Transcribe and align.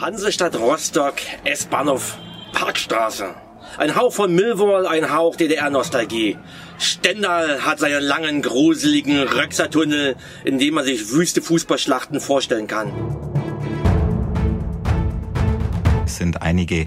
Hansestadt 0.00 0.56
Rostock, 0.56 1.14
S-Bahnhof, 1.42 2.18
Parkstraße. 2.52 3.34
Ein 3.78 3.96
Hauch 3.96 4.12
von 4.12 4.32
Millwall, 4.32 4.86
ein 4.86 5.12
Hauch 5.12 5.34
DDR-Nostalgie. 5.34 6.38
Stendal 6.78 7.64
hat 7.66 7.80
seinen 7.80 8.04
langen, 8.04 8.40
gruseligen 8.40 9.18
Röxertunnel, 9.18 10.14
in 10.44 10.60
dem 10.60 10.74
man 10.74 10.84
sich 10.84 11.10
wüste 11.10 11.42
Fußballschlachten 11.42 12.20
vorstellen 12.20 12.68
kann. 12.68 12.92
Es 16.06 16.18
sind 16.18 16.42
einige 16.42 16.86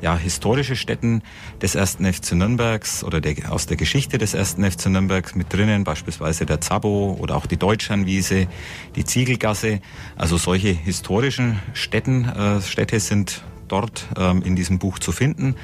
ja, 0.00 0.16
historische 0.16 0.76
Stätten 0.76 1.22
des 1.60 1.74
ersten 1.74 2.10
FC 2.10 2.32
Nürnbergs 2.32 3.04
oder 3.04 3.20
der, 3.20 3.52
aus 3.52 3.66
der 3.66 3.76
Geschichte 3.76 4.18
des 4.18 4.34
ersten 4.34 4.68
FC 4.68 4.86
Nürnbergs 4.86 5.34
mit 5.34 5.52
drinnen, 5.52 5.84
beispielsweise 5.84 6.46
der 6.46 6.60
Zabo 6.60 7.16
oder 7.20 7.36
auch 7.36 7.46
die 7.46 7.56
Deutschernwiese, 7.56 8.46
die 8.94 9.04
Ziegelgasse. 9.04 9.80
Also 10.16 10.36
solche 10.36 10.68
historischen 10.68 11.60
Städten, 11.74 12.24
äh, 12.24 12.60
Städte 12.60 13.00
sind 13.00 13.42
dort 13.68 14.06
ähm, 14.16 14.42
in 14.42 14.56
diesem 14.56 14.78
Buch 14.78 14.98
zu 14.98 15.12
finden, 15.12 15.56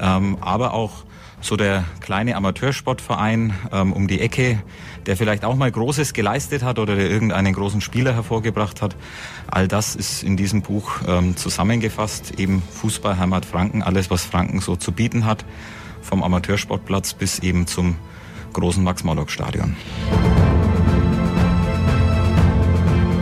ähm, 0.00 0.38
aber 0.40 0.72
auch 0.74 1.04
so 1.40 1.56
der 1.56 1.84
kleine 2.00 2.36
Amateursportverein 2.36 3.54
ähm, 3.72 3.92
um 3.92 4.08
die 4.08 4.20
Ecke, 4.20 4.62
der 5.06 5.16
vielleicht 5.16 5.44
auch 5.44 5.56
mal 5.56 5.70
Großes 5.70 6.12
geleistet 6.12 6.62
hat 6.62 6.78
oder 6.78 6.96
der 6.96 7.10
irgendeinen 7.10 7.52
großen 7.52 7.80
Spieler 7.80 8.14
hervorgebracht 8.14 8.82
hat. 8.82 8.96
All 9.46 9.68
das 9.68 9.96
ist 9.96 10.22
in 10.22 10.36
diesem 10.36 10.62
Buch 10.62 11.00
ähm, 11.06 11.36
zusammengefasst. 11.36 12.38
Eben 12.38 12.62
Fußball, 12.62 13.18
Heimat 13.18 13.44
Franken, 13.44 13.82
alles, 13.82 14.10
was 14.10 14.24
Franken 14.24 14.60
so 14.60 14.76
zu 14.76 14.92
bieten 14.92 15.24
hat. 15.24 15.44
Vom 16.02 16.22
Amateursportplatz 16.22 17.14
bis 17.14 17.38
eben 17.40 17.66
zum 17.66 17.96
großen 18.52 18.82
Max-Morlock-Stadion. 18.82 19.76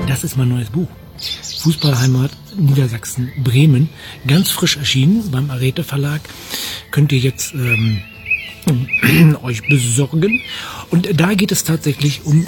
Das 0.07 0.25
ist 0.25 0.37
mein 0.37 0.49
neues 0.49 0.71
Buch. 0.71 0.89
Fußballheimat 1.59 2.31
Niedersachsen 2.57 3.33
Bremen. 3.43 3.89
Ganz 4.27 4.51
frisch 4.51 4.77
erschienen 4.77 5.31
beim 5.31 5.51
Arete 5.51 5.85
Verlag. 5.85 6.21
Könnt 6.91 7.13
ihr 7.13 7.19
jetzt 7.19 7.55
ähm, 7.55 8.03
euch 9.43 9.69
besorgen. 9.69 10.41
Und 10.91 11.21
da 11.21 11.35
geht 11.35 11.53
es 11.53 11.65
tatsächlich 11.65 12.25
um 12.25 12.47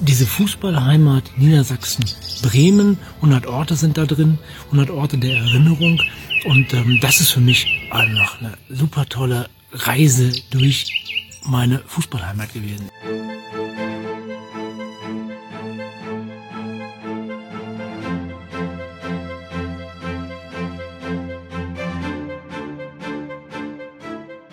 diese 0.00 0.26
Fußballheimat 0.26 1.38
Niedersachsen 1.38 2.04
Bremen. 2.42 2.98
100 3.16 3.46
Orte 3.46 3.76
sind 3.76 3.96
da 3.96 4.06
drin, 4.06 4.38
100 4.66 4.90
Orte 4.90 5.18
der 5.18 5.36
Erinnerung. 5.36 6.00
Und 6.44 6.72
ähm, 6.74 6.98
das 7.00 7.20
ist 7.20 7.30
für 7.30 7.40
mich 7.40 7.66
einfach 7.90 8.40
eine 8.40 8.54
super 8.68 9.06
tolle 9.08 9.48
Reise 9.72 10.32
durch 10.50 10.92
meine 11.44 11.80
Fußballheimat 11.86 12.52
gewesen. 12.52 12.88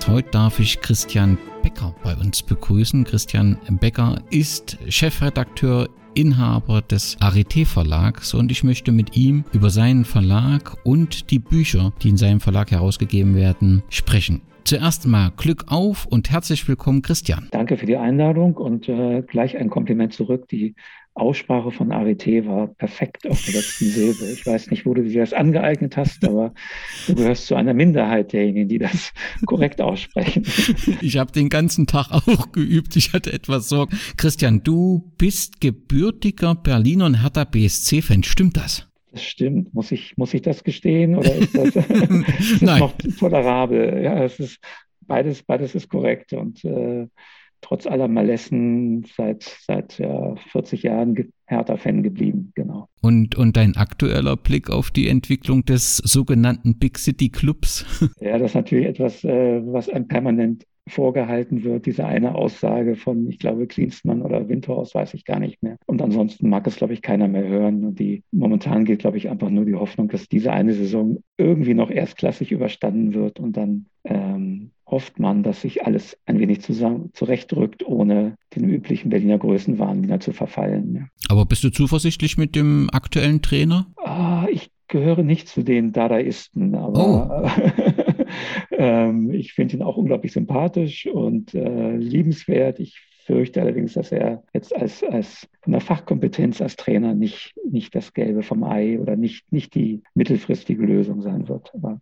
Heute 0.09 0.31
darf 0.31 0.59
ich 0.59 0.81
Christian 0.81 1.37
Becker 1.61 1.93
bei 2.03 2.15
uns 2.15 2.41
begrüßen. 2.41 3.03
Christian 3.03 3.59
Becker 3.79 4.19
ist 4.31 4.79
Chefredakteur 4.87 5.87
Inhaber 6.15 6.81
des 6.81 7.15
Arete 7.19 7.63
Verlags 7.63 8.33
und 8.33 8.51
ich 8.51 8.63
möchte 8.63 8.91
mit 8.91 9.15
ihm 9.15 9.45
über 9.53 9.69
seinen 9.69 10.05
Verlag 10.05 10.77
und 10.83 11.29
die 11.29 11.37
Bücher, 11.37 11.93
die 12.01 12.09
in 12.09 12.17
seinem 12.17 12.39
Verlag 12.39 12.71
herausgegeben 12.71 13.35
werden, 13.35 13.83
sprechen. 13.89 14.41
Zuerst 14.69 15.07
mal 15.07 15.31
Glück 15.35 15.63
auf 15.69 16.05
und 16.05 16.29
herzlich 16.29 16.67
willkommen, 16.67 17.01
Christian. 17.01 17.47
Danke 17.49 17.75
für 17.75 17.87
die 17.87 17.97
Einladung 17.97 18.55
und 18.55 18.87
äh, 18.87 19.23
gleich 19.23 19.57
ein 19.57 19.71
Kompliment 19.71 20.13
zurück. 20.13 20.47
Die 20.49 20.75
Aussprache 21.15 21.71
von 21.71 21.91
Arete 21.91 22.45
war 22.45 22.67
perfekt 22.67 23.27
auf 23.27 23.43
der 23.45 23.55
letzten 23.55 23.85
Silbe. 23.89 24.25
Ich 24.31 24.45
weiß 24.45 24.69
nicht, 24.69 24.85
wo 24.85 24.93
du 24.93 25.01
dir 25.01 25.21
das 25.21 25.33
angeeignet 25.33 25.97
hast, 25.97 26.23
aber 26.23 26.53
du 27.07 27.15
gehörst 27.15 27.47
zu 27.47 27.55
einer 27.55 27.73
Minderheit 27.73 28.31
derjenigen, 28.31 28.69
die 28.69 28.77
das 28.77 29.11
korrekt 29.47 29.81
aussprechen. 29.81 30.45
Ich 31.01 31.17
habe 31.17 31.31
den 31.31 31.49
ganzen 31.49 31.87
Tag 31.87 32.11
auch 32.11 32.51
geübt. 32.51 32.95
Ich 32.95 33.13
hatte 33.13 33.33
etwas 33.33 33.69
Sorgen. 33.69 33.97
Christian, 34.17 34.61
du 34.63 35.11
bist 35.17 35.61
gebürtiger 35.61 36.53
Berliner 36.53 37.07
und 37.07 37.23
Hertha 37.23 37.43
BSC-Fan. 37.43 38.21
Stimmt 38.21 38.57
das? 38.57 38.88
Das 39.11 39.23
stimmt. 39.23 39.73
Muss 39.73 39.91
ich, 39.91 40.17
muss 40.17 40.33
ich 40.33 40.41
das 40.41 40.63
gestehen 40.63 41.15
oder 41.15 41.33
ist 41.35 41.55
das, 41.55 41.75
ist 41.75 42.61
das 42.61 42.79
noch 42.79 42.93
tolerabel? 43.17 44.03
Ja, 44.03 44.23
es 44.23 44.39
ist 44.39 44.59
beides, 45.01 45.43
beides 45.43 45.75
ist 45.75 45.89
korrekt 45.89 46.33
und 46.33 46.63
äh, 46.63 47.07
trotz 47.61 47.87
aller 47.87 48.07
Malessen 48.07 49.05
seit, 49.15 49.43
seit 49.43 49.99
ja, 49.99 50.35
40 50.51 50.83
Jahren 50.83 51.31
Hertha-Fan 51.47 52.03
geblieben, 52.03 52.51
genau. 52.55 52.87
Und, 53.01 53.35
und 53.35 53.57
dein 53.57 53.75
aktueller 53.75 54.37
Blick 54.37 54.69
auf 54.69 54.91
die 54.91 55.07
Entwicklung 55.07 55.65
des 55.65 55.97
sogenannten 55.97 56.77
Big 56.77 56.97
City 56.99 57.29
Clubs? 57.29 57.85
Ja, 58.19 58.37
das 58.37 58.51
ist 58.51 58.55
natürlich 58.55 58.85
etwas, 58.85 59.23
äh, 59.23 59.61
was 59.65 59.89
einem 59.89 60.07
permanent 60.07 60.65
vorgehalten 60.89 61.63
wird, 61.63 61.85
diese 61.85 62.05
eine 62.05 62.35
Aussage 62.35 62.95
von, 62.95 63.27
ich 63.29 63.39
glaube, 63.39 63.67
Klinsmann 63.67 64.21
oder 64.21 64.49
Windhorst, 64.49 64.95
weiß 64.95 65.13
ich 65.13 65.25
gar 65.25 65.39
nicht 65.39 65.63
mehr. 65.63 65.77
Und 65.85 66.01
ansonsten 66.01 66.49
mag 66.49 66.67
es, 66.67 66.75
glaube 66.75 66.93
ich, 66.93 67.01
keiner 67.01 67.27
mehr 67.27 67.47
hören. 67.47 67.85
Und 67.85 67.99
die, 67.99 68.23
momentan 68.31 68.85
geht, 68.85 68.99
glaube 68.99 69.17
ich, 69.17 69.29
einfach 69.29 69.49
nur 69.49 69.65
die 69.65 69.75
Hoffnung, 69.75 70.09
dass 70.09 70.27
diese 70.27 70.51
eine 70.51 70.73
Saison 70.73 71.19
irgendwie 71.37 71.73
noch 71.73 71.89
erstklassig 71.89 72.51
überstanden 72.51 73.13
wird 73.13 73.39
und 73.39 73.55
dann 73.55 73.85
ähm, 74.03 74.71
hofft 74.85 75.19
man, 75.19 75.43
dass 75.43 75.61
sich 75.61 75.85
alles 75.85 76.17
ein 76.25 76.39
wenig 76.39 76.61
zusammen, 76.61 77.11
zurechtrückt, 77.13 77.85
ohne 77.85 78.35
den 78.55 78.67
üblichen 78.67 79.09
Berliner 79.09 79.37
Größenwahn 79.37 80.03
wieder 80.03 80.19
zu 80.19 80.33
verfallen. 80.33 80.95
Ja. 80.95 81.01
Aber 81.29 81.45
bist 81.45 81.63
du 81.63 81.69
zuversichtlich 81.69 82.37
mit 82.37 82.55
dem 82.55 82.89
aktuellen 82.91 83.41
Trainer? 83.41 83.87
Ah, 83.97 84.47
ich 84.51 84.71
gehöre 84.87 85.23
nicht 85.23 85.47
zu 85.47 85.63
den 85.63 85.91
Dadaisten, 85.91 86.75
aber 86.75 87.45
oh. 87.45 88.08
ähm, 88.71 89.31
ich 89.31 89.53
finde 89.53 89.77
ihn 89.77 89.83
auch 89.83 89.97
unglaublich 89.97 90.31
sympathisch 90.31 91.05
und 91.07 91.53
äh, 91.53 91.95
liebenswert. 91.95 92.79
Ich 92.79 92.99
fürchte 93.25 93.61
allerdings, 93.61 93.93
dass 93.93 94.11
er 94.11 94.43
jetzt 94.53 94.75
als, 94.75 95.03
als 95.03 95.47
von 95.61 95.73
der 95.73 95.81
Fachkompetenz 95.81 96.61
als 96.61 96.75
Trainer 96.75 97.13
nicht, 97.13 97.53
nicht 97.63 97.93
das 97.93 98.13
Gelbe 98.13 98.41
vom 98.41 98.63
Ei 98.63 98.99
oder 98.99 99.15
nicht, 99.15 99.51
nicht 99.51 99.75
die 99.75 100.01
mittelfristige 100.15 100.83
Lösung 100.83 101.21
sein 101.21 101.47
wird. 101.47 101.71
Aber 101.75 102.01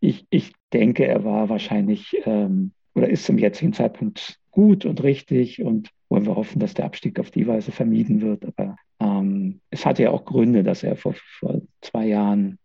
ich, 0.00 0.26
ich 0.30 0.52
denke, 0.72 1.06
er 1.06 1.24
war 1.24 1.50
wahrscheinlich 1.50 2.16
ähm, 2.24 2.72
oder 2.94 3.08
ist 3.08 3.24
zum 3.24 3.38
jetzigen 3.38 3.72
Zeitpunkt 3.72 4.38
gut 4.50 4.84
und 4.84 5.02
richtig 5.02 5.62
und 5.62 5.90
wollen 6.08 6.26
wir 6.26 6.36
hoffen, 6.36 6.60
dass 6.60 6.74
der 6.74 6.84
Abstieg 6.84 7.18
auf 7.18 7.30
die 7.30 7.46
Weise 7.46 7.72
vermieden 7.72 8.20
wird. 8.20 8.44
Aber 8.44 8.76
ähm, 9.00 9.60
es 9.70 9.86
hatte 9.86 10.04
ja 10.04 10.10
auch 10.10 10.24
Gründe, 10.24 10.62
dass 10.62 10.82
er 10.82 10.96
vor, 10.96 11.14
vor 11.38 11.60
zwei 11.80 12.06
Jahren 12.06 12.58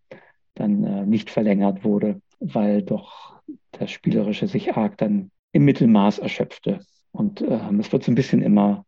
dann 0.55 0.83
äh, 0.83 1.05
nicht 1.05 1.29
verlängert 1.29 1.83
wurde, 1.83 2.21
weil 2.39 2.81
doch 2.81 3.39
das 3.71 3.91
Spielerische 3.91 4.47
sich 4.47 4.75
arg 4.75 4.97
dann 4.97 5.31
im 5.51 5.65
Mittelmaß 5.65 6.19
erschöpfte. 6.19 6.79
Und 7.11 7.41
ähm, 7.41 7.79
es 7.79 7.91
wird 7.91 8.03
so 8.03 8.11
ein 8.11 8.15
bisschen 8.15 8.41
immer, 8.41 8.85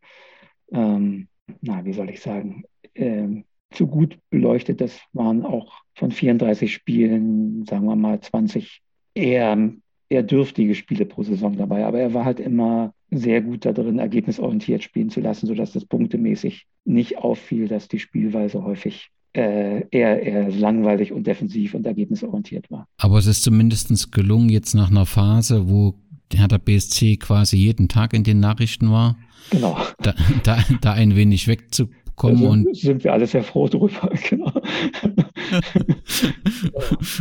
ähm, 0.71 1.27
na, 1.61 1.83
wie 1.85 1.93
soll 1.93 2.09
ich 2.09 2.21
sagen, 2.21 2.63
ähm, 2.95 3.45
zu 3.71 3.87
gut 3.87 4.17
beleuchtet. 4.29 4.81
Das 4.81 4.99
waren 5.13 5.45
auch 5.45 5.81
von 5.95 6.11
34 6.11 6.73
Spielen, 6.73 7.65
sagen 7.65 7.85
wir 7.85 7.95
mal, 7.95 8.19
20 8.19 8.81
eher, 9.13 9.71
eher 10.09 10.23
dürftige 10.23 10.75
Spiele 10.75 11.05
pro 11.05 11.23
Saison 11.23 11.55
dabei. 11.55 11.85
Aber 11.85 11.99
er 11.99 12.13
war 12.13 12.25
halt 12.25 12.39
immer 12.39 12.93
sehr 13.11 13.41
gut 13.41 13.65
darin, 13.65 13.99
ergebnisorientiert 13.99 14.83
spielen 14.83 15.09
zu 15.09 15.21
lassen, 15.21 15.47
sodass 15.47 15.73
das 15.73 15.85
punktemäßig 15.85 16.67
nicht 16.85 17.17
auffiel, 17.17 17.67
dass 17.67 17.87
die 17.87 17.99
Spielweise 17.99 18.63
häufig 18.63 19.09
äh, 19.33 19.85
eher, 19.91 20.21
eher 20.21 20.49
langweilig 20.49 21.11
und 21.11 21.27
defensiv 21.27 21.73
und 21.73 21.85
ergebnisorientiert 21.85 22.69
war. 22.71 22.87
Aber 22.97 23.17
es 23.17 23.27
ist 23.27 23.43
zumindest 23.43 24.11
gelungen, 24.11 24.49
jetzt 24.49 24.73
nach 24.73 24.89
einer 24.89 25.05
Phase, 25.05 25.69
wo 25.69 25.95
Hertha 26.33 26.57
BSC 26.57 27.17
quasi 27.17 27.57
jeden 27.57 27.87
Tag 27.87 28.13
in 28.13 28.23
den 28.23 28.39
Nachrichten 28.39 28.91
war. 28.91 29.17
Genau. 29.51 29.77
Da, 30.01 30.13
da, 30.43 30.63
da 30.81 30.93
ein 30.93 31.15
wenig 31.15 31.47
wegzukommen. 31.47 31.99
Da 32.21 32.35
sind, 32.35 32.47
und 32.47 32.75
sind 32.75 33.03
wir 33.03 33.13
alle 33.13 33.27
sehr 33.27 33.43
froh 33.43 33.67
drüber, 33.67 34.09
genau. 34.29 34.47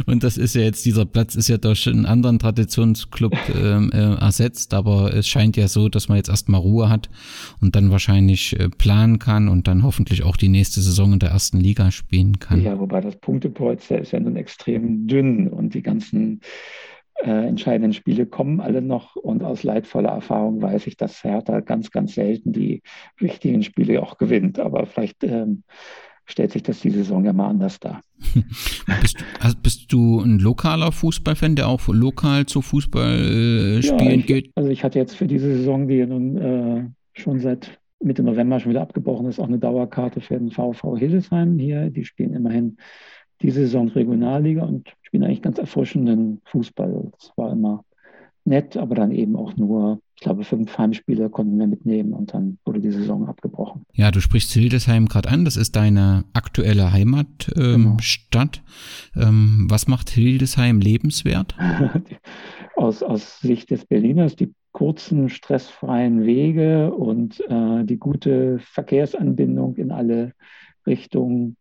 und 0.06 0.25
das 0.25 0.37
ist 0.37 0.55
ja 0.55 0.62
jetzt, 0.62 0.84
dieser 0.84 1.06
Platz 1.06 1.34
ist 1.34 1.49
ja 1.49 1.56
durch 1.56 1.88
einen 1.88 2.06
anderen 2.06 2.38
Traditionsclub 2.38 3.34
ähm, 3.55 3.90
äh, 3.93 4.14
ersetzt, 4.14 4.75
aber 4.75 5.14
es 5.14 5.28
scheint 5.28 5.56
ja 5.56 5.69
so, 5.69 5.88
dass 5.88 6.08
man 6.08 6.17
jetzt 6.17 6.28
erstmal 6.28 6.61
Ruhe 6.61 6.88
hat 6.88 7.08
und 7.61 7.76
dann 7.76 7.90
wahrscheinlich 7.90 8.58
äh, 8.58 8.69
planen 8.69 9.19
kann 9.19 9.49
und 9.49 9.69
dann 9.69 9.82
hoffentlich 9.82 10.25
auch 10.25 10.37
die 10.37 10.49
nächste 10.49 10.81
Saison 10.81 11.12
in 11.12 11.19
der 11.19 11.31
ersten 11.31 11.58
Liga 11.58 11.90
spielen 11.90 12.38
kann. 12.38 12.62
Ja, 12.62 12.78
wobei 12.78 13.00
das 13.00 13.17
Punktepolster 13.17 13.99
ist 13.99 14.12
ja 14.12 14.20
nun 14.20 14.37
extrem 14.37 15.06
dünn 15.06 15.49
und 15.49 15.75
die 15.75 15.82
ganzen 15.82 16.40
äh, 17.23 17.47
entscheidenden 17.47 17.93
Spiele 17.93 18.26
kommen 18.26 18.61
alle 18.61 18.82
noch. 18.82 19.17
Und 19.17 19.43
aus 19.43 19.62
leidvoller 19.62 20.11
Erfahrung 20.11 20.62
weiß 20.62 20.87
ich, 20.87 20.97
dass 20.97 21.25
Hertha 21.25 21.61
ganz, 21.61 21.91
ganz 21.91 22.15
selten 22.15 22.53
die 22.53 22.82
wichtigen 23.19 23.62
Spiele 23.62 24.03
auch 24.03 24.19
gewinnt. 24.19 24.59
Aber 24.59 24.87
vielleicht 24.87 25.25
ähm, 25.25 25.65
stellt 26.26 26.53
sich 26.53 26.62
das 26.62 26.81
die 26.81 26.91
Saison 26.91 27.25
ja 27.25 27.32
mal 27.32 27.49
anders 27.49 27.81
dar. 27.81 28.03
bist, 29.00 29.25
also 29.41 29.56
bist, 29.62 29.93
du 29.93 30.20
ein 30.20 30.38
lokaler 30.38 30.93
Fußballfan, 30.93 31.56
der 31.56 31.69
auch 31.69 31.88
lokal 31.88 32.47
zu 32.47 32.62
Fußball 32.62 33.79
äh, 33.79 33.82
spielen 33.82 34.11
ja, 34.11 34.17
ich, 34.17 34.26
geht? 34.26 34.53
Also 34.55 34.71
ich 34.71 34.85
hatte 34.85 34.99
jetzt 34.99 35.17
für 35.17 35.26
diese 35.26 35.56
Saison, 35.56 35.88
die 35.88 36.05
nun 36.05 36.37
äh, 36.37 36.85
schon 37.14 37.41
seit 37.41 37.79
Mitte 38.00 38.23
November 38.23 38.61
schon 38.61 38.71
wieder 38.71 38.82
abgebrochen 38.82 39.26
ist, 39.26 39.41
auch 39.41 39.49
eine 39.49 39.59
Dauerkarte 39.59 40.21
für 40.21 40.38
den 40.38 40.50
VV 40.50 40.97
Hildesheim 40.99 41.59
hier. 41.59 41.91
Die 41.91 42.05
spielen 42.05 42.35
immerhin 42.35 42.76
diese 43.43 43.61
Saison 43.62 43.88
Regionalliga 43.88 44.64
und 44.64 44.93
spielen 45.08 45.25
eigentlich 45.25 45.43
ganz 45.43 45.58
erfrischenden 45.58 46.40
Fußball. 46.44 47.10
Das 47.19 47.32
war 47.37 47.50
immer 47.50 47.84
nett, 48.44 48.76
aber 48.76 48.94
dann 48.94 49.10
eben 49.10 49.37
auch 49.37 49.56
nur, 49.56 50.00
ich 50.16 50.22
glaube, 50.22 50.44
fünf 50.44 50.76
Heimspiele 50.76 51.31
konnten 51.31 51.58
wir 51.58 51.66
mitnehmen 51.66 52.12
und 52.12 52.34
dann 52.34 52.58
wurde 52.64 52.81
die 52.81 52.90
Saison 52.90 53.26
abgebrochen. 53.26 53.84
Ja, 53.94 54.10
du 54.10 54.20
sprichst 54.20 54.52
Hildesheim 54.52 55.06
gerade 55.06 55.31
an, 55.31 55.44
das 55.44 55.56
ist 55.56 55.76
deine 55.76 56.25
aktuelle 56.34 56.93
Heimatstadt. 56.93 57.56
Ähm, 57.56 57.99
genau. 59.14 59.28
ähm, 59.28 59.66
was 59.70 59.88
macht 59.88 60.10
Hildesheim 60.10 60.81
lebenswert? 60.81 61.56
aus, 62.76 63.02
aus 63.02 63.40
Sicht 63.40 63.70
des 63.70 63.87
Berliners 63.87 64.37
die 64.37 64.52
kurzen, 64.72 65.31
stressfreien 65.31 66.25
Wege 66.26 66.93
und 66.93 67.40
äh, 67.49 67.84
die 67.84 67.99
gute 67.99 68.58
Verkehrsanbindung 68.61 69.76
in 69.76 69.90
alle 69.90 70.32
Richtungen 70.87 71.56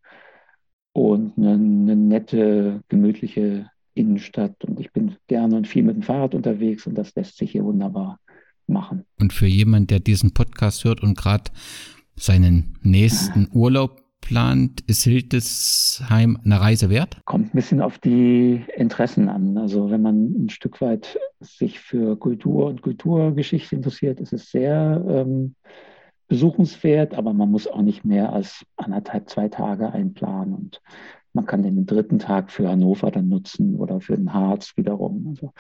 und 0.98 1.38
eine, 1.38 1.52
eine 1.52 1.96
nette, 1.96 2.82
gemütliche 2.90 3.70
Innenstadt 3.94 4.66
und 4.66 4.80
ich 4.80 4.92
bin 4.92 5.16
gerne 5.28 5.56
und 5.56 5.68
viel 5.68 5.84
mit 5.84 5.96
dem 5.96 6.02
Fahrrad 6.02 6.34
unterwegs 6.34 6.88
und 6.88 6.96
das 6.96 7.14
lässt 7.14 7.38
sich 7.38 7.52
hier 7.52 7.64
wunderbar 7.64 8.20
machen. 8.66 9.04
Und 9.20 9.32
für 9.32 9.46
jemanden, 9.46 9.86
der 9.86 10.00
diesen 10.00 10.34
Podcast 10.34 10.86
hört 10.86 11.04
und 11.04 11.16
gerade 11.16 11.52
seinen 12.16 12.80
nächsten 12.82 13.48
Urlaub 13.54 14.02
plant, 14.22 14.82
ist 14.88 15.04
Hildesheim 15.04 16.40
eine 16.44 16.60
Reise 16.60 16.90
wert? 16.90 17.22
Kommt 17.26 17.54
ein 17.54 17.56
bisschen 17.56 17.80
auf 17.80 18.00
die 18.00 18.64
Interessen 18.76 19.30
an. 19.30 19.56
Also 19.60 19.92
wenn 19.92 20.02
man 20.02 20.46
ein 20.46 20.50
Stück 20.50 20.82
weit 20.82 21.20
sich 21.42 21.80
für 21.80 22.18
Kultur 22.18 22.66
und 22.66 22.82
Kulturgeschichte 22.82 23.76
interessiert, 23.76 24.20
ist 24.20 24.34
es 24.34 24.50
sehr 24.50 25.06
ähm, 25.08 25.54
besuchenswert, 26.28 27.16
aber 27.16 27.34
man 27.34 27.52
muss 27.52 27.68
auch 27.68 27.82
nicht 27.82 28.06
mehr 28.06 28.34
als 28.34 28.66
anderthalb, 28.76 29.30
zwei 29.30 29.50
Tage 29.50 29.92
einplanen. 29.92 30.56
Und 30.56 30.82
man 31.34 31.46
kann 31.46 31.64
den 31.64 31.86
dritten 31.86 32.20
Tag 32.20 32.52
für 32.52 32.70
Hannover 32.70 33.12
dann 33.12 33.30
nutzen 33.30 33.76
oder 33.76 34.02
für 34.02 34.18
den 34.18 34.34
Harz 34.34 34.74
wiederum. 34.76 35.28
Also, 35.30 35.54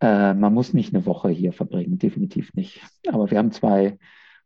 äh, 0.00 0.34
man 0.34 0.52
muss 0.52 0.74
nicht 0.74 0.94
eine 0.94 1.06
Woche 1.06 1.30
hier 1.30 1.52
verbringen, 1.52 1.98
definitiv 1.98 2.52
nicht. 2.54 2.82
Aber 3.08 3.30
wir 3.30 3.38
haben 3.38 3.52
zwei 3.52 3.98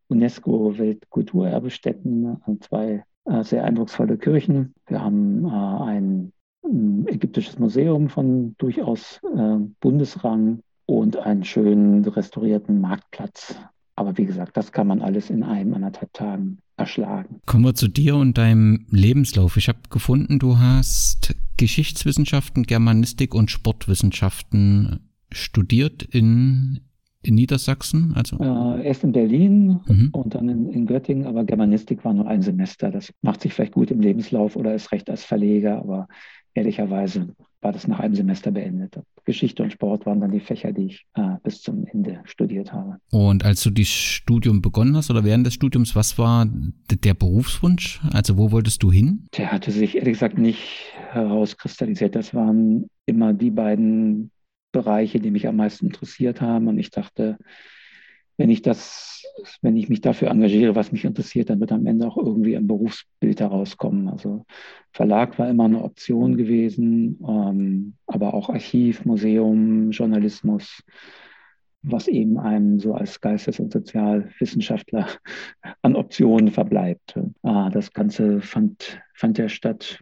UNESCO-Weltkulturerbestätten 0.09 2.37
und 2.47 2.65
zwei 2.65 3.05
äh, 3.25 3.43
sehr 3.45 3.65
eindrucksvolle 3.65 4.19
Kirchen. 4.19 4.75
Wir 4.87 5.03
haben 5.03 5.45
äh, 5.45 5.49
ein, 5.49 6.33
ein, 6.65 7.07
ägyptisches 7.09 7.59
Museum 7.59 8.09
von 8.09 8.55
durchaus 8.59 9.21
äh, 9.37 9.57
Bundesrang 9.81 10.61
und 10.87 11.17
einen 11.17 11.43
schön 11.45 12.05
restaurierten 12.05 12.81
Marktplatz. 12.81 13.57
Aber 13.99 14.17
wie 14.17 14.27
gesagt, 14.27 14.57
das 14.57 14.71
kann 14.71 14.87
man 14.87 15.03
alles 15.03 15.29
in 15.29 15.43
einem, 15.43 15.75
anderthalb 15.75 16.13
Tagen 16.13 16.59
erschlagen. 16.77 17.41
Kommen 17.47 17.65
wir 17.65 17.75
zu 17.75 17.89
dir 17.89 18.15
und 18.15 18.39
deinem 18.39 18.87
Lebenslauf. 18.91 19.57
Ich 19.57 19.67
habe 19.67 19.81
gefunden, 19.91 20.39
du 20.39 20.61
hast 20.61 21.35
Geschichtswissenschaften, 21.57 22.63
Germanistik 22.63 23.35
und 23.35 23.51
Sportwissenschaften 23.51 25.01
studiert 25.33 26.05
in, 26.05 26.79
in 27.23 27.35
Niedersachsen? 27.35 28.13
Also 28.15 28.39
äh, 28.39 28.87
erst 28.87 29.03
in 29.03 29.11
Berlin 29.11 29.81
mhm. 29.89 30.11
und 30.13 30.37
dann 30.37 30.49
in, 30.49 30.69
in, 30.69 30.87
Göttingen, 30.87 31.27
aber 31.27 31.43
Germanistik 31.43 32.05
war 32.05 32.15
nur 32.15 32.29
ein 32.29 32.43
Semester. 32.43 32.93
Das 32.93 33.13
macht 33.23 33.41
sich 33.41 33.53
vielleicht 33.53 33.73
gut 33.73 33.91
im 33.91 33.99
Lebenslauf 33.99 34.55
oder 34.55 34.77
ist 34.77 34.93
recht 34.93 35.11
als 35.11 35.25
Verleger, 35.25 35.77
aber 35.79 36.07
ehrlicherweise 36.55 37.35
war 37.61 37.73
das 37.73 37.89
nach 37.89 38.01
einem 38.01 38.15
Semester 38.15 38.51
beendet. 38.51 38.99
Geschichte 39.25 39.63
und 39.63 39.73
Sport 39.73 40.07
waren 40.07 40.21
dann 40.21 40.31
die 40.31 40.41
Fächer, 40.41 40.73
die 40.73 40.87
ich 40.87 41.07
äh, 41.15 41.37
bis 41.43 41.61
zum 41.61 41.85
Ende 41.87 42.21
studiert 42.25 42.73
habe. 42.73 42.97
Und 43.11 43.45
als 43.45 43.63
du 43.63 43.71
das 43.71 43.89
Studium 43.89 44.63
begonnen 44.63 44.97
hast 44.97 45.11
oder 45.11 45.25
während 45.25 45.47
des 45.47 45.55
Studiums, 45.55 45.95
was 45.95 46.19
war 46.19 46.47
der 46.91 47.15
Berufswunsch? 47.15 48.01
Also 48.13 48.39
wo 48.39 48.53
wolltest 48.53 48.83
du 48.83 48.93
hin? 48.93 49.27
Der 49.37 49.53
hatte 49.53 49.71
sich 49.71 49.97
ehrlich 49.97 50.15
gesagt 50.15 50.39
nicht 50.39 50.93
herauskristallisiert. 51.11 52.15
Das 52.15 52.33
waren 52.33 52.89
immer 53.07 53.35
die 53.35 53.51
beiden 53.51 54.31
Bereiche, 54.73 55.21
die 55.21 55.31
mich 55.31 55.47
am 55.47 55.57
meisten 55.57 55.87
interessiert 55.87 56.41
haben. 56.41 56.69
Und 56.69 56.79
ich 56.79 56.91
dachte, 56.91 57.37
wenn 58.39 58.51
ich 58.51 58.63
das, 58.63 59.23
wenn 59.63 59.77
ich 59.77 59.89
mich 59.89 60.01
dafür 60.01 60.31
engagiere, 60.31 60.77
was 60.77 60.93
mich 60.93 61.05
interessiert, 61.05 61.51
dann 61.51 61.61
wird 61.61 61.73
am 61.73 61.87
Ende 61.87 62.07
auch 62.07 62.17
irgendwie 62.17 62.57
ein 62.57 62.69
Berufsbild 62.69 63.41
herauskommen. 63.41 64.09
Also 64.09 64.47
Verlag 64.93 65.39
war 65.39 65.51
immer 65.51 65.65
eine 65.65 65.83
Option 65.83 66.37
gewesen, 66.37 67.19
ähm, 67.29 67.95
aber 68.07 68.35
auch 68.35 68.49
Archiv, 68.49 69.05
Museum, 69.05 69.91
Journalismus, 69.91 70.83
was 71.83 72.07
eben 72.07 72.39
einem 72.39 72.79
so 72.79 72.95
als 72.95 73.21
Geistes- 73.21 73.59
und 73.59 73.73
Sozialwissenschaftler 73.73 75.09
an 75.83 75.97
Optionen 75.97 76.51
verbleibt. 76.53 77.19
Ah, 77.43 77.71
das 77.71 77.93
Ganze 77.93 78.41
fand, 78.41 79.01
fand 79.15 79.39
ja 79.39 79.49
statt 79.49 80.01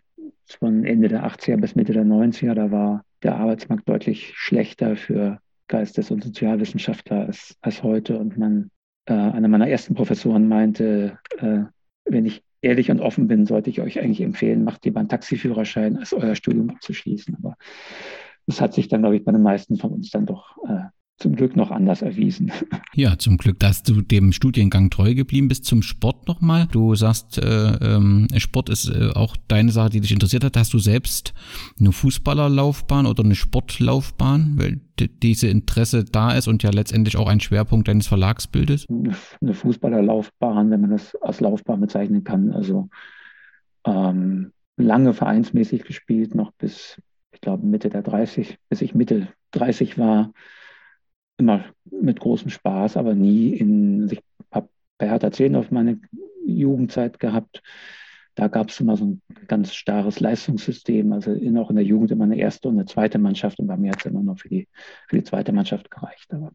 von 0.60 0.84
Ende 0.84 1.08
der 1.08 1.26
80er 1.26 1.56
bis 1.56 1.74
Mitte 1.74 1.94
der 1.94 2.04
90er. 2.04 2.54
Da 2.54 2.70
war 2.70 3.04
der 3.22 3.36
Arbeitsmarkt 3.36 3.88
deutlich 3.88 4.32
schlechter 4.36 4.96
für 4.96 5.40
Geistes- 5.68 6.10
und 6.10 6.22
Sozialwissenschaftler 6.22 7.26
als, 7.26 7.56
als 7.60 7.82
heute. 7.82 8.18
Und 8.18 8.36
man, 8.36 8.70
äh, 9.06 9.14
einer 9.14 9.48
meiner 9.48 9.68
ersten 9.68 9.94
Professoren 9.94 10.48
meinte, 10.48 11.18
äh, 11.38 11.62
wenn 12.04 12.26
ich 12.26 12.42
ehrlich 12.60 12.90
und 12.90 13.00
offen 13.00 13.28
bin, 13.28 13.46
sollte 13.46 13.70
ich 13.70 13.80
euch 13.80 14.00
eigentlich 14.00 14.20
empfehlen, 14.20 14.64
macht 14.64 14.84
lieber 14.84 15.00
einen 15.00 15.08
Taxiführerschein, 15.08 15.96
als 15.96 16.12
euer 16.12 16.34
Studium 16.34 16.70
abzuschließen. 16.70 17.36
Aber 17.36 17.56
das 18.46 18.60
hat 18.60 18.74
sich 18.74 18.88
dann, 18.88 19.02
glaube 19.02 19.16
ich, 19.16 19.24
bei 19.24 19.32
den 19.32 19.42
meisten 19.42 19.76
von 19.76 19.92
uns 19.92 20.10
dann 20.10 20.26
doch 20.26 20.56
äh, 20.68 20.84
zum 21.18 21.34
Glück 21.34 21.56
noch 21.56 21.70
anders 21.70 22.02
erwiesen. 22.02 22.52
Ja, 22.94 23.18
zum 23.18 23.36
Glück, 23.36 23.58
dass 23.58 23.82
du 23.82 24.00
dem 24.00 24.32
Studiengang 24.32 24.88
treu 24.88 25.14
geblieben 25.14 25.48
bist. 25.48 25.66
Zum 25.66 25.82
Sport 25.82 26.26
nochmal. 26.28 26.66
Du 26.72 26.94
sagst, 26.94 27.36
äh, 27.36 27.72
ähm, 27.74 28.26
Sport 28.38 28.70
ist 28.70 28.88
äh, 28.88 29.10
auch 29.14 29.36
deine 29.48 29.70
Sache, 29.70 29.90
die 29.90 30.00
dich 30.00 30.12
interessiert 30.12 30.44
hat. 30.44 30.56
Hast 30.56 30.72
du 30.72 30.78
selbst 30.78 31.34
eine 31.78 31.92
Fußballerlaufbahn 31.92 33.04
oder 33.04 33.22
eine 33.22 33.34
Sportlaufbahn, 33.34 34.54
weil 34.56 34.80
diese 35.22 35.48
Interesse 35.48 36.04
da 36.04 36.32
ist 36.32 36.48
und 36.48 36.62
ja 36.62 36.70
letztendlich 36.70 37.18
auch 37.18 37.28
ein 37.28 37.40
Schwerpunkt 37.40 37.88
deines 37.88 38.06
Verlagsbildes? 38.06 38.86
Eine 38.88 39.52
Fußballerlaufbahn, 39.52 40.70
wenn 40.70 40.80
man 40.80 40.90
das 40.90 41.14
als 41.16 41.40
Laufbahn 41.40 41.80
bezeichnen 41.80 42.24
kann. 42.24 42.50
Also 42.52 42.88
ähm, 43.84 44.52
lange 44.78 45.12
vereinsmäßig 45.12 45.84
gespielt, 45.84 46.34
noch 46.34 46.52
bis, 46.52 47.00
ich 47.32 47.42
glaube, 47.42 47.66
Mitte 47.66 47.90
der 47.90 48.02
30, 48.02 48.56
bis 48.70 48.80
ich 48.80 48.94
Mitte 48.94 49.28
30 49.50 49.98
war 49.98 50.32
immer 51.36 51.64
mit 51.90 52.20
großem 52.20 52.50
Spaß, 52.50 52.96
aber 52.96 53.14
nie 53.14 53.54
in, 53.54 54.08
ich 54.10 54.22
habe 54.50 54.68
bei 54.98 55.08
Hertha 55.08 55.30
10 55.30 55.56
auf 55.56 55.70
meine 55.70 56.00
Jugendzeit 56.46 57.18
gehabt. 57.18 57.62
Da 58.34 58.48
gab 58.48 58.68
es 58.68 58.80
immer 58.80 58.96
so 58.96 59.06
ein 59.06 59.22
ganz 59.46 59.74
starres 59.74 60.20
Leistungssystem, 60.20 61.12
also 61.12 61.32
in, 61.32 61.56
auch 61.56 61.70
in 61.70 61.76
der 61.76 61.84
Jugend 61.84 62.10
immer 62.10 62.24
eine 62.24 62.36
erste 62.36 62.68
und 62.68 62.74
eine 62.74 62.84
zweite 62.84 63.18
Mannschaft 63.18 63.58
und 63.58 63.66
bei 63.66 63.76
mir 63.76 63.92
hat 63.92 64.00
es 64.00 64.06
immer 64.06 64.22
nur 64.22 64.36
für 64.36 64.48
die, 64.48 64.68
für 65.08 65.16
die 65.16 65.24
zweite 65.24 65.52
Mannschaft 65.52 65.90
gereicht. 65.90 66.32
Aber 66.32 66.52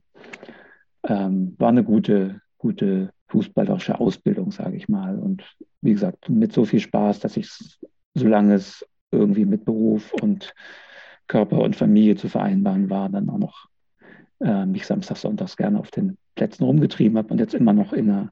ähm, 1.08 1.56
war 1.58 1.70
eine 1.70 1.84
gute, 1.84 2.42
gute 2.58 3.12
fußballerische 3.30 4.00
Ausbildung, 4.00 4.52
sage 4.52 4.78
ich 4.78 4.90
mal. 4.90 5.18
Und 5.18 5.44
wie 5.82 5.94
gesagt, 5.94 6.30
mit 6.30 6.54
so 6.54 6.66
viel 6.66 6.80
Spaß, 6.80 7.20
dass 7.20 7.38
ich, 7.38 7.50
solange 8.14 8.54
es 8.54 8.86
irgendwie 9.10 9.46
mit 9.46 9.66
Beruf 9.66 10.14
und 10.14 10.54
Körper 11.28 11.62
und 11.62 11.76
Familie 11.76 12.16
zu 12.16 12.30
vereinbaren 12.30 12.90
war, 12.90 13.10
dann 13.10 13.30
auch 13.30 13.40
noch 13.40 13.71
äh, 14.42 14.66
mich 14.66 14.86
samstags, 14.86 15.22
sonntags 15.22 15.58
gerne 15.58 15.80
auf 15.80 15.92
den 15.92 16.18
Plätzen 16.36 16.64
rumgetrieben 16.64 17.18
habe 17.18 17.30
und 17.30 17.40
jetzt 17.40 17.54
immer 17.54 17.74
noch 17.74 17.94
in 17.94 18.10
einer 18.10 18.32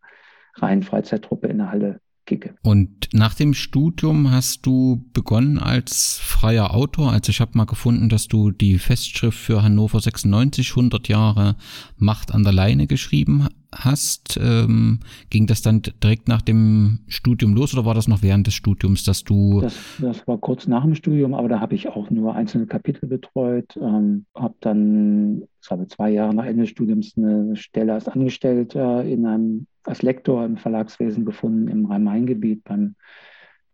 reinen 0.55 0.83
Freizeittruppe 0.83 1.47
in 1.47 1.57
der 1.57 1.71
Halle 1.71 2.01
kicke. 2.25 2.55
Und 2.61 3.09
nach 3.13 3.33
dem 3.33 3.53
Studium 3.53 4.31
hast 4.31 4.65
du 4.65 5.03
begonnen 5.13 5.57
als 5.57 6.19
freier 6.21 6.73
Autor. 6.73 7.11
Also 7.11 7.31
ich 7.31 7.41
habe 7.41 7.57
mal 7.57 7.65
gefunden, 7.65 8.09
dass 8.09 8.27
du 8.27 8.51
die 8.51 8.77
Festschrift 8.77 9.37
für 9.37 9.63
Hannover 9.63 9.99
96 9.99 10.71
100 10.71 11.07
Jahre 11.07 11.55
Macht 11.97 12.33
an 12.33 12.43
der 12.43 12.53
Leine 12.53 12.87
geschrieben 12.87 13.47
hast. 13.73 14.39
Ähm, 14.41 14.99
ging 15.29 15.47
das 15.47 15.61
dann 15.61 15.81
direkt 16.03 16.27
nach 16.27 16.41
dem 16.41 16.99
Studium 17.07 17.53
los 17.53 17.73
oder 17.73 17.85
war 17.85 17.93
das 17.93 18.07
noch 18.07 18.21
während 18.21 18.47
des 18.47 18.53
Studiums, 18.53 19.03
dass 19.03 19.23
du... 19.23 19.61
Das, 19.61 19.75
das 19.99 20.27
war 20.27 20.37
kurz 20.37 20.67
nach 20.67 20.83
dem 20.83 20.95
Studium, 20.95 21.33
aber 21.33 21.49
da 21.49 21.59
habe 21.59 21.75
ich 21.75 21.87
auch 21.87 22.09
nur 22.09 22.35
einzelne 22.35 22.67
Kapitel 22.67 23.07
betreut. 23.07 23.77
Ähm, 23.77 24.25
habe 24.35 24.55
dann, 24.61 25.43
ich 25.61 25.69
habe 25.69 25.87
zwei 25.87 26.09
Jahre 26.11 26.33
nach 26.33 26.45
Ende 26.45 26.63
des 26.63 26.71
Studiums 26.71 27.13
eine 27.17 27.55
Stelle 27.55 27.93
als 27.93 28.07
Angestellter 28.07 29.03
in 29.03 29.25
einem 29.25 29.67
als 29.83 30.01
Lektor 30.01 30.45
im 30.45 30.57
Verlagswesen 30.57 31.25
gefunden 31.25 31.67
im 31.67 31.85
Rhein-Main-Gebiet 31.85 32.63
beim, 32.63 32.95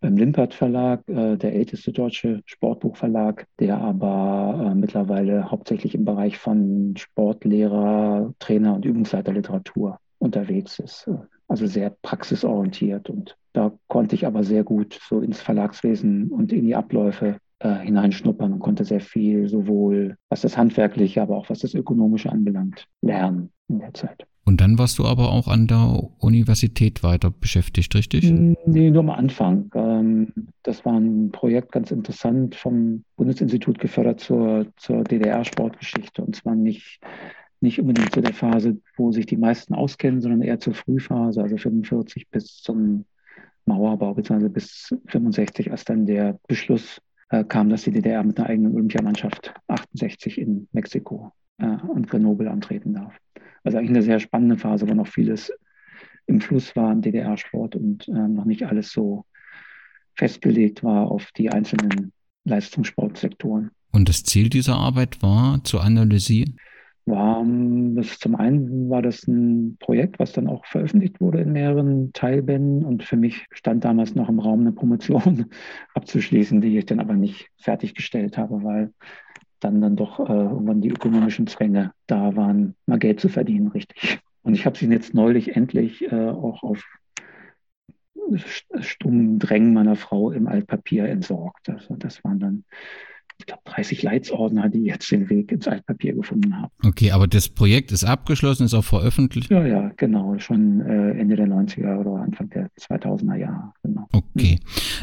beim 0.06 0.18
Limpert 0.18 0.54
Verlag, 0.54 1.02
äh, 1.10 1.36
der 1.36 1.56
älteste 1.56 1.92
deutsche 1.92 2.44
Sportbuchverlag, 2.46 3.48
der 3.60 3.80
aber 3.80 4.70
äh, 4.70 4.76
mittlerweile 4.76 5.50
hauptsächlich 5.50 5.96
im 5.96 6.06
Bereich 6.06 6.38
von 6.38 6.94
Sportlehrer, 6.96 8.32
Trainer 8.38 8.76
und 8.76 8.86
Übungsleiterliteratur 8.86 10.00
unterwegs 10.20 10.78
ist. 10.78 11.10
Also 11.48 11.66
sehr 11.66 11.90
praxisorientiert. 12.04 13.10
Und 13.10 13.36
da 13.54 13.72
konnte 13.88 14.14
ich 14.14 14.28
aber 14.28 14.44
sehr 14.44 14.64
gut 14.64 15.00
so 15.10 15.22
ins 15.22 15.42
Verlagswesen 15.42 16.30
und 16.30 16.54
in 16.54 16.66
die 16.66 16.76
Abläufe 16.76 17.38
äh, 17.58 17.74
hineinschnuppern 17.74 18.54
und 18.54 18.60
konnte 18.60 18.86
sehr 18.86 19.02
viel, 19.02 19.48
sowohl 19.48 20.18
was 20.30 20.42
das 20.42 20.56
Handwerkliche, 20.56 21.24
aber 21.24 21.36
auch 21.36 21.50
was 21.50 21.60
das 21.60 21.74
Ökonomische 21.74 22.32
anbelangt, 22.32 22.86
lernen 23.02 23.50
in 23.70 23.80
der 23.80 23.96
Zeit. 23.96 24.28
Und 24.48 24.62
dann 24.62 24.78
warst 24.78 25.00
du 25.00 25.06
aber 25.06 25.32
auch 25.32 25.48
an 25.48 25.66
der 25.66 26.04
Universität 26.20 27.02
weiter 27.02 27.32
beschäftigt, 27.32 27.96
richtig? 27.96 28.32
Nee, 28.32 28.92
nur 28.92 29.00
am 29.00 29.10
Anfang. 29.10 29.72
Ähm, 29.74 30.28
das 30.62 30.86
war 30.86 31.00
ein 31.00 31.32
Projekt 31.32 31.72
ganz 31.72 31.90
interessant 31.90 32.54
vom 32.54 33.04
Bundesinstitut 33.16 33.80
gefördert 33.80 34.20
zur, 34.20 34.68
zur 34.78 35.04
DDR-Sportgeschichte. 35.04 36.22
Und 36.24 36.36
zwar 36.36 36.54
nicht, 36.54 37.00
nicht 37.60 37.80
unbedingt 37.80 38.14
zu 38.14 38.22
der 38.22 38.36
Phase, 38.36 38.78
wo 38.96 39.12
sich 39.12 39.26
die 39.26 39.38
meisten 39.38 39.74
auskennen, 39.74 40.22
sondern 40.22 40.44
eher 40.44 40.60
zur 40.60 40.76
Frühphase, 40.76 41.42
also 41.42 41.58
45 41.58 42.30
bis 42.30 42.62
zum 42.62 43.06
Mauerbau, 43.66 44.14
beziehungsweise 44.14 44.52
bis 44.52 44.96
65, 45.08 45.72
als 45.72 45.86
dann 45.86 46.06
der 46.06 46.40
Beschluss 46.48 47.02
äh, 47.30 47.44
kam, 47.44 47.70
dass 47.70 47.84
die 47.84 47.92
DDR 47.92 48.24
mit 48.24 48.38
einer 48.38 48.48
eigenen 48.48 48.76
Olympiamannschaft 48.76 49.56
68 49.68 50.38
in 50.38 50.68
Mexiko 50.72 51.32
äh, 51.58 51.78
und 51.88 52.08
Grenoble 52.08 52.52
antreten 52.52 52.94
darf. 52.94 53.16
Also 53.66 53.78
eigentlich 53.78 53.90
eine 53.90 54.04
sehr 54.04 54.20
spannende 54.20 54.58
Phase, 54.58 54.88
wo 54.88 54.94
noch 54.94 55.08
vieles 55.08 55.52
im 56.28 56.40
Fluss 56.40 56.76
war 56.76 56.92
im 56.92 57.02
DDR-Sport 57.02 57.76
und 57.76 58.08
äh, 58.08 58.28
noch 58.28 58.46
nicht 58.46 58.64
alles 58.64 58.92
so 58.92 59.26
festgelegt 60.16 60.84
war 60.84 61.12
auf 61.12 61.32
die 61.36 61.50
einzelnen 61.50 62.14
Leistungssportsektoren. 62.46 63.72
Und 63.92 64.08
das 64.08 64.24
Ziel 64.24 64.50
dieser 64.50 64.76
Arbeit 64.76 65.22
war 65.22 65.64
zu 65.64 65.80
analysieren? 65.80 66.58
War, 67.06 67.42
ähm, 67.42 67.96
das 67.96 68.20
zum 68.20 68.36
einen 68.36 68.90
war 68.90 69.02
das 69.02 69.28
ein 69.28 69.78
Projekt, 69.80 70.20
was 70.20 70.32
dann 70.32 70.48
auch 70.48 70.66
veröffentlicht 70.66 71.22
wurde 71.22 71.42
in 71.42 71.52
mehreren 71.52 72.12
Teilbänden 72.14 72.84
und 72.84 73.04
für 73.04 73.18
mich 73.18 73.46
stand 73.52 73.84
damals 73.84 74.16
noch 74.16 74.30
im 74.30 74.40
Raum 74.40 74.62
eine 74.62 74.72
Promotion 74.72 75.46
abzuschließen, 75.94 76.62
die 76.62 76.78
ich 76.78 76.86
dann 76.86 77.00
aber 77.00 77.14
nicht 77.14 77.48
fertiggestellt 77.58 78.38
habe, 78.38 78.64
weil 78.64 78.92
dann 79.60 79.82
dann 79.82 79.96
doch 79.96 80.20
äh, 80.20 80.34
irgendwann 80.34 80.82
die 80.82 80.90
ökonomischen 80.90 81.48
Zwänge 81.48 81.92
da 82.08 82.36
waren, 82.36 82.76
mal 82.86 83.00
Geld 83.00 83.20
zu 83.20 83.30
verdienen, 83.30 83.70
richtig. 83.70 84.20
Und 84.44 84.54
ich 84.54 84.66
habe 84.66 84.78
sie 84.78 84.88
jetzt 84.88 85.14
neulich 85.14 85.56
endlich 85.56 86.04
äh, 86.12 86.30
auch 86.30 86.64
auf 86.64 86.84
stummen 88.80 89.40
Drängen 89.40 89.74
meiner 89.74 89.96
Frau 89.96 90.32
im 90.32 90.48
Altpapier 90.48 91.06
entsorgt. 91.06 91.70
Also 91.70 91.96
das 91.96 92.24
waren 92.24 92.40
dann 92.40 92.64
ich 93.38 93.46
glaube, 93.46 93.62
30 93.66 94.02
Leitsordner, 94.02 94.70
die 94.70 94.84
jetzt 94.84 95.12
den 95.12 95.30
Weg 95.30 95.52
ins 95.52 95.68
Altpapier 95.68 96.14
gefunden 96.14 96.56
haben. 96.56 96.72
Okay, 96.84 97.12
aber 97.12 97.28
das 97.28 97.50
Projekt 97.50 97.92
ist 97.92 98.04
abgeschlossen, 98.04 98.64
ist 98.64 98.74
auch 98.74 98.84
veröffentlicht? 98.84 99.52
Ja, 99.52 99.66
ja, 99.66 99.92
genau. 99.98 100.38
Schon 100.40 100.82
äh, 100.82 101.12
Ende 101.12 101.36
der 101.36 101.48
90er 101.48 101.98
oder 101.98 102.22
Anfang 102.22 102.50
der 102.50 102.70
2000er 102.80 103.36
Jahre. 103.36 103.74
Genau. 103.84 104.08
Okay. 104.14 104.60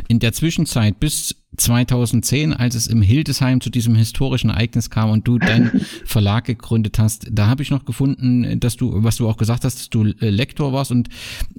In 0.09 0.19
der 0.19 0.33
Zwischenzeit 0.33 0.99
bis 0.99 1.42
2010, 1.57 2.55
als 2.55 2.75
es 2.75 2.87
im 2.87 3.03
Hildesheim 3.03 3.61
zu 3.61 3.71
diesem 3.71 3.95
historischen 3.95 4.51
Ereignis 4.51 4.89
kam 4.89 5.11
und 5.11 5.29
du 5.29 5.39
deinen 5.39 5.71
Verlag 6.05 6.45
gegründet 6.45 6.99
hast, 6.99 7.29
da 7.31 7.49
habe 7.49 7.63
ich 7.63 7.71
noch 7.71 7.85
gefunden, 7.85 8.59
dass 8.59 8.77
du, 8.77 9.05
was 9.05 9.17
du 9.17 9.29
auch 9.29 9.37
gesagt 9.37 9.65
hast, 9.65 9.79
dass 9.79 9.91
du 9.91 10.05
äh, 10.05 10.31
Lektor 10.31 10.73
warst 10.73 10.91
und 10.91 11.09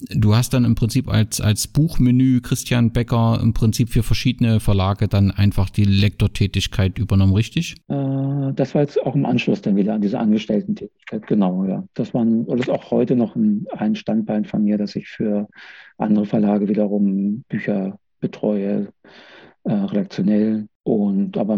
du 0.10 0.36
hast 0.36 0.54
dann 0.54 0.66
im 0.66 0.76
Prinzip 0.76 1.08
als, 1.10 1.42
als 1.42 1.68
Buchmenü 1.68 2.42
Christian 2.42 2.92
Becker 2.92 3.40
im 3.42 3.54
Prinzip 3.54 3.90
für 3.90 4.04
verschiedene 4.04 4.60
Verlage 4.60 5.08
dann 5.08 5.32
einfach 5.32 5.70
die 5.70 5.86
Lektortätigkeit 5.86 6.98
übernommen, 6.98 7.34
richtig? 7.34 7.76
Äh, 7.88 8.54
das 8.56 8.74
war 8.74 8.82
jetzt 8.82 9.02
auch 9.02 9.16
im 9.16 9.26
Anschluss 9.26 9.62
dann 9.62 9.76
wieder 9.76 9.94
an 9.94 10.02
diese 10.02 10.20
Angestellten-Tätigkeit, 10.20 11.28
genau, 11.28 11.66
ja. 11.66 11.84
Das 11.94 12.14
war, 12.14 12.26
oder 12.26 12.60
ist 12.60 12.70
auch 12.70 12.90
heute 12.90 13.16
noch 13.16 13.36
ein, 13.36 13.68
ein 13.78 13.96
Standbein 13.96 14.46
von 14.46 14.64
mir, 14.64 14.78
dass 14.78 14.96
ich 14.96 15.08
für 15.08 15.48
andere 15.98 16.26
Verlage 16.26 16.68
wiederum 16.68 17.44
Bücher 17.48 18.00
betreue 18.20 18.88
äh, 19.64 19.74
redaktionell 19.74 20.68
und 20.84 21.38
aber 21.38 21.58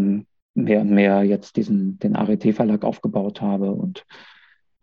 mehr 0.56 0.82
und 0.82 0.92
mehr 0.92 1.24
jetzt 1.24 1.58
diesen, 1.58 2.00
den 2.00 2.16
ART-Verlag 2.16 2.84
aufgebaut 2.84 3.42
habe 3.42 3.72
und 3.72 4.06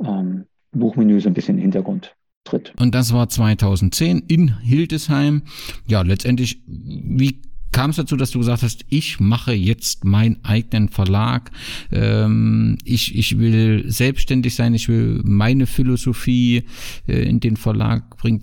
ähm, 0.04 0.44
Buchmenü 0.72 1.20
so 1.20 1.28
ein 1.28 1.34
bisschen 1.34 1.54
in 1.54 1.58
den 1.58 1.62
Hintergrund 1.62 2.14
tritt. 2.44 2.72
Und 2.78 2.94
das 2.94 3.12
war 3.12 3.28
2010 3.28 4.24
in 4.28 4.58
Hildesheim. 4.60 5.42
Ja, 5.86 6.02
letztendlich, 6.02 6.62
wie 6.66 7.42
kam 7.72 7.90
es 7.90 7.96
dazu, 7.96 8.16
dass 8.16 8.30
du 8.30 8.38
gesagt 8.38 8.62
hast, 8.62 8.84
ich 8.90 9.18
mache 9.18 9.52
jetzt 9.52 10.04
meinen 10.04 10.44
eigenen 10.44 10.88
Verlag, 10.88 11.50
ähm, 11.90 12.76
ich, 12.84 13.16
ich 13.16 13.38
will 13.38 13.90
selbstständig 13.90 14.54
sein, 14.54 14.74
ich 14.74 14.88
will 14.88 15.22
meine 15.24 15.66
Philosophie 15.66 16.64
äh, 17.08 17.22
in 17.22 17.40
den 17.40 17.56
Verlag 17.56 18.16
bringen 18.18 18.40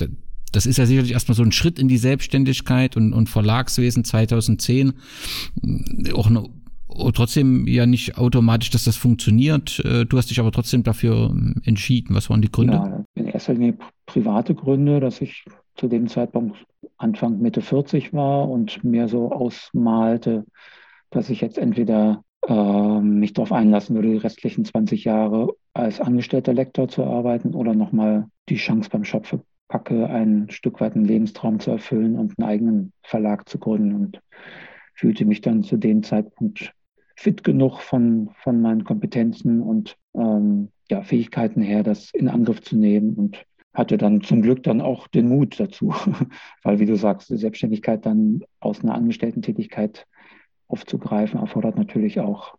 das 0.51 0.65
ist 0.65 0.77
ja 0.77 0.85
sicherlich 0.85 1.11
erstmal 1.11 1.35
so 1.35 1.43
ein 1.43 1.51
Schritt 1.51 1.79
in 1.79 1.87
die 1.87 1.97
Selbstständigkeit 1.97 2.97
und, 2.97 3.13
und 3.13 3.29
Verlagswesen 3.29 4.03
2010. 4.03 4.93
Auch 6.13 6.27
eine, 6.27 6.49
trotzdem 7.13 7.67
ja 7.67 7.85
nicht 7.85 8.17
automatisch, 8.17 8.69
dass 8.69 8.83
das 8.83 8.97
funktioniert. 8.97 9.79
Äh, 9.85 10.05
du 10.05 10.17
hast 10.17 10.29
dich 10.29 10.39
aber 10.39 10.51
trotzdem 10.51 10.83
dafür 10.83 11.29
ähm, 11.29 11.55
entschieden. 11.63 12.15
Was 12.15 12.29
waren 12.29 12.41
die 12.41 12.51
Gründe? 12.51 12.73
Ja, 12.73 13.03
in 13.15 13.27
erster 13.27 13.53
Linie 13.53 13.77
private 14.05 14.55
Gründe, 14.55 14.99
dass 14.99 15.21
ich 15.21 15.45
zu 15.75 15.87
dem 15.87 16.07
Zeitpunkt 16.07 16.57
Anfang 16.97 17.39
Mitte 17.39 17.61
40 17.61 18.13
war 18.13 18.49
und 18.49 18.83
mir 18.83 19.07
so 19.07 19.31
ausmalte, 19.31 20.45
dass 21.11 21.29
ich 21.29 21.41
jetzt 21.41 21.57
entweder 21.57 22.23
äh, 22.47 22.99
mich 22.99 23.33
darauf 23.33 23.51
einlassen 23.51 23.95
würde, 23.95 24.09
die 24.09 24.17
restlichen 24.17 24.65
20 24.65 25.05
Jahre 25.05 25.53
als 25.73 26.01
angestellter 26.01 26.53
Lektor 26.53 26.87
zu 26.87 27.03
arbeiten 27.03 27.53
oder 27.53 27.73
nochmal 27.73 28.27
die 28.49 28.55
Chance 28.55 28.89
beim 28.91 29.05
Schopfe 29.05 29.41
packe, 29.69 30.09
ein 30.09 30.49
Stück 30.49 30.81
weit 30.81 30.95
einen 30.95 31.05
Lebenstraum 31.05 31.59
zu 31.59 31.71
erfüllen 31.71 32.17
und 32.17 32.37
einen 32.37 32.49
eigenen 32.49 32.93
Verlag 33.03 33.47
zu 33.47 33.57
gründen 33.57 33.95
und 33.95 34.21
fühlte 34.93 35.23
mich 35.23 35.39
dann 35.39 35.63
zu 35.63 35.77
dem 35.77 36.03
Zeitpunkt 36.03 36.73
fit 37.15 37.43
genug 37.43 37.79
von, 37.79 38.31
von 38.43 38.61
meinen 38.61 38.83
Kompetenzen 38.83 39.61
und 39.61 39.95
ähm, 40.15 40.69
ja, 40.89 41.01
Fähigkeiten 41.03 41.61
her, 41.61 41.83
das 41.83 42.11
in 42.13 42.27
Angriff 42.27 42.61
zu 42.61 42.75
nehmen 42.75 43.13
und 43.13 43.45
hatte 43.73 43.97
dann 43.97 44.21
zum 44.21 44.41
Glück 44.41 44.63
dann 44.63 44.81
auch 44.81 45.07
den 45.07 45.29
Mut 45.29 45.59
dazu, 45.59 45.93
weil 46.63 46.79
wie 46.79 46.85
du 46.85 46.95
sagst, 46.95 47.29
die 47.29 47.37
Selbstständigkeit 47.37 48.05
dann 48.05 48.41
aus 48.59 48.81
einer 48.81 48.95
Angestellten-Tätigkeit 48.95 50.05
aufzugreifen, 50.67 51.39
erfordert 51.39 51.77
natürlich 51.77 52.19
auch 52.19 52.55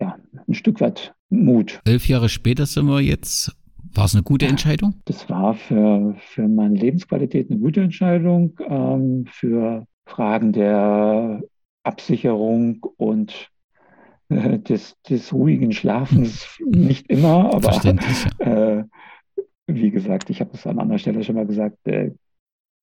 ja, 0.00 0.18
ein 0.46 0.54
Stück 0.54 0.80
weit 0.80 1.14
Mut. 1.30 1.80
Elf 1.84 2.08
Jahre 2.08 2.28
später 2.28 2.66
sind 2.66 2.86
wir 2.86 3.00
jetzt 3.00 3.56
war 3.94 4.04
es 4.04 4.14
eine 4.14 4.22
gute 4.22 4.46
Entscheidung? 4.46 4.94
Das 5.04 5.28
war 5.28 5.54
für, 5.54 6.14
für 6.18 6.48
meine 6.48 6.74
Lebensqualität 6.74 7.50
eine 7.50 7.60
gute 7.60 7.80
Entscheidung. 7.80 8.58
Ähm, 8.68 9.26
für 9.30 9.86
Fragen 10.06 10.52
der 10.52 11.42
Absicherung 11.82 12.84
und 12.96 13.50
äh, 14.28 14.58
des, 14.58 14.96
des 15.08 15.32
ruhigen 15.32 15.72
Schlafens 15.72 16.58
nicht 16.64 17.08
immer, 17.10 17.52
aber 17.54 17.70
äh, 18.38 18.84
wie 19.66 19.90
gesagt, 19.90 20.30
ich 20.30 20.40
habe 20.40 20.50
es 20.54 20.66
an 20.66 20.78
anderer 20.78 20.98
Stelle 20.98 21.24
schon 21.24 21.36
mal 21.36 21.46
gesagt, 21.46 21.86
äh, 21.86 22.12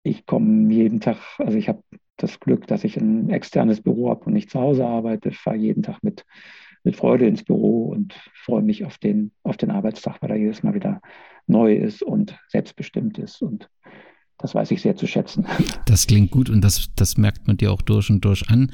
ich 0.04 0.26
komme 0.26 0.74
jeden 0.74 1.02
Tag, 1.02 1.18
also 1.38 1.58
ich 1.58 1.70
habe 1.70 1.84
das 2.18 2.40
Glück, 2.40 2.68
dass 2.68 2.84
ich 2.84 2.98
ein 2.98 3.30
externes 3.30 3.82
Büro 3.82 4.10
habe 4.10 4.26
und 4.26 4.34
nicht 4.34 4.50
zu 4.50 4.60
Hause 4.60 4.86
arbeite, 4.86 5.32
fahre 5.32 5.58
jeden 5.58 5.84
Tag 5.84 6.04
mit 6.04 6.26
mit 6.84 6.96
Freude 6.96 7.28
ins 7.28 7.44
Büro 7.44 7.86
und 7.86 8.14
freue 8.34 8.62
mich 8.62 8.86
auf 8.86 8.98
den, 8.98 9.32
auf 9.44 9.58
den 9.58 9.72
Arbeitstag, 9.72 10.22
weil 10.22 10.32
er 10.32 10.38
jedes 10.38 10.64
Mal 10.64 10.74
wieder 10.74 11.02
neu 11.48 11.74
ist 11.76 12.02
und 12.04 12.38
selbstbestimmt 12.48 13.18
ist. 13.18 13.42
Und 13.42 13.70
das 14.38 14.56
weiß 14.56 14.72
ich 14.72 14.82
sehr 14.82 14.96
zu 14.96 15.06
schätzen. 15.08 15.46
Das 15.86 16.06
klingt 16.06 16.30
gut 16.30 16.52
und 16.52 16.62
das, 16.62 16.92
das 16.96 17.18
merkt 17.18 17.48
man 17.48 17.58
dir 17.58 17.72
auch 17.72 17.82
durch 17.82 18.12
und 18.12 18.24
durch 18.24 18.48
an. 18.48 18.72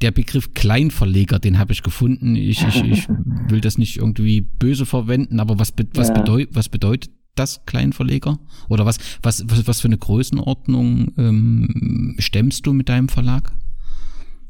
Der 0.00 0.12
Begriff 0.12 0.54
Kleinverleger, 0.54 1.40
den 1.40 1.58
habe 1.58 1.72
ich 1.72 1.82
gefunden. 1.82 2.36
Ich, 2.36 2.64
ich, 2.64 2.84
ich 2.84 3.08
will 3.48 3.60
das 3.60 3.78
nicht 3.78 3.96
irgendwie 3.96 4.40
böse 4.40 4.86
verwenden, 4.86 5.40
aber 5.40 5.58
was, 5.58 5.74
was, 5.94 6.08
ja. 6.08 6.14
bedeut, 6.14 6.50
was 6.52 6.68
bedeutet 6.68 7.10
das 7.34 7.66
Kleinverleger? 7.66 8.38
Oder 8.68 8.86
was, 8.86 8.98
was, 9.22 9.44
was, 9.50 9.66
was 9.66 9.80
für 9.80 9.88
eine 9.88 9.98
Größenordnung 9.98 11.12
ähm, 11.18 12.14
stemmst 12.18 12.64
du 12.64 12.72
mit 12.72 12.88
deinem 12.88 13.08
Verlag? 13.08 13.52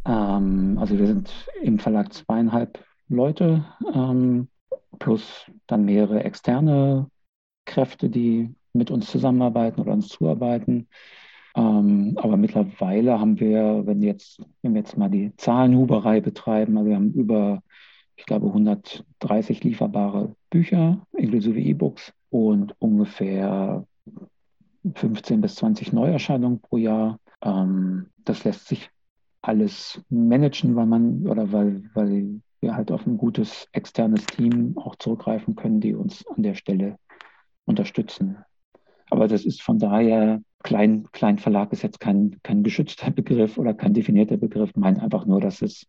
Ähm, 0.05 0.77
also 0.79 0.99
wir 0.99 1.07
sind 1.07 1.31
im 1.63 1.79
Verlag 1.79 2.13
zweieinhalb 2.13 2.79
Leute, 3.13 3.65
ähm, 3.95 4.49
plus 4.99 5.47
dann 5.67 5.85
mehrere 5.85 6.25
externe 6.25 7.09
Kräfte, 7.65 8.09
die 8.09 8.55
mit 8.73 8.91
uns 8.91 9.11
zusammenarbeiten 9.11 9.81
oder 9.81 9.93
uns 9.93 10.09
zuarbeiten. 10.09 10.89
Ähm, 11.55 12.15
aber 12.17 12.37
mittlerweile 12.37 13.21
haben 13.21 13.39
wir, 13.39 13.83
wenn, 13.87 14.03
jetzt, 14.03 14.43
wenn 14.63 14.75
wir 14.75 14.81
jetzt 14.81 14.97
mal 14.97 15.11
die 15.11 15.33
Zahlenhuberei 15.37 16.21
betreiben, 16.21 16.77
also 16.79 16.89
wir 16.89 16.97
haben 16.97 17.13
über, 17.13 17.63
ich 18.17 18.25
glaube, 18.25 18.47
130 18.47 19.63
lieferbare 19.63 20.35
Bücher 20.51 21.07
inklusive 21.13 21.61
E-Books 21.61 22.13
und 22.31 22.75
ungefähr 22.81 23.87
15 24.95 25.41
bis 25.41 25.57
20 25.57 25.93
Neuerscheinungen 25.93 26.61
pro 26.61 26.79
Jahr. 26.79 27.19
Ähm, 27.43 28.07
das 28.25 28.45
lässt 28.45 28.69
sich 28.69 28.91
alles 29.43 30.03
managen, 30.09 30.77
weil 30.77 30.87
man 30.87 31.27
oder 31.27 31.53
weil, 31.53 31.83
weil 31.95 32.41
wir 32.63 32.77
halt 32.77 32.91
auf 32.91 33.07
ein 33.07 33.19
gutes 33.19 33.69
externes 33.73 34.25
Team 34.27 34.79
auch 34.79 34.97
zurückgreifen 34.97 35.57
können, 35.57 35.81
die 35.81 35.95
uns 35.95 36.27
an 36.29 36.43
der 36.43 36.55
Stelle 36.55 36.97
unterstützen. 37.65 38.39
Aber 39.11 39.29
das 39.29 39.45
ist 39.45 39.61
von 39.61 39.79
daher, 39.79 40.41
Klein, 40.63 41.09
Kleinverlag 41.13 41.73
ist 41.73 41.83
jetzt 41.83 42.01
kein, 42.01 42.39
kein 42.43 42.63
geschützter 42.63 43.11
Begriff 43.11 43.59
oder 43.59 43.75
kein 43.75 43.95
definierter 43.95 44.37
Begriff, 44.37 44.71
meint 44.77 45.01
einfach 45.01 45.27
nur, 45.27 45.41
dass 45.41 45.61
es 45.61 45.87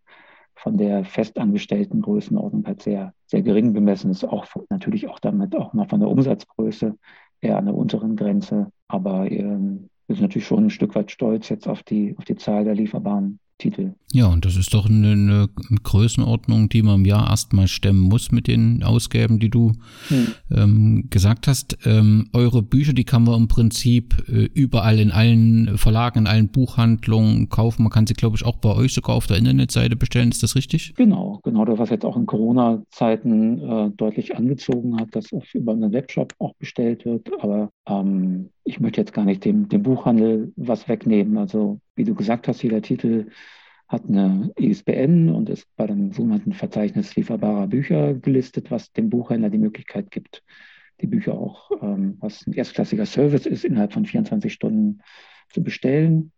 von 0.56 0.78
der 0.78 1.06
festangestellten 1.06 2.02
Größenordnung 2.02 2.66
halt 2.66 2.82
sehr, 2.82 3.14
sehr 3.28 3.44
gering 3.44 3.74
bemessen 3.74 4.12
ist, 4.12 4.24
auch 4.24 4.46
natürlich 4.70 5.08
auch 5.08 5.20
damit 5.20 5.56
auch 5.56 5.74
noch 5.74 5.90
von 5.90 6.00
der 6.00 6.10
Umsatzgröße 6.10 6.98
eher 7.42 7.58
an 7.58 7.66
der 7.66 7.76
unteren 7.76 8.16
Grenze. 8.16 8.72
Aber 8.88 9.30
ähm, 9.30 9.90
wir 10.08 10.16
sind 10.16 10.24
natürlich 10.24 10.48
schon 10.48 10.66
ein 10.66 10.70
Stück 10.70 10.96
weit 10.96 11.12
stolz 11.12 11.50
jetzt 11.50 11.68
auf 11.68 11.84
die, 11.84 12.16
auf 12.18 12.26
die 12.26 12.36
Zahl 12.36 12.64
der 12.64 12.76
lieferbaren 12.76 13.40
Titel. 13.58 13.94
Ja, 14.12 14.28
und 14.28 14.46
das 14.46 14.56
ist 14.56 14.74
doch 14.74 14.88
eine, 14.88 15.12
eine 15.12 15.50
Größenordnung, 15.82 16.70
die 16.70 16.84
man 16.84 17.00
im 17.00 17.06
Jahr 17.06 17.30
erstmal 17.30 17.68
stemmen 17.68 18.02
muss 18.02 18.32
mit 18.32 18.48
den 18.48 18.84
Ausgaben, 18.84 19.40
die 19.40 19.50
du 19.50 19.74
hm. 20.10 20.28
ähm, 20.52 21.08
gesagt 21.10 21.48
hast. 21.48 21.78
Ähm, 21.86 22.30
eure 22.34 22.62
Bücher, 22.62 22.94
die 22.94 23.06
kann 23.06 23.24
man 23.24 23.42
im 23.42 23.48
Prinzip 23.48 24.24
äh, 24.30 24.50
überall 24.54 25.00
in 25.00 25.12
allen 25.12 25.78
Verlagen, 25.78 26.20
in 26.20 26.28
allen 26.28 26.50
Buchhandlungen 26.50 27.50
kaufen. 27.50 27.84
Man 27.84 27.92
kann 27.92 28.06
sie, 28.06 28.14
glaube 28.14 28.36
ich, 28.36 28.46
auch 28.46 28.58
bei 28.58 28.70
euch 28.76 28.94
sogar 28.94 29.16
auf 29.16 29.28
der 29.28 29.38
Internetseite 29.38 29.96
bestellen. 29.96 30.30
Ist 30.30 30.44
das 30.44 30.56
richtig? 30.56 30.94
Genau, 30.96 31.40
genau. 31.44 31.66
Das, 31.66 31.80
was 31.80 31.90
jetzt 31.90 32.06
auch 32.06 32.18
in 32.18 32.26
Corona-Zeiten 32.26 33.60
äh, 33.60 33.90
deutlich 33.98 34.36
angezogen 34.36 35.00
hat, 35.00 35.16
dass 35.16 35.34
auch 35.34 35.44
über 35.54 35.74
einen 35.74 35.92
Webshop 35.92 36.34
auch 36.40 36.54
bestellt 36.56 37.06
wird. 37.06 37.30
Aber 37.42 37.72
ähm, 37.88 38.50
ich 38.64 38.80
möchte 38.80 39.02
jetzt 39.02 39.14
gar 39.14 39.26
nicht 39.26 39.44
dem, 39.44 39.70
dem 39.70 39.84
Buchhandel 39.84 40.54
was 40.56 40.88
wegnehmen. 40.88 41.38
Also 41.38 41.80
wie 41.96 42.04
du 42.04 42.16
gesagt 42.16 42.48
hast, 42.48 42.64
jeder 42.64 42.82
Titel 42.82 43.28
hat 43.88 44.06
eine 44.08 44.52
ISBN 44.58 45.30
und 45.30 45.50
ist 45.50 45.68
bei 45.76 45.88
dem 45.88 46.12
sogenannten 46.12 46.54
Verzeichnis 46.54 47.16
lieferbarer 47.16 47.68
Bücher 47.68 48.14
gelistet, 48.14 48.72
was 48.72 48.92
dem 48.92 49.10
Buchhändler 49.10 49.50
die 49.50 49.60
Möglichkeit 49.60 50.10
gibt, 50.10 50.44
die 51.02 51.08
Bücher 51.08 51.34
auch, 51.34 51.70
ähm, 51.82 52.18
was 52.20 52.48
ein 52.48 52.54
erstklassiger 52.54 53.06
Service 53.06 53.46
ist, 53.46 53.66
innerhalb 53.66 53.94
von 53.94 54.06
24 54.06 54.52
Stunden 54.52 55.02
zu 55.50 55.62
bestellen, 55.62 56.32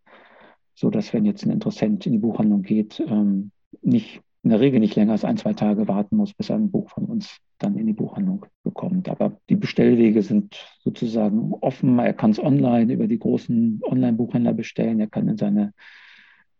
so 0.74 0.90
dass 0.90 1.14
wenn 1.14 1.26
jetzt 1.26 1.46
ein 1.46 1.52
Interessent 1.52 2.06
in 2.06 2.14
die 2.14 2.20
Buchhandlung 2.20 2.62
geht, 2.62 3.00
ähm, 3.00 3.52
nicht 3.82 4.22
in 4.44 4.50
der 4.50 4.60
Regel 4.60 4.80
nicht 4.80 4.96
länger 4.96 5.14
als 5.14 5.26
ein, 5.26 5.38
zwei 5.38 5.54
Tage 5.54 5.88
warten 5.88 6.18
muss, 6.18 6.34
bis 6.34 6.50
er 6.50 6.58
ein 6.58 6.72
Buch 6.72 6.90
von 6.90 7.06
uns 7.06 7.40
dann 7.60 7.78
in 7.78 7.88
die 7.88 7.94
Buchhandlung 7.94 8.46
bekommt. 8.64 9.10
Aber 9.10 9.40
die 9.50 9.56
Bestellwege 9.56 10.22
sind 10.22 10.56
sozusagen 10.84 11.54
offen. 11.62 11.98
Er 12.00 12.14
kann 12.14 12.32
es 12.32 12.40
online 12.40 12.92
über 12.94 13.08
die 13.08 13.20
großen 13.20 13.82
Online-Buchhändler 13.84 14.54
bestellen. 14.54 15.00
Er 15.00 15.08
kann 15.08 15.28
in 15.28 15.38
seine 15.38 15.74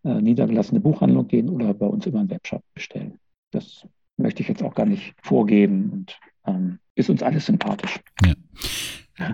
äh, 0.04 0.22
niedergelassene 0.22 0.80
Buchhandlung 0.80 1.28
gehen 1.28 1.50
oder 1.50 1.74
bei 1.74 1.88
uns 1.88 2.06
über 2.06 2.20
einen 2.20 2.30
Webshop 2.30 2.64
bestellen. 2.74 3.20
Das 3.52 3.88
möchte 4.18 4.42
ich 4.42 4.50
jetzt 4.50 4.64
auch 4.64 4.76
gar 4.76 4.86
nicht 4.86 5.14
vorgeben 5.22 5.90
und 5.92 6.20
ähm, 6.46 6.80
ist 6.96 7.10
uns 7.10 7.24
alles 7.24 7.46
sympathisch. 7.46 8.00
Ja. 8.26 8.34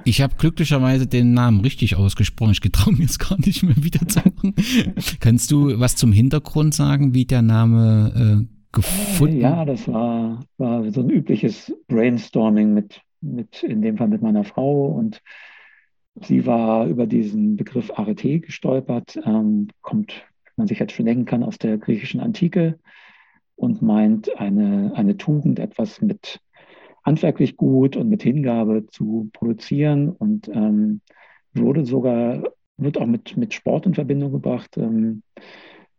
Ich 0.06 0.22
habe 0.22 0.36
glücklicherweise 0.36 1.08
den 1.08 1.34
Namen 1.34 1.62
richtig 1.62 1.96
ausgesprochen. 1.96 2.52
Ich 2.52 2.62
getraue 2.62 2.94
mir 2.94 3.02
jetzt 3.02 3.20
gar 3.20 3.40
nicht 3.40 3.64
mehr 3.64 3.84
wieder 3.84 4.08
zu 4.08 4.20
machen. 4.20 4.54
Kannst 5.20 5.52
du 5.52 5.80
was 5.80 5.96
zum 5.96 6.12
Hintergrund 6.12 6.74
sagen, 6.74 7.14
wie 7.14 7.26
der 7.26 7.42
Name 7.42 8.46
äh, 8.48 8.61
gefunden? 8.72 9.40
Ja, 9.40 9.66
das 9.66 9.88
war, 9.88 10.40
war 10.58 10.90
so 10.92 11.02
ein 11.02 11.10
übliches 11.10 11.76
Brainstorming 11.88 12.74
mit, 12.74 13.02
mit, 13.22 13.64
in 13.64 13.82
dem 13.82 13.98
Fall 13.98 14.08
mit 14.08 14.22
meiner 14.22 14.44
Frau 14.44 14.88
und 14.88 15.22
sie 16.16 16.46
war 16.46 16.88
über 16.88 17.08
diesen 17.08 17.56
Begriff 17.56 17.92
Arete 17.96 18.40
gestolpert, 18.40 19.18
ähm, 19.26 19.68
kommt, 19.82 20.26
man 20.56 20.68
sich 20.68 20.80
jetzt 20.80 20.94
schon 20.94 21.06
denken 21.06 21.26
kann, 21.26 21.44
aus 21.44 21.58
der 21.58 21.78
griechischen 21.78 22.20
Antike 22.20 22.80
und 23.56 23.82
meint 23.82 24.38
eine, 24.40 24.92
eine 24.96 25.18
Tugend, 25.18 25.60
etwas 25.60 26.02
mit 26.02 26.40
handwerklich 27.04 27.58
gut 27.58 27.96
und 27.96 28.10
mit 28.10 28.24
Hingabe 28.24 28.88
zu 28.88 29.30
produzieren 29.34 30.10
und 30.10 30.48
ähm, 30.50 31.02
wurde 31.54 31.86
sogar, 31.86 32.44
wird 32.78 32.98
auch 32.98 33.06
mit, 33.06 33.38
mit 33.38 33.54
Sport 33.54 33.86
in 33.86 33.94
Verbindung 33.94 34.32
gebracht. 34.32 34.78
Ähm, 34.78 35.24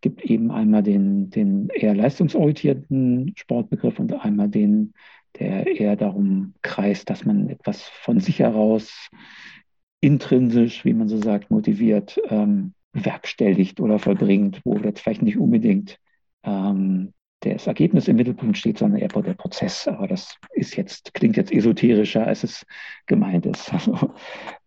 gibt 0.02 0.22
eben 0.22 0.50
einmal 0.50 0.82
den, 0.82 1.30
den 1.30 1.68
eher 1.70 1.94
leistungsorientierten 1.94 3.32
Sportbegriff 3.36 3.98
und 3.98 4.12
einmal 4.12 4.48
den, 4.48 4.92
der 5.38 5.66
eher 5.66 5.96
darum 5.96 6.54
kreist, 6.60 7.08
dass 7.08 7.24
man 7.24 7.48
etwas 7.48 7.82
von 7.82 8.20
sich 8.20 8.40
heraus 8.40 9.08
intrinsisch, 10.00 10.84
wie 10.84 10.92
man 10.92 11.08
so 11.08 11.16
sagt, 11.16 11.50
motiviert, 11.50 12.20
ähm, 12.28 12.74
bewerkstelligt 12.92 13.80
oder 13.80 13.98
vollbringt, 13.98 14.60
wo 14.64 14.76
jetzt 14.76 15.00
vielleicht 15.00 15.22
nicht 15.22 15.38
unbedingt 15.38 15.98
ähm, 16.42 17.14
das 17.40 17.66
Ergebnis 17.66 18.08
im 18.08 18.16
Mittelpunkt 18.16 18.58
steht, 18.58 18.78
sondern 18.78 19.00
eher 19.00 19.08
der 19.08 19.34
Prozess. 19.34 19.88
Aber 19.88 20.06
das 20.06 20.36
ist 20.52 20.76
jetzt, 20.76 21.14
klingt 21.14 21.36
jetzt 21.36 21.52
esoterischer, 21.52 22.26
als 22.26 22.44
es 22.44 22.66
gemeint 23.06 23.46
ist. 23.46 23.72
Also, 23.82 24.14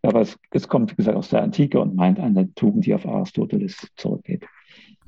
aber 0.02 0.22
es, 0.22 0.38
es, 0.52 0.68
kommt, 0.68 0.92
wie 0.92 0.96
gesagt, 0.96 1.18
aus 1.18 1.30
der 1.30 1.42
Antike 1.42 1.80
und 1.80 1.96
meint 1.96 2.20
eine 2.20 2.54
Tugend, 2.54 2.86
die 2.86 2.94
auf 2.94 3.06
Aristoteles 3.06 3.88
zurückgeht. 3.96 4.46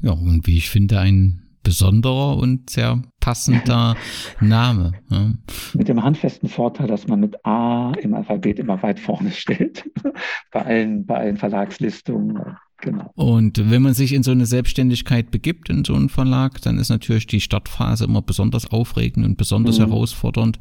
Ja, 0.02 0.12
und 0.12 0.46
wie 0.48 0.58
ich 0.58 0.70
finde, 0.70 1.00
ein 1.00 1.44
besonderer 1.64 2.38
und 2.38 2.70
sehr 2.70 3.02
passender 3.20 3.96
Name. 4.42 4.94
Ja. 5.10 5.34
Mit 5.74 5.90
dem 5.90 6.02
handfesten 6.02 6.48
Vorteil, 6.48 6.88
dass 6.88 7.08
man 7.08 7.20
mit 7.20 7.46
A 7.46 7.92
im 8.02 8.14
Alphabet 8.14 8.60
immer 8.60 8.82
weit 8.84 9.00
vorne 9.00 9.32
steht. 9.32 9.90
bei 10.52 10.66
allen, 10.66 11.06
bei 11.06 11.18
allen 11.18 11.38
Verlagslistungen 11.38 12.58
Genau. 12.80 13.12
Und 13.16 13.72
wenn 13.72 13.82
man 13.82 13.96
sich 13.96 14.14
in 14.14 14.22
so 14.22 14.32
eine 14.32 14.46
Selbstständigkeit 14.46 15.32
begibt, 15.32 15.70
in 15.70 15.84
so 15.84 15.96
einen 15.96 16.10
Verlag, 16.10 16.62
dann 16.62 16.78
ist 16.78 16.90
natürlich 16.90 17.26
die 17.26 17.42
Startphase 17.42 18.06
immer 18.06 18.22
besonders 18.22 18.70
aufregend 18.70 19.26
und 19.26 19.38
besonders 19.38 19.80
mhm. 19.80 19.86
herausfordernd. 19.86 20.60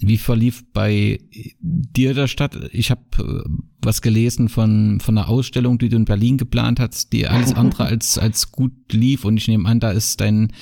Wie 0.00 0.18
verlief 0.18 0.64
bei 0.72 1.18
dir 1.60 2.14
der 2.14 2.26
Stadt? 2.26 2.56
Ich 2.72 2.90
habe 2.90 3.02
äh, 3.18 3.50
was 3.82 4.02
gelesen 4.02 4.48
von, 4.48 4.98
von 5.00 5.16
einer 5.16 5.28
Ausstellung, 5.28 5.78
die 5.78 5.88
du 5.88 5.96
in 5.96 6.04
Berlin 6.04 6.38
geplant 6.38 6.80
hast, 6.80 7.12
die 7.12 7.26
alles 7.26 7.54
andere 7.54 7.84
als, 7.86 8.18
als 8.18 8.50
gut 8.50 8.72
lief. 8.92 9.24
Und 9.24 9.36
ich 9.36 9.48
nehme 9.48 9.68
an, 9.68 9.80
da 9.80 9.90
ist 9.90 10.20
dein 10.20 10.52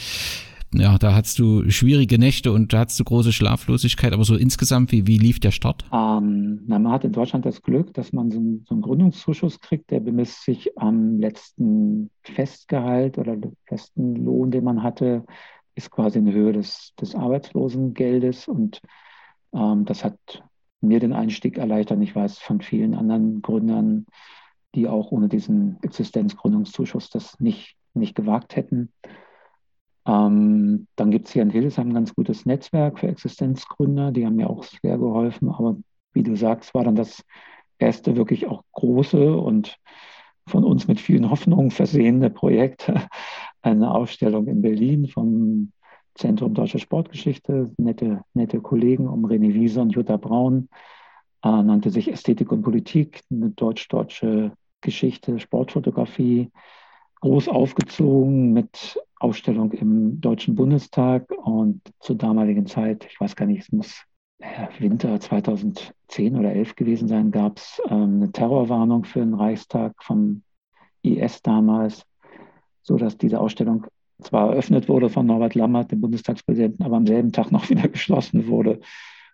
ja, 0.74 0.98
da 0.98 1.14
hattest 1.14 1.38
du 1.38 1.70
schwierige 1.70 2.18
Nächte 2.18 2.52
und 2.52 2.72
da 2.72 2.80
hattest 2.80 3.00
du 3.00 3.04
große 3.04 3.32
Schlaflosigkeit, 3.32 4.12
aber 4.12 4.24
so 4.24 4.36
insgesamt, 4.36 4.92
wie, 4.92 5.06
wie 5.06 5.16
lief 5.16 5.40
der 5.40 5.50
Start? 5.50 5.84
Ähm, 5.92 6.60
na, 6.66 6.78
man 6.78 6.92
hat 6.92 7.04
in 7.04 7.12
Deutschland 7.12 7.46
das 7.46 7.62
Glück, 7.62 7.94
dass 7.94 8.12
man 8.12 8.30
so, 8.30 8.38
einen, 8.38 8.64
so 8.68 8.74
einen 8.74 8.82
Gründungszuschuss 8.82 9.60
kriegt, 9.60 9.90
der 9.90 10.00
bemisst 10.00 10.44
sich 10.44 10.76
am 10.76 11.18
letzten 11.18 12.10
Festgehalt 12.22 13.16
oder 13.16 13.38
festen 13.64 14.16
Lohn, 14.16 14.50
den 14.50 14.64
man 14.64 14.82
hatte, 14.82 15.24
ist 15.74 15.90
quasi 15.90 16.18
in 16.18 16.30
Höhe 16.30 16.52
des, 16.52 16.92
des 17.00 17.14
Arbeitslosengeldes 17.14 18.46
und 18.48 18.82
das 19.52 20.04
hat 20.04 20.18
mir 20.80 21.00
den 21.00 21.12
Einstieg 21.12 21.58
erleichtert. 21.58 22.00
Ich 22.02 22.14
weiß 22.14 22.38
von 22.38 22.60
vielen 22.60 22.94
anderen 22.94 23.42
Gründern, 23.42 24.06
die 24.74 24.88
auch 24.88 25.10
ohne 25.10 25.28
diesen 25.28 25.78
Existenzgründungszuschuss 25.82 27.10
das 27.10 27.40
nicht, 27.40 27.76
nicht 27.94 28.14
gewagt 28.14 28.56
hätten. 28.56 28.92
Ähm, 30.06 30.86
dann 30.96 31.10
gibt 31.10 31.26
es 31.26 31.32
hier 31.32 31.42
in 31.42 31.50
Hildesheim 31.50 31.88
ein 31.88 31.94
ganz 31.94 32.14
gutes 32.14 32.46
Netzwerk 32.46 32.98
für 32.98 33.08
Existenzgründer, 33.08 34.12
die 34.12 34.24
haben 34.24 34.36
mir 34.36 34.48
auch 34.48 34.64
sehr 34.64 34.98
geholfen. 34.98 35.50
Aber 35.50 35.76
wie 36.12 36.22
du 36.22 36.36
sagst, 36.36 36.74
war 36.74 36.84
dann 36.84 36.94
das 36.94 37.24
erste 37.78 38.16
wirklich 38.16 38.46
auch 38.46 38.62
große 38.72 39.36
und 39.36 39.78
von 40.46 40.64
uns 40.64 40.88
mit 40.88 41.00
vielen 41.00 41.30
Hoffnungen 41.30 41.70
versehene 41.70 42.30
Projekt, 42.30 42.90
eine 43.62 43.90
Ausstellung 43.90 44.46
in 44.46 44.62
Berlin 44.62 45.08
vom 45.08 45.72
Zentrum 46.18 46.52
Deutsche 46.52 46.78
Sportgeschichte, 46.78 47.72
nette, 47.78 48.22
nette 48.34 48.60
Kollegen 48.60 49.08
um 49.08 49.24
René 49.24 49.54
Wieser 49.54 49.82
und 49.82 49.90
Jutta 49.90 50.16
Braun, 50.16 50.68
äh, 51.44 51.48
nannte 51.48 51.90
sich 51.90 52.10
Ästhetik 52.10 52.50
und 52.52 52.62
Politik, 52.62 53.22
eine 53.30 53.50
deutsch-deutsche 53.50 54.52
Geschichte, 54.80 55.38
Sportfotografie, 55.38 56.50
groß 57.20 57.48
aufgezogen 57.48 58.52
mit 58.52 59.00
Ausstellung 59.20 59.72
im 59.72 60.20
Deutschen 60.20 60.54
Bundestag 60.54 61.30
und 61.30 61.80
zur 62.00 62.16
damaligen 62.16 62.66
Zeit, 62.66 63.06
ich 63.08 63.20
weiß 63.20 63.34
gar 63.34 63.46
nicht, 63.46 63.62
es 63.62 63.72
muss 63.72 64.04
Winter 64.78 65.18
2010 65.18 66.36
oder 66.36 66.52
11 66.52 66.76
gewesen 66.76 67.08
sein, 67.08 67.30
gab 67.30 67.58
es 67.58 67.80
ähm, 67.88 68.16
eine 68.16 68.32
Terrorwarnung 68.32 69.04
für 69.04 69.20
den 69.20 69.34
Reichstag 69.34 69.92
vom 70.02 70.42
IS 71.02 71.42
damals, 71.42 72.04
sodass 72.82 73.18
diese 73.18 73.40
Ausstellung 73.40 73.86
zwar 74.22 74.50
eröffnet 74.50 74.88
wurde 74.88 75.08
von 75.08 75.26
Norbert 75.26 75.54
Lammert, 75.54 75.92
dem 75.92 76.00
Bundestagspräsidenten, 76.00 76.84
aber 76.84 76.96
am 76.96 77.06
selben 77.06 77.32
Tag 77.32 77.52
noch 77.52 77.68
wieder 77.70 77.88
geschlossen 77.88 78.48
wurde 78.48 78.80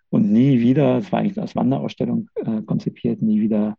und 0.09 0.31
nie 0.31 0.59
wieder, 0.59 0.97
es 0.97 1.11
war 1.11 1.19
eigentlich 1.19 1.39
als 1.39 1.55
Wanderausstellung 1.55 2.29
äh, 2.35 2.61
konzipiert, 2.61 3.21
nie 3.21 3.41
wieder 3.41 3.77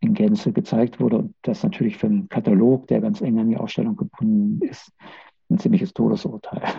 in 0.00 0.14
Gänze 0.14 0.52
gezeigt 0.52 1.00
wurde. 1.00 1.18
Und 1.18 1.34
das 1.42 1.62
natürlich 1.62 1.96
für 1.96 2.06
einen 2.06 2.28
Katalog, 2.28 2.86
der 2.88 3.00
ganz 3.00 3.20
eng 3.20 3.38
an 3.38 3.48
die 3.48 3.56
Ausstellung 3.56 3.96
gebunden 3.96 4.60
ist, 4.64 4.92
ein 5.50 5.58
ziemliches 5.58 5.92
Todesurteil. 5.92 6.62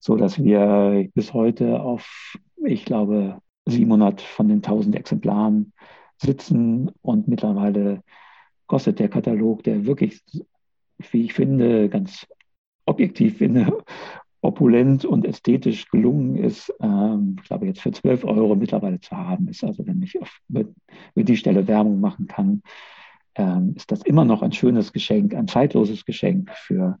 So 0.00 0.16
dass 0.16 0.38
wir 0.38 1.08
bis 1.14 1.32
heute 1.32 1.80
auf, 1.80 2.36
ich 2.62 2.84
glaube, 2.84 3.38
700 3.64 4.20
von 4.20 4.48
den 4.48 4.58
1000 4.58 4.96
Exemplaren 4.96 5.72
sitzen 6.18 6.90
und 7.00 7.26
mittlerweile 7.26 8.02
kostet 8.66 8.98
der 8.98 9.08
Katalog, 9.08 9.62
der 9.62 9.86
wirklich, 9.86 10.22
wie 11.10 11.22
ich 11.22 11.32
finde, 11.32 11.88
ganz 11.88 12.26
objektiv 12.86 13.38
finde, 13.38 13.78
opulent 14.44 15.04
und 15.04 15.24
ästhetisch 15.24 15.88
gelungen 15.88 16.36
ist, 16.36 16.72
ähm, 16.80 17.36
ich 17.40 17.48
glaube 17.48 17.66
jetzt 17.66 17.80
für 17.80 17.92
12 17.92 18.24
Euro 18.24 18.54
mittlerweile 18.54 19.00
zu 19.00 19.16
haben 19.16 19.48
ist. 19.48 19.64
Also 19.64 19.86
wenn 19.86 20.02
ich 20.02 20.20
auf, 20.20 20.38
über, 20.48 20.64
über 21.14 21.24
die 21.24 21.36
Stelle 21.36 21.66
Werbung 21.66 22.00
machen 22.00 22.26
kann, 22.26 22.62
ähm, 23.36 23.72
ist 23.74 23.90
das 23.90 24.02
immer 24.02 24.24
noch 24.24 24.42
ein 24.42 24.52
schönes 24.52 24.92
Geschenk, 24.92 25.34
ein 25.34 25.48
zeitloses 25.48 26.04
Geschenk 26.04 26.50
für 26.54 26.98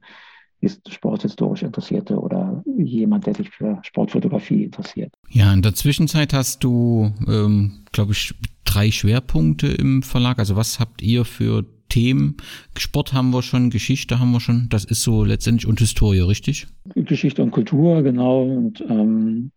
sporthistorisch 0.88 1.62
Interessierte 1.62 2.18
oder 2.18 2.64
jemand, 2.78 3.26
der 3.26 3.34
sich 3.34 3.50
für 3.50 3.78
Sportfotografie 3.82 4.64
interessiert. 4.64 5.12
Ja, 5.28 5.52
in 5.52 5.60
der 5.60 5.74
Zwischenzeit 5.74 6.32
hast 6.32 6.64
du, 6.64 7.12
ähm, 7.28 7.84
glaube 7.92 8.12
ich, 8.12 8.34
drei 8.64 8.90
Schwerpunkte 8.90 9.66
im 9.66 10.02
Verlag. 10.02 10.38
Also 10.38 10.56
was 10.56 10.80
habt 10.80 11.02
ihr 11.02 11.26
für 11.26 11.66
Themen? 11.94 12.36
Sport 12.76 13.12
haben 13.12 13.30
wir 13.30 13.42
schon, 13.42 13.70
Geschichte 13.70 14.18
haben 14.18 14.32
wir 14.32 14.40
schon. 14.40 14.66
Das 14.68 14.84
ist 14.84 15.04
so 15.04 15.24
letztendlich 15.24 15.68
und 15.68 15.78
Historie, 15.78 16.18
richtig? 16.18 16.66
Geschichte 16.96 17.40
und 17.40 17.52
Kultur, 17.52 18.02
genau. 18.02 18.42
Und 18.42 18.80
ähm, 18.80 19.52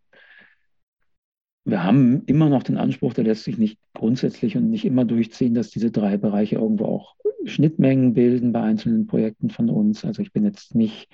wir 1.66 1.84
haben 1.84 2.22
immer 2.28 2.48
noch 2.48 2.62
den 2.62 2.78
Anspruch, 2.78 3.16
der 3.16 3.24
lässt 3.24 3.44
sich 3.44 3.58
nicht 3.58 3.80
grundsätzlich 3.96 4.56
und 4.56 4.70
nicht 4.70 4.86
immer 4.86 5.04
durchziehen, 5.04 5.56
dass 5.56 5.72
diese 5.72 5.90
drei 5.90 6.18
Bereiche 6.18 6.58
irgendwo 6.58 6.86
auch 6.86 7.16
Schnittmengen 7.46 8.14
bilden 8.14 8.52
bei 8.52 8.62
einzelnen 8.62 9.08
Projekten 9.08 9.50
von 9.50 9.72
uns. 9.72 10.06
Also 10.06 10.22
ich 10.22 10.32
bin 10.32 10.46
jetzt 10.46 10.76
nicht 10.76 11.10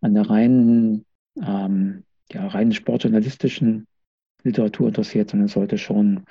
an 0.00 0.14
der 0.14 0.28
reinen, 0.28 1.04
ähm, 1.40 2.02
ja, 2.32 2.48
reinen 2.48 2.72
sportjournalistischen 2.72 3.86
Literatur 4.42 4.88
interessiert, 4.88 5.30
sondern 5.30 5.46
sollte 5.46 5.78
schon 5.78 6.24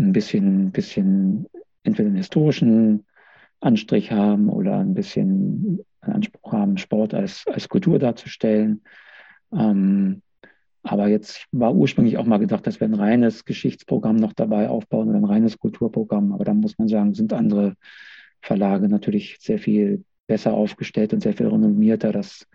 ein 0.00 0.12
bisschen, 0.12 0.72
bisschen 0.72 1.46
entweder 1.84 2.08
einen 2.08 2.16
historischen 2.16 3.04
Anstrich 3.64 4.12
haben 4.12 4.48
oder 4.48 4.78
ein 4.78 4.94
bisschen 4.94 5.84
Anspruch 6.00 6.52
haben, 6.52 6.76
Sport 6.76 7.14
als, 7.14 7.44
als 7.46 7.68
Kultur 7.68 7.98
darzustellen. 7.98 8.82
Ähm, 9.52 10.22
aber 10.82 11.08
jetzt 11.08 11.46
war 11.50 11.74
ursprünglich 11.74 12.18
auch 12.18 12.26
mal 12.26 12.38
gedacht, 12.38 12.66
dass 12.66 12.78
wir 12.78 12.86
ein 12.86 12.94
reines 12.94 13.46
Geschichtsprogramm 13.46 14.16
noch 14.16 14.34
dabei 14.34 14.68
aufbauen 14.68 15.08
oder 15.08 15.18
ein 15.18 15.24
reines 15.24 15.58
Kulturprogramm. 15.58 16.32
Aber 16.32 16.44
da 16.44 16.52
muss 16.52 16.78
man 16.78 16.88
sagen, 16.88 17.14
sind 17.14 17.32
andere 17.32 17.74
Verlage 18.42 18.88
natürlich 18.88 19.38
sehr 19.40 19.58
viel 19.58 20.04
besser 20.26 20.52
aufgestellt 20.52 21.14
und 21.14 21.20
sehr 21.20 21.32
viel 21.32 21.48
renommierter, 21.48 22.12
dass 22.12 22.46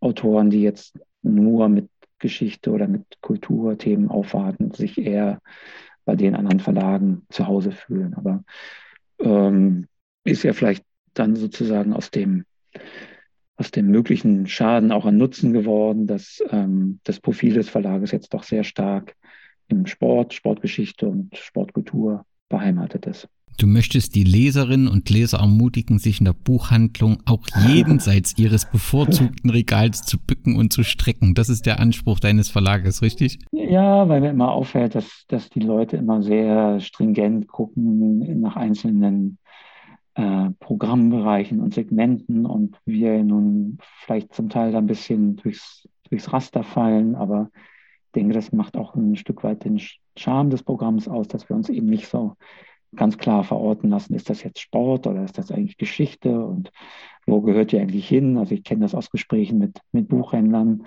Autoren, 0.00 0.50
die 0.50 0.62
jetzt 0.62 0.98
nur 1.22 1.68
mit 1.68 1.88
Geschichte 2.18 2.72
oder 2.72 2.88
mit 2.88 3.04
Kulturthemen 3.20 4.08
aufwarten, 4.08 4.72
sich 4.72 4.98
eher 4.98 5.40
bei 6.04 6.16
den 6.16 6.34
anderen 6.34 6.58
Verlagen 6.58 7.22
zu 7.28 7.46
Hause 7.46 7.70
fühlen. 7.70 8.14
Aber 8.14 8.42
ähm, 9.20 9.86
ist 10.28 10.42
ja 10.42 10.52
vielleicht 10.52 10.84
dann 11.14 11.36
sozusagen 11.36 11.92
aus 11.92 12.10
dem 12.10 12.44
aus 13.56 13.72
dem 13.72 13.88
möglichen 13.88 14.46
Schaden 14.46 14.92
auch 14.92 15.04
ein 15.04 15.16
Nutzen 15.16 15.52
geworden, 15.52 16.06
dass 16.06 16.40
ähm, 16.50 17.00
das 17.02 17.18
Profil 17.18 17.54
des 17.54 17.68
Verlages 17.68 18.12
jetzt 18.12 18.32
doch 18.32 18.44
sehr 18.44 18.62
stark 18.62 19.16
im 19.66 19.86
Sport, 19.86 20.32
Sportgeschichte 20.32 21.08
und 21.08 21.36
Sportkultur 21.36 22.24
beheimatet 22.48 23.06
ist. 23.06 23.28
Du 23.58 23.66
möchtest 23.66 24.14
die 24.14 24.22
Leserinnen 24.22 24.86
und 24.86 25.10
Leser 25.10 25.38
ermutigen, 25.38 25.98
sich 25.98 26.20
in 26.20 26.26
der 26.26 26.32
Buchhandlung 26.32 27.18
auch 27.26 27.44
jenseits 27.66 28.38
ihres 28.38 28.70
bevorzugten 28.70 29.50
Regals 29.50 30.02
zu 30.02 30.18
bücken 30.18 30.54
und 30.54 30.72
zu 30.72 30.84
strecken. 30.84 31.34
Das 31.34 31.48
ist 31.48 31.66
der 31.66 31.80
Anspruch 31.80 32.20
deines 32.20 32.50
Verlages, 32.50 33.02
richtig? 33.02 33.40
Ja, 33.50 34.08
weil 34.08 34.20
mir 34.20 34.30
immer 34.30 34.52
auffällt, 34.52 34.94
dass, 34.94 35.24
dass 35.26 35.50
die 35.50 35.60
Leute 35.60 35.96
immer 35.96 36.22
sehr 36.22 36.78
stringent 36.78 37.48
gucken 37.48 38.40
nach 38.40 38.54
einzelnen 38.54 39.38
äh, 40.18 40.50
Programmbereichen 40.58 41.60
und 41.60 41.74
Segmenten 41.74 42.44
und 42.44 42.76
wir 42.84 43.22
nun 43.22 43.78
vielleicht 44.00 44.34
zum 44.34 44.48
Teil 44.48 44.74
ein 44.74 44.86
bisschen 44.86 45.36
durchs, 45.36 45.88
durchs 46.10 46.32
Raster 46.32 46.64
fallen, 46.64 47.14
aber 47.14 47.50
ich 48.06 48.12
denke, 48.16 48.34
das 48.34 48.50
macht 48.52 48.76
auch 48.76 48.96
ein 48.96 49.14
Stück 49.14 49.44
weit 49.44 49.64
den 49.64 49.80
Charme 50.16 50.50
des 50.50 50.64
Programms 50.64 51.06
aus, 51.06 51.28
dass 51.28 51.48
wir 51.48 51.54
uns 51.54 51.68
eben 51.68 51.86
nicht 51.86 52.08
so 52.08 52.34
ganz 52.96 53.16
klar 53.16 53.44
verorten 53.44 53.90
lassen, 53.90 54.14
ist 54.14 54.28
das 54.28 54.42
jetzt 54.42 54.60
Sport 54.60 55.06
oder 55.06 55.22
ist 55.22 55.38
das 55.38 55.52
eigentlich 55.52 55.76
Geschichte 55.76 56.44
und 56.44 56.72
wo 57.24 57.40
gehört 57.40 57.70
die 57.70 57.78
eigentlich 57.78 58.08
hin? 58.08 58.38
Also 58.38 58.54
ich 58.56 58.64
kenne 58.64 58.80
das 58.80 58.96
aus 58.96 59.10
Gesprächen 59.10 59.58
mit, 59.58 59.78
mit 59.92 60.08
Buchhändlern, 60.08 60.84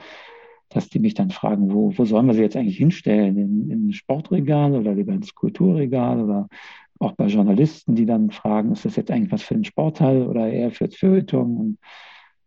dass 0.73 0.89
die 0.89 0.99
mich 0.99 1.13
dann 1.13 1.29
fragen, 1.29 1.71
wo, 1.73 1.97
wo 1.97 2.05
sollen 2.05 2.27
wir 2.27 2.33
sie 2.33 2.41
jetzt 2.41 2.55
eigentlich 2.55 2.77
hinstellen? 2.77 3.37
In, 3.37 3.69
in 3.69 3.87
ein 3.87 3.93
Sportregal 3.93 4.73
oder 4.73 4.93
lieber 4.93 5.13
ins 5.13 5.35
Kulturregal 5.35 6.21
oder 6.21 6.47
auch 6.99 7.13
bei 7.13 7.27
Journalisten, 7.27 7.95
die 7.95 8.05
dann 8.05 8.31
fragen, 8.31 8.71
ist 8.71 8.85
das 8.85 8.95
jetzt 8.95 9.11
eigentlich 9.11 9.31
was 9.31 9.41
für 9.41 9.55
einen 9.55 9.65
Sportteil 9.65 10.27
oder 10.27 10.47
eher 10.47 10.71
für 10.71 10.87
das 10.87 10.95
Feuilleton? 10.95 11.57
Und 11.57 11.77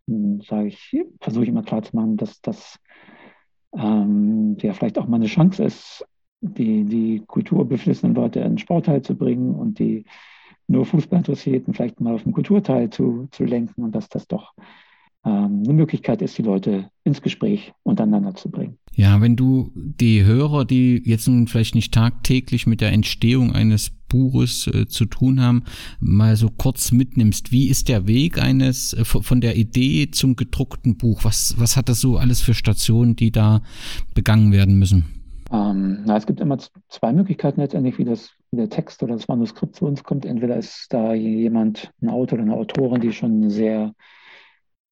dann 0.07 0.41
sage 0.41 0.69
ich, 0.69 0.97
versuche 1.21 1.45
ich 1.45 1.51
immer 1.51 1.63
klar 1.63 1.83
zu 1.83 1.95
machen, 1.97 2.17
dass 2.17 2.41
das 2.41 2.79
ähm, 3.77 4.57
ja 4.61 4.73
vielleicht 4.73 4.99
auch 4.99 5.09
mal 5.09 5.17
eine 5.17 5.27
Chance 5.27 5.65
ist, 5.65 6.07
die, 6.41 6.85
die 6.85 7.23
kulturbeflissenen 7.27 8.15
Leute 8.15 8.41
in 8.41 8.53
den 8.53 8.59
Sportteil 8.59 9.03
zu 9.03 9.17
bringen 9.17 9.55
und 9.55 9.79
die 9.79 10.05
nur 10.67 10.87
Fußballinteressierten 10.87 11.75
vielleicht 11.75 12.01
mal 12.01 12.15
auf 12.15 12.23
den 12.23 12.33
Kulturteil 12.33 12.91
zu, 12.91 13.29
zu 13.31 13.45
lenken 13.45 13.83
und 13.83 13.95
dass 13.95 14.09
das 14.09 14.27
doch 14.27 14.55
eine 15.31 15.73
Möglichkeit 15.73 16.21
ist, 16.23 16.37
die 16.39 16.43
Leute 16.43 16.91
ins 17.03 17.23
Gespräch 17.23 17.73
untereinander 17.83 18.35
zu 18.35 18.51
bringen. 18.51 18.79
Ja, 18.95 19.21
wenn 19.21 19.37
du 19.37 19.73
die 19.75 20.25
Hörer, 20.25 20.65
die 20.65 21.03
jetzt 21.05 21.27
nun 21.27 21.49
vielleicht 21.49 21.75
nicht 21.75 21.93
tagtäglich 21.93 22.67
mit 22.67 22.81
der 22.81 22.93
Entstehung 22.93 23.53
eines 23.53 23.91
Buches 24.09 24.69
äh, 24.69 24.87
zu 24.87 25.07
tun 25.07 25.41
haben, 25.41 25.65
mal 25.99 26.37
so 26.37 26.49
kurz 26.49 26.93
mitnimmst. 26.93 27.51
Wie 27.51 27.69
ist 27.69 27.89
der 27.89 28.07
Weg 28.07 28.41
eines 28.41 28.93
äh, 28.93 29.05
von 29.05 29.41
der 29.41 29.57
Idee 29.57 30.11
zum 30.13 30.37
gedruckten 30.37 30.97
Buch? 30.97 31.25
Was, 31.25 31.57
was 31.59 31.77
hat 31.77 31.89
das 31.89 32.01
so 32.01 32.17
alles 32.17 32.41
für 32.41 32.55
Stationen, 32.55 33.17
die 33.17 33.33
da 33.33 33.63
begangen 34.15 34.53
werden 34.53 34.79
müssen? 34.79 35.07
Ähm, 35.51 36.03
na, 36.05 36.17
es 36.17 36.27
gibt 36.27 36.41
immer 36.41 36.59
zwei 36.89 37.13
Möglichkeiten 37.13 37.61
letztendlich, 37.61 37.99
wie, 37.99 38.05
das, 38.05 38.31
wie 38.53 38.57
der 38.57 38.71
Text 38.71 39.03
oder 39.03 39.15
das 39.15 39.27
Manuskript 39.27 39.75
zu 39.75 39.87
uns 39.87 40.05
kommt. 40.05 40.25
Entweder 40.25 40.57
ist 40.57 40.87
da 40.91 41.15
jemand, 41.15 41.93
ein 42.01 42.09
Autor 42.09 42.39
oder 42.39 42.45
eine 42.45 42.55
Autorin, 42.55 43.01
die 43.01 43.13
schon 43.13 43.51
sehr 43.51 43.95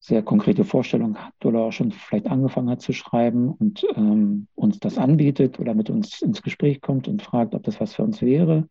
sehr 0.02 0.22
konkrete 0.22 0.64
Vorstellung 0.64 1.16
hat 1.16 1.32
oder 1.44 1.60
auch 1.60 1.72
schon 1.72 1.92
vielleicht 1.92 2.26
angefangen 2.26 2.68
hat 2.68 2.82
zu 2.82 2.92
schreiben 2.92 3.52
und 3.52 3.86
ähm, 3.94 4.48
uns 4.56 4.80
das 4.80 4.98
anbietet 4.98 5.60
oder 5.60 5.74
mit 5.74 5.90
uns 5.90 6.20
ins 6.22 6.42
Gespräch 6.42 6.80
kommt 6.80 7.06
und 7.06 7.22
fragt, 7.22 7.54
ob 7.54 7.62
das 7.62 7.80
was 7.80 7.94
für 7.94 8.02
uns 8.02 8.20
wäre. 8.20 8.68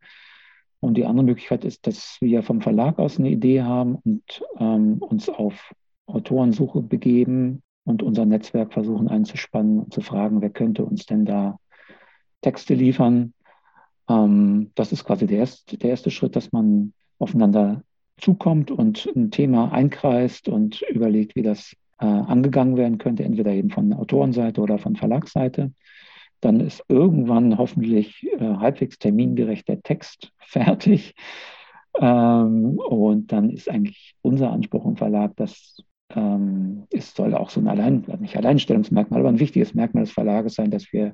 Und 0.82 0.96
die 0.96 1.06
andere 1.06 1.26
Möglichkeit 1.26 1.64
ist, 1.64 1.88
dass 1.88 2.18
wir 2.20 2.44
vom 2.44 2.60
Verlag 2.60 3.00
aus 3.00 3.18
eine 3.18 3.30
Idee 3.30 3.62
haben 3.62 3.96
und 3.96 4.44
ähm, 4.60 4.98
uns 5.00 5.30
auf 5.30 5.74
Autorensuche 6.06 6.82
begeben 6.82 7.64
und 7.86 8.04
unser 8.04 8.26
Netzwerk 8.26 8.74
versuchen 8.74 9.08
einzuspannen 9.08 9.80
und 9.80 9.94
zu 9.94 10.02
fragen, 10.02 10.42
wer 10.42 10.50
könnte 10.50 10.84
uns 10.84 11.06
denn 11.06 11.24
da 11.24 11.60
Texte 12.42 12.74
liefern. 12.74 13.34
Ähm, 14.10 14.72
das 14.76 14.92
ist 14.92 15.06
quasi 15.06 15.28
der 15.28 15.38
erste, 15.38 15.78
der 15.78 15.92
erste 15.92 16.12
Schritt, 16.12 16.36
dass 16.36 16.52
man 16.52 16.92
aufeinander 17.20 17.84
zukommt 18.22 18.72
und 18.72 19.10
ein 19.16 19.32
Thema 19.32 19.72
einkreist 19.72 20.48
und 20.48 20.82
überlegt, 20.84 21.36
wie 21.36 21.42
das 21.42 21.76
äh, 22.00 22.06
angegangen 22.06 22.78
werden 22.78 22.98
könnte, 22.98 23.24
entweder 23.24 23.52
eben 23.52 23.70
von 23.70 23.94
Autorenseite 23.94 24.62
oder 24.62 24.78
von 24.78 24.96
Verlagsseite. 24.96 25.72
Dann 26.40 26.60
ist 26.60 26.84
irgendwann 26.88 27.58
hoffentlich 27.58 28.28
äh, 28.40 28.40
halbwegs 28.40 28.98
termingerecht 28.98 29.68
der 29.68 29.82
Text 29.82 30.32
fertig. 30.40 31.14
Ähm, 32.00 32.80
und 32.80 33.32
dann 33.32 33.50
ist 33.50 33.70
eigentlich 33.70 34.16
unser 34.22 34.52
Anspruch 34.52 34.86
im 34.86 34.98
Verlag, 34.98 35.36
dass 35.36 35.78
ähm, 36.16 36.88
es 36.90 37.14
soll 37.14 37.36
auch 37.36 37.50
so 37.50 37.60
ein 37.60 37.68
Allein, 37.68 38.06
nicht 38.20 38.38
Alleinstellungsmerkmal, 38.38 39.20
aber 39.20 39.30
ein 39.30 39.40
wichtiges 39.40 39.74
Merkmal 39.74 40.04
des 40.04 40.14
Verlages 40.14 40.56
sein, 40.56 40.72
dass 40.72 40.92
wir 40.92 41.14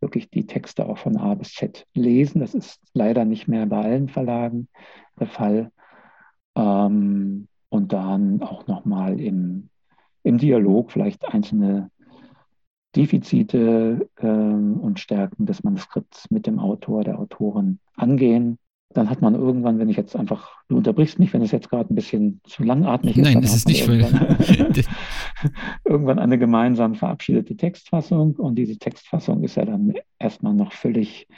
wirklich 0.00 0.30
die 0.30 0.46
Texte 0.46 0.86
auch 0.86 0.98
von 0.98 1.16
A 1.16 1.34
bis 1.34 1.54
Z 1.54 1.86
lesen. 1.94 2.40
Das 2.40 2.54
ist 2.54 2.80
leider 2.92 3.24
nicht 3.24 3.48
mehr 3.48 3.66
bei 3.66 3.80
allen 3.82 4.08
Verlagen 4.08 4.68
der 5.18 5.26
Fall. 5.26 5.72
Ähm, 6.58 7.48
und 7.70 7.92
dann 7.92 8.42
auch 8.42 8.66
nochmal 8.66 9.20
im, 9.20 9.68
im 10.22 10.38
Dialog 10.38 10.90
vielleicht 10.90 11.26
einzelne 11.26 11.90
Defizite 12.96 14.08
ähm, 14.20 14.80
und 14.80 14.98
Stärken 14.98 15.46
des 15.46 15.62
Manuskripts 15.62 16.30
mit 16.30 16.46
dem 16.46 16.58
Autor, 16.58 17.04
der 17.04 17.18
Autorin 17.18 17.78
angehen. 17.94 18.58
Dann 18.94 19.10
hat 19.10 19.20
man 19.20 19.34
irgendwann, 19.34 19.78
wenn 19.78 19.90
ich 19.90 19.98
jetzt 19.98 20.16
einfach, 20.16 20.50
du 20.68 20.78
unterbrichst 20.78 21.18
mich, 21.18 21.34
wenn 21.34 21.42
es 21.42 21.52
jetzt 21.52 21.68
gerade 21.68 21.92
ein 21.92 21.94
bisschen 21.94 22.40
zu 22.44 22.62
langatmig 22.62 23.18
ist. 23.18 23.24
Nein, 23.24 23.42
das 23.42 23.54
ist 23.54 23.68
nicht 23.68 23.86
irgendwann, 23.86 24.38
irgendwann 25.84 26.18
eine 26.18 26.38
gemeinsam 26.38 26.94
verabschiedete 26.94 27.54
Textfassung 27.54 28.34
und 28.36 28.54
diese 28.54 28.78
Textfassung 28.78 29.44
ist 29.44 29.56
ja 29.56 29.66
dann 29.66 29.92
erstmal 30.18 30.54
noch 30.54 30.72
völlig 30.72 31.28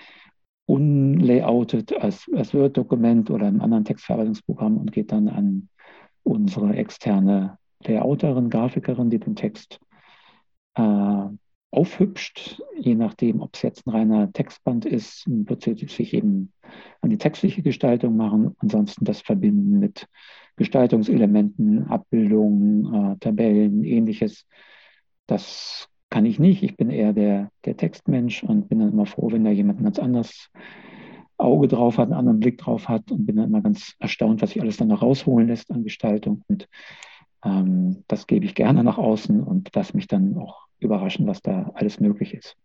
unlayoutet 0.71 1.93
als, 2.01 2.31
als 2.33 2.55
Word-Dokument 2.55 3.29
oder 3.31 3.49
im 3.49 3.61
anderen 3.61 3.85
Textverarbeitungsprogramm 3.85 4.77
und 4.77 4.93
geht 4.93 5.11
dann 5.11 5.27
an 5.27 5.69
unsere 6.23 6.77
externe 6.77 7.59
Layouterin, 7.85 8.51
Grafikerin, 8.51 9.11
die 9.11 9.19
den 9.19 9.35
Text 9.35 9.81
äh, 10.75 11.25
aufhübscht. 11.73 12.63
Je 12.79 12.95
nachdem, 12.95 13.41
ob 13.41 13.57
es 13.57 13.63
jetzt 13.63 13.85
ein 13.87 13.91
reiner 13.91 14.33
Textband 14.33 14.85
ist, 14.85 15.25
wird 15.27 15.63
sie 15.63 15.75
sich 15.75 16.15
eben 16.15 16.53
an 17.01 17.11
die 17.11 17.19
textliche 17.19 17.63
Gestaltung 17.63 18.17
machen. 18.17 18.55
Ansonsten 18.59 19.05
das 19.05 19.23
Verbinden 19.23 19.81
mit 19.81 20.07
Gestaltungselementen, 20.55 21.89
Abbildungen, 21.89 22.95
äh, 22.95 23.17
Tabellen, 23.19 23.83
ähnliches. 23.83 24.47
Das 25.27 25.89
kann 26.11 26.27
ich 26.27 26.39
nicht. 26.39 26.63
Ich 26.63 26.77
bin 26.77 26.91
eher 26.91 27.13
der, 27.13 27.51
der 27.65 27.77
Textmensch 27.77 28.43
und 28.43 28.69
bin 28.69 28.81
dann 28.81 28.93
immer 28.93 29.07
froh, 29.07 29.31
wenn 29.31 29.45
da 29.45 29.51
jemand 29.51 29.81
ein 29.81 29.85
ganz 29.85 29.99
anderes 29.99 30.51
Auge 31.39 31.69
drauf 31.69 31.97
hat, 31.99 32.09
einen 32.09 32.19
anderen 32.19 32.41
Blick 32.41 32.59
drauf 32.59 32.89
hat 32.89 33.11
und 33.11 33.27
bin 33.27 33.37
dann 33.37 33.47
immer 33.47 33.63
ganz 33.63 33.95
erstaunt, 33.99 34.43
was 34.43 34.51
sich 34.51 34.61
alles 34.61 34.77
dann 34.77 34.89
noch 34.89 35.03
rausholen 35.03 35.49
lässt 35.49 35.71
an 35.71 35.85
Gestaltung. 35.85 36.45
Und 36.49 36.69
ähm, 37.45 38.05
das 38.09 38.27
gebe 38.27 38.45
ich 38.45 38.55
gerne 38.55 38.85
nach 38.85 38.99
außen 38.99 39.43
und 39.43 39.75
lasse 39.75 39.97
mich 39.97 40.07
dann 40.07 40.37
auch 40.37 40.67
überraschen, 40.81 41.27
was 41.27 41.41
da 41.41 41.71
alles 41.75 42.01
möglich 42.01 42.35
ist. 42.35 42.57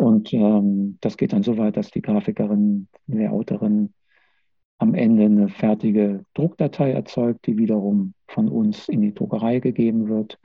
Und 0.00 0.32
ähm, 0.32 0.98
das 1.00 1.16
geht 1.16 1.32
dann 1.32 1.44
so 1.44 1.56
weit, 1.56 1.76
dass 1.76 1.90
die 1.90 2.02
Grafikerin, 2.02 2.88
die 3.06 3.28
Autorin 3.28 3.92
am 4.78 4.94
Ende 4.94 5.24
eine 5.24 5.48
fertige 5.48 6.24
Druckdatei 6.34 6.90
erzeugt, 6.90 7.46
die 7.46 7.58
wiederum 7.58 8.14
von 8.26 8.48
uns 8.48 8.88
in 8.88 9.02
die 9.02 9.14
Druckerei 9.14 9.60
gegeben 9.60 10.08
wird. 10.08 10.38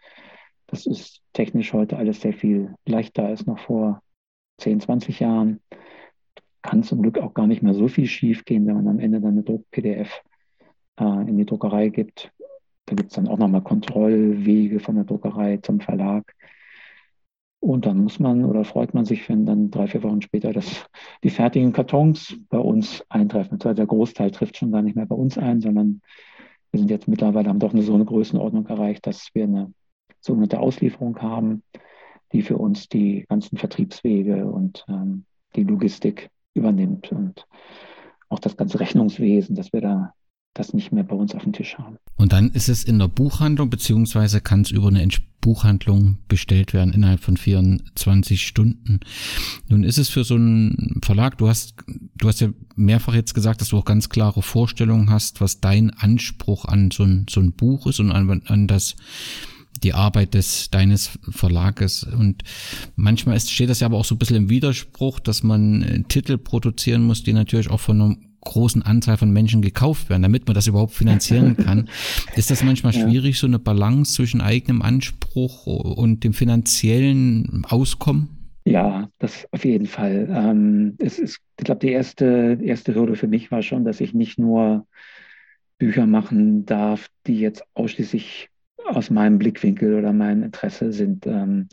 Das 0.69 0.85
ist 0.85 1.21
technisch 1.33 1.73
heute 1.73 1.97
alles 1.97 2.21
sehr 2.21 2.33
viel 2.33 2.75
leichter 2.85 3.25
als 3.25 3.45
noch 3.45 3.59
vor 3.59 4.01
10, 4.59 4.81
20 4.81 5.19
Jahren. 5.19 5.61
Kann 6.61 6.83
zum 6.83 7.01
Glück 7.01 7.17
auch 7.17 7.33
gar 7.33 7.47
nicht 7.47 7.63
mehr 7.63 7.73
so 7.73 7.87
viel 7.87 8.05
schief 8.05 8.45
gehen, 8.45 8.67
wenn 8.67 8.75
man 8.75 8.87
am 8.87 8.99
Ende 8.99 9.19
dann 9.21 9.31
eine 9.31 9.43
Druck-PDF 9.43 10.21
äh, 10.99 11.03
in 11.03 11.37
die 11.37 11.45
Druckerei 11.45 11.89
gibt. 11.89 12.31
Da 12.85 12.95
gibt 12.95 13.09
es 13.09 13.15
dann 13.15 13.27
auch 13.27 13.37
nochmal 13.37 13.63
Kontrollwege 13.63 14.79
von 14.79 14.95
der 14.95 15.05
Druckerei 15.05 15.57
zum 15.57 15.79
Verlag. 15.79 16.35
Und 17.61 17.85
dann 17.85 17.97
muss 18.03 18.19
man 18.19 18.45
oder 18.45 18.63
freut 18.63 18.93
man 18.93 19.05
sich, 19.05 19.27
wenn 19.27 19.45
dann 19.45 19.69
drei, 19.71 19.87
vier 19.87 20.03
Wochen 20.03 20.21
später 20.21 20.53
das, 20.53 20.85
die 21.23 21.29
fertigen 21.29 21.73
Kartons 21.73 22.37
bei 22.49 22.57
uns 22.57 23.03
eintreffen. 23.09 23.59
Der 23.59 23.85
Großteil 23.85 24.31
trifft 24.31 24.57
schon 24.57 24.71
gar 24.71 24.81
nicht 24.81 24.95
mehr 24.95 25.05
bei 25.05 25.15
uns 25.15 25.37
ein, 25.37 25.61
sondern 25.61 26.01
wir 26.71 26.79
sind 26.79 26.89
jetzt 26.89 27.07
mittlerweile, 27.07 27.49
haben 27.49 27.59
doch 27.59 27.73
eine 27.73 27.81
so 27.81 27.95
eine 27.95 28.05
Größenordnung 28.05 28.67
erreicht, 28.67 29.07
dass 29.07 29.29
wir 29.33 29.43
eine 29.43 29.73
sogenannte 30.21 30.59
Auslieferung 30.59 31.21
haben, 31.21 31.63
die 32.31 32.41
für 32.41 32.57
uns 32.57 32.89
die 32.89 33.25
ganzen 33.27 33.57
Vertriebswege 33.57 34.45
und 34.45 34.85
ähm, 34.87 35.25
die 35.55 35.63
Logistik 35.63 36.29
übernimmt 36.53 37.11
und 37.11 37.45
auch 38.29 38.39
das 38.39 38.57
ganze 38.57 38.79
Rechnungswesen, 38.79 39.55
dass 39.55 39.73
wir 39.73 39.81
da 39.81 40.13
das 40.53 40.73
nicht 40.73 40.91
mehr 40.91 41.03
bei 41.03 41.15
uns 41.15 41.33
auf 41.35 41.43
dem 41.43 41.53
Tisch 41.53 41.77
haben. 41.77 41.97
Und 42.15 42.33
dann 42.33 42.49
ist 42.49 42.69
es 42.69 42.83
in 42.83 42.99
der 42.99 43.07
Buchhandlung, 43.07 43.69
beziehungsweise 43.69 44.41
kann 44.41 44.61
es 44.61 44.71
über 44.71 44.89
eine 44.89 45.07
Buchhandlung 45.41 46.17
bestellt 46.27 46.73
werden 46.73 46.93
innerhalb 46.93 47.21
von 47.21 47.37
24 47.37 48.45
Stunden. 48.45 48.99
Nun 49.69 49.83
ist 49.83 49.97
es 49.97 50.09
für 50.09 50.23
so 50.23 50.35
einen 50.35 50.99
Verlag, 51.03 51.37
du 51.37 51.47
hast, 51.47 51.75
du 51.87 52.27
hast 52.27 52.41
ja 52.41 52.49
mehrfach 52.75 53.13
jetzt 53.13 53.33
gesagt, 53.33 53.61
dass 53.61 53.69
du 53.69 53.77
auch 53.77 53.85
ganz 53.85 54.09
klare 54.09 54.41
Vorstellungen 54.41 55.09
hast, 55.09 55.39
was 55.39 55.61
dein 55.61 55.91
Anspruch 55.91 56.65
an 56.65 56.91
so 56.91 57.03
ein, 57.03 57.25
so 57.29 57.39
ein 57.39 57.53
Buch 57.53 57.87
ist 57.87 57.99
und 57.99 58.11
an, 58.11 58.41
an 58.45 58.67
das, 58.67 58.95
die 59.83 59.93
Arbeit 59.93 60.33
des 60.33 60.69
deines 60.69 61.17
Verlages 61.29 62.03
und 62.03 62.43
manchmal 62.95 63.37
ist, 63.37 63.51
steht 63.51 63.69
das 63.69 63.79
ja 63.79 63.87
aber 63.87 63.97
auch 63.97 64.05
so 64.05 64.15
ein 64.15 64.17
bisschen 64.17 64.35
im 64.35 64.49
Widerspruch, 64.49 65.19
dass 65.19 65.43
man 65.43 65.81
äh, 65.83 66.03
Titel 66.03 66.37
produzieren 66.37 67.03
muss, 67.03 67.23
die 67.23 67.33
natürlich 67.33 67.69
auch 67.69 67.79
von 67.79 68.01
einem 68.01 68.17
großen 68.41 68.81
Anzahl 68.83 69.17
von 69.17 69.31
Menschen 69.31 69.61
gekauft 69.61 70.09
werden, 70.09 70.21
damit 70.21 70.47
man 70.47 70.55
das 70.55 70.67
überhaupt 70.67 70.93
finanzieren 70.93 71.57
kann. 71.65 71.89
Ist 72.35 72.51
das 72.51 72.63
manchmal 72.63 72.93
schwierig, 72.93 73.37
so 73.37 73.47
eine 73.47 73.59
Balance 73.59 74.13
zwischen 74.13 74.41
eigenem 74.41 74.81
Anspruch 74.81 75.65
und 75.65 76.23
dem 76.23 76.33
finanziellen 76.33 77.65
Auskommen? 77.67 78.29
Ja, 78.65 79.09
das 79.19 79.47
auf 79.51 79.65
jeden 79.65 79.87
Fall. 79.87 80.27
Ähm, 80.31 80.95
es 80.99 81.17
ist, 81.17 81.39
ich 81.57 81.65
glaube, 81.65 81.79
die 81.79 81.91
erste, 81.91 82.59
erste 82.61 82.93
Hürde 82.93 83.15
für 83.15 83.27
mich 83.27 83.51
war 83.51 83.61
schon, 83.61 83.83
dass 83.83 83.99
ich 83.99 84.13
nicht 84.13 84.37
nur 84.37 84.85
Bücher 85.79 86.05
machen 86.05 86.65
darf, 86.65 87.09
die 87.25 87.39
jetzt 87.39 87.63
ausschließlich 87.73 88.49
aus 88.95 89.09
meinem 89.09 89.37
Blickwinkel 89.37 89.95
oder 89.95 90.13
meinem 90.13 90.43
Interesse 90.43 90.91
sind, 90.91 91.25
ähm, 91.27 91.67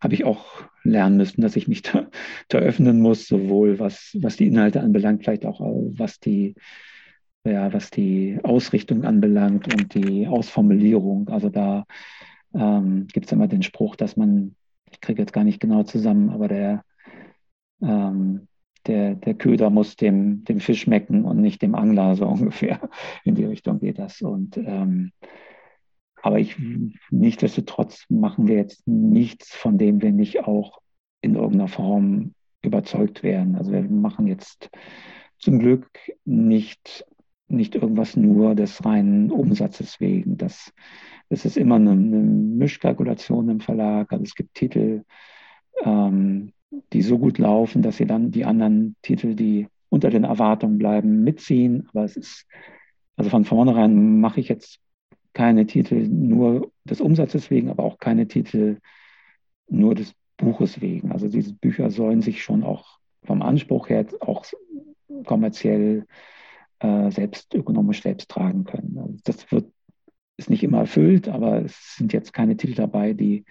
habe 0.00 0.14
ich 0.14 0.24
auch 0.24 0.64
lernen 0.82 1.16
müssen, 1.16 1.42
dass 1.42 1.56
ich 1.56 1.68
mich 1.68 1.82
da, 1.82 2.08
da, 2.48 2.58
öffnen 2.58 3.00
muss, 3.00 3.26
sowohl 3.26 3.78
was, 3.78 4.16
was 4.20 4.36
die 4.36 4.46
Inhalte 4.46 4.80
anbelangt, 4.80 5.22
vielleicht 5.22 5.46
auch 5.46 5.60
was 5.60 6.20
die, 6.20 6.54
ja, 7.44 7.72
was 7.72 7.90
die 7.90 8.38
Ausrichtung 8.42 9.04
anbelangt 9.04 9.72
und 9.72 9.94
die 9.94 10.26
Ausformulierung. 10.26 11.28
Also 11.28 11.48
da 11.48 11.84
ähm, 12.54 13.06
gibt 13.08 13.26
es 13.26 13.32
immer 13.32 13.48
den 13.48 13.62
Spruch, 13.62 13.96
dass 13.96 14.16
man, 14.16 14.54
ich 14.90 15.00
kriege 15.00 15.22
jetzt 15.22 15.32
gar 15.32 15.44
nicht 15.44 15.60
genau 15.60 15.82
zusammen, 15.82 16.30
aber 16.30 16.48
der, 16.48 16.84
ähm, 17.82 18.48
der, 18.86 19.14
der 19.14 19.34
Köder 19.34 19.70
muss 19.70 19.96
dem, 19.96 20.44
dem 20.44 20.60
Fisch 20.60 20.82
schmecken 20.82 21.24
und 21.24 21.40
nicht 21.40 21.62
dem 21.62 21.74
Angler, 21.74 22.16
so 22.16 22.26
ungefähr. 22.28 22.80
In 23.24 23.34
die 23.34 23.44
Richtung 23.44 23.80
geht 23.80 23.98
das. 23.98 24.22
Und 24.22 24.56
ähm, 24.56 25.12
aber 26.22 26.38
ich, 26.38 26.56
nichtsdestotrotz 27.10 28.04
machen 28.08 28.48
wir 28.48 28.56
jetzt 28.56 28.86
nichts, 28.86 29.54
von 29.54 29.78
dem 29.78 30.02
wir 30.02 30.12
nicht 30.12 30.44
auch 30.44 30.80
in 31.20 31.34
irgendeiner 31.34 31.68
Form 31.68 32.34
überzeugt 32.62 33.22
werden. 33.22 33.56
Also 33.56 33.72
wir 33.72 33.82
machen 33.82 34.26
jetzt 34.26 34.70
zum 35.38 35.58
Glück 35.58 35.88
nicht, 36.24 37.04
nicht 37.48 37.74
irgendwas 37.74 38.16
nur 38.16 38.54
des 38.54 38.84
reinen 38.84 39.30
Umsatzes 39.30 40.00
wegen. 40.00 40.36
Das, 40.36 40.72
das 41.28 41.44
ist 41.44 41.56
immer 41.56 41.76
eine, 41.76 41.92
eine 41.92 42.20
Mischkalkulation 42.20 43.48
im 43.48 43.60
Verlag. 43.60 44.12
Also 44.12 44.24
es 44.24 44.34
gibt 44.34 44.54
Titel, 44.54 45.04
ähm, 45.84 46.52
die 46.92 47.02
so 47.02 47.18
gut 47.18 47.38
laufen, 47.38 47.82
dass 47.82 47.96
sie 47.96 48.06
dann 48.06 48.30
die 48.30 48.44
anderen 48.44 48.96
Titel, 49.02 49.34
die 49.34 49.68
unter 49.88 50.10
den 50.10 50.24
Erwartungen 50.24 50.78
bleiben, 50.78 51.22
mitziehen. 51.22 51.88
Aber 51.90 52.04
es 52.04 52.16
ist, 52.16 52.46
also 53.16 53.30
von 53.30 53.44
vornherein 53.44 54.20
mache 54.20 54.40
ich 54.40 54.48
jetzt 54.48 54.80
keine 55.32 55.66
Titel 55.66 56.08
nur 56.08 56.70
des 56.84 57.00
Umsatzes 57.00 57.50
wegen, 57.50 57.70
aber 57.70 57.84
auch 57.84 57.98
keine 57.98 58.26
Titel 58.28 58.78
nur 59.68 59.94
des 59.94 60.14
Buches 60.36 60.80
wegen. 60.80 61.12
Also 61.12 61.28
diese 61.28 61.54
Bücher 61.54 61.90
sollen 61.90 62.22
sich 62.22 62.42
schon 62.42 62.62
auch 62.64 62.98
vom 63.24 63.42
Anspruch 63.42 63.88
her 63.88 64.06
auch 64.20 64.44
kommerziell 65.24 66.06
äh, 66.80 67.10
selbst 67.10 67.54
ökonomisch 67.54 68.02
selbst 68.02 68.30
tragen 68.30 68.64
können. 68.64 68.98
Also 68.98 69.16
das 69.24 69.50
wird 69.52 69.66
ist 70.38 70.48
nicht 70.48 70.62
immer 70.62 70.78
erfüllt, 70.78 71.28
aber 71.28 71.64
es 71.64 71.96
sind 71.96 72.12
jetzt 72.12 72.32
keine 72.32 72.56
Titel 72.56 72.74
dabei, 72.74 73.12
die, 73.12 73.44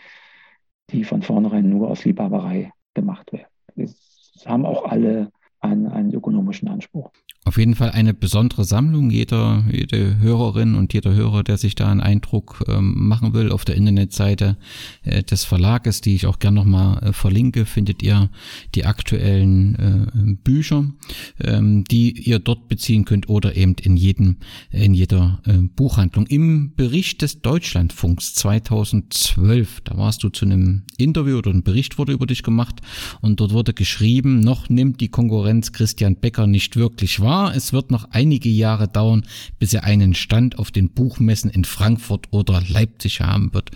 die 0.89 1.03
von 1.03 1.21
vornherein 1.21 1.69
nur 1.69 1.89
aus 1.89 2.05
Liebhaberei 2.05 2.71
gemacht 2.93 3.31
werden. 3.33 3.51
Es 3.75 4.43
haben 4.45 4.65
auch 4.65 4.85
alle 4.85 5.31
einen, 5.59 5.87
einen 5.87 6.13
ökonomischen 6.13 6.69
Anspruch. 6.69 7.11
Auf 7.47 7.57
jeden 7.57 7.75
Fall 7.75 7.91
eine 7.91 8.13
besondere 8.13 8.65
Sammlung. 8.65 9.09
Jeder, 9.09 9.63
jede 9.71 10.19
Hörerin 10.19 10.75
und 10.75 10.93
jeder 10.93 11.13
Hörer, 11.13 11.43
der 11.43 11.55
sich 11.55 11.75
da 11.75 11.89
einen 11.89 12.01
Eindruck 12.01 12.61
ähm, 12.67 13.07
machen 13.07 13.33
will, 13.33 13.53
auf 13.53 13.63
der 13.63 13.75
Internetseite 13.75 14.57
äh, 15.03 15.23
des 15.23 15.45
Verlages, 15.45 16.01
die 16.01 16.13
ich 16.13 16.25
auch 16.25 16.39
gern 16.39 16.55
nochmal 16.55 17.01
äh, 17.01 17.13
verlinke, 17.13 17.65
findet 17.65 18.03
ihr 18.03 18.29
die 18.75 18.83
aktuellen 18.83 19.75
äh, 19.75 20.33
Bücher, 20.43 20.91
ähm, 21.39 21.85
die 21.85 22.19
ihr 22.19 22.39
dort 22.39 22.67
beziehen 22.67 23.05
könnt 23.05 23.29
oder 23.29 23.55
eben 23.55 23.75
in 23.81 23.95
jedem, 23.95 24.37
in 24.69 24.93
jeder 24.93 25.39
Buchhandlung. 25.77 26.27
Im 26.27 26.73
Bericht 26.75 27.21
des 27.21 27.41
Deutschlandfunks 27.41 28.33
2012, 28.33 29.81
da 29.85 29.97
warst 29.97 30.21
du 30.23 30.29
zu 30.29 30.43
einem 30.43 30.83
Interview 30.97 31.37
oder 31.37 31.51
ein 31.51 31.63
Bericht 31.63 31.97
wurde 31.97 32.11
über 32.11 32.25
dich 32.25 32.43
gemacht 32.43 32.81
und 33.21 33.39
dort 33.39 33.53
wurde 33.53 33.73
geschrieben, 33.73 34.41
noch 34.41 34.67
nimmt 34.67 34.99
die 34.99 35.07
Konkurrenz 35.07 35.71
Christian 35.71 36.17
Becker 36.17 36.45
nicht 36.45 36.75
wirklich 36.75 37.21
wahr 37.21 37.36
wahr, 37.37 37.55
es 37.55 37.73
wird 37.73 37.91
noch 37.91 38.09
einige 38.11 38.49
Jahre 38.49 38.87
dauern, 38.87 39.25
bis 39.59 39.73
er 39.73 39.83
einen 39.83 40.13
Stand 40.13 40.57
auf 40.59 40.71
den 40.71 40.89
Buchmessen 40.89 41.49
in 41.49 41.65
Frankfurt 41.65 42.27
oder 42.31 42.61
Leipzig 42.67 43.21
haben 43.21 43.53
wird. 43.53 43.71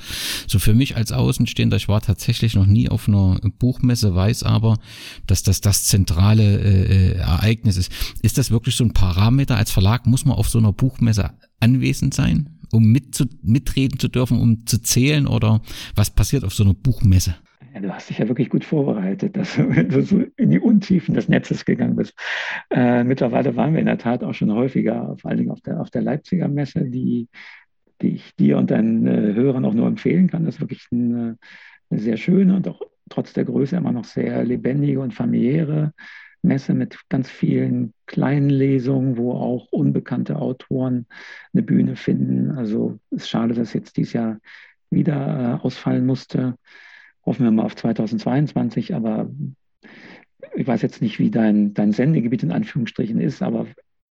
So 0.47 0.59
für 0.59 0.73
mich 0.73 0.95
als 0.95 1.11
Außenstehender, 1.11 1.77
ich 1.77 1.87
war 1.87 2.01
tatsächlich 2.01 2.55
noch 2.55 2.65
nie 2.65 2.89
auf 2.89 3.07
einer 3.07 3.39
Buchmesse, 3.59 4.15
weiß 4.15 4.43
aber, 4.43 4.77
dass 5.27 5.43
das 5.43 5.61
das 5.61 5.85
zentrale 5.85 6.59
äh, 6.59 7.17
Ereignis 7.17 7.77
ist. 7.77 7.91
Ist 8.21 8.37
das 8.37 8.51
wirklich 8.51 8.75
so 8.75 8.83
ein 8.83 8.93
Parameter 8.93 9.57
als 9.57 9.71
Verlag? 9.71 10.07
Muss 10.07 10.25
man 10.25 10.37
auf 10.37 10.49
so 10.49 10.59
einer 10.59 10.73
Buchmesse 10.73 11.31
anwesend 11.59 12.13
sein, 12.13 12.57
um 12.71 12.85
mit 12.85 13.13
zu, 13.13 13.25
mitreden 13.43 13.99
zu 13.99 14.07
dürfen, 14.07 14.39
um 14.39 14.65
zu 14.65 14.81
zählen 14.81 15.27
oder 15.27 15.61
was 15.95 16.09
passiert 16.09 16.43
auf 16.43 16.53
so 16.53 16.63
einer 16.63 16.73
Buchmesse? 16.73 17.35
Du 17.79 17.93
hast 17.93 18.09
dich 18.09 18.17
ja 18.17 18.27
wirklich 18.27 18.49
gut 18.49 18.65
vorbereitet, 18.65 19.37
dass 19.37 19.55
du 19.87 20.01
so 20.01 20.23
in 20.35 20.49
die 20.49 20.59
Untiefen 20.59 21.13
des 21.13 21.29
Netzes 21.29 21.63
gegangen 21.63 21.95
bist. 21.95 22.13
Äh, 22.69 23.03
mittlerweile 23.03 23.55
waren 23.55 23.73
wir 23.73 23.79
in 23.79 23.85
der 23.85 23.97
Tat 23.97 24.23
auch 24.23 24.33
schon 24.33 24.51
häufiger, 24.51 25.15
vor 25.17 25.29
allen 25.29 25.37
Dingen 25.37 25.51
auf 25.51 25.61
der, 25.61 25.79
auf 25.79 25.89
der 25.89 26.01
Leipziger 26.01 26.47
Messe, 26.49 26.83
die, 26.85 27.29
die 28.01 28.15
ich 28.15 28.35
dir 28.35 28.57
und 28.57 28.71
deinen 28.71 29.07
äh, 29.07 29.33
Hörern 29.33 29.63
auch 29.63 29.73
nur 29.73 29.87
empfehlen 29.87 30.29
kann. 30.29 30.45
Das 30.45 30.55
ist 30.55 30.61
wirklich 30.61 30.85
eine, 30.91 31.37
eine 31.89 31.99
sehr 31.99 32.17
schöne 32.17 32.55
und 32.55 32.67
auch 32.67 32.81
trotz 33.09 33.31
der 33.33 33.45
Größe 33.45 33.77
immer 33.77 33.93
noch 33.93 34.05
sehr 34.05 34.43
lebendige 34.43 34.99
und 34.99 35.13
familiäre 35.13 35.93
Messe 36.41 36.73
mit 36.73 36.99
ganz 37.07 37.29
vielen 37.29 37.93
kleinen 38.05 38.49
Lesungen, 38.49 39.15
wo 39.15 39.33
auch 39.33 39.67
unbekannte 39.71 40.37
Autoren 40.37 41.05
eine 41.53 41.63
Bühne 41.63 41.95
finden. 41.95 42.51
Also 42.51 42.99
es 43.11 43.23
ist 43.23 43.29
schade, 43.29 43.53
dass 43.53 43.73
jetzt 43.73 43.95
dieses 43.95 44.13
Jahr 44.13 44.39
wieder 44.89 45.59
äh, 45.61 45.63
ausfallen 45.63 46.05
musste 46.05 46.55
hoffen 47.25 47.43
wir 47.43 47.51
mal 47.51 47.65
auf 47.65 47.75
2022, 47.75 48.95
aber 48.95 49.29
ich 50.55 50.67
weiß 50.67 50.81
jetzt 50.81 51.01
nicht, 51.01 51.19
wie 51.19 51.31
dein, 51.31 51.73
dein 51.73 51.91
Sendegebiet 51.91 52.43
in 52.43 52.51
Anführungsstrichen 52.51 53.19
ist, 53.19 53.41
aber 53.41 53.67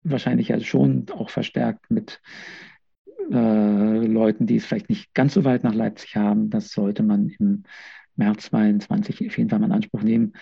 wahrscheinlich 0.04 0.50
ja 0.50 0.60
schon 0.60 1.06
auch 1.12 1.30
verstärkt 1.30 1.90
mit 1.90 2.22
äh, 3.32 4.06
Leuten, 4.06 4.46
die 4.46 4.58
es 4.58 4.66
vielleicht 4.66 4.90
nicht 4.90 5.14
ganz 5.14 5.34
so 5.34 5.44
weit 5.44 5.64
nach 5.64 5.74
Leipzig 5.74 6.16
haben. 6.16 6.50
Das 6.50 6.70
sollte 6.70 7.04
man 7.04 7.30
im 7.40 7.64
März 8.16 8.46
2022 8.46 9.28
auf 9.28 9.38
jeden 9.38 9.50
Fall 9.50 9.60
mal 9.60 9.68
in 9.68 9.72
Anspruch 9.72 10.04
nehmen. 10.04 10.34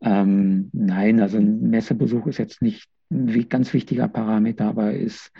Ähm, 0.00 0.70
nein, 0.72 1.20
also 1.20 1.38
ein 1.38 1.70
Messebesuch 1.70 2.26
ist 2.26 2.38
jetzt 2.38 2.62
nicht 2.62 2.88
ein 3.10 3.48
ganz 3.48 3.72
wichtiger 3.72 4.08
Parameter, 4.08 4.66
aber 4.66 4.92
ist 4.92 5.32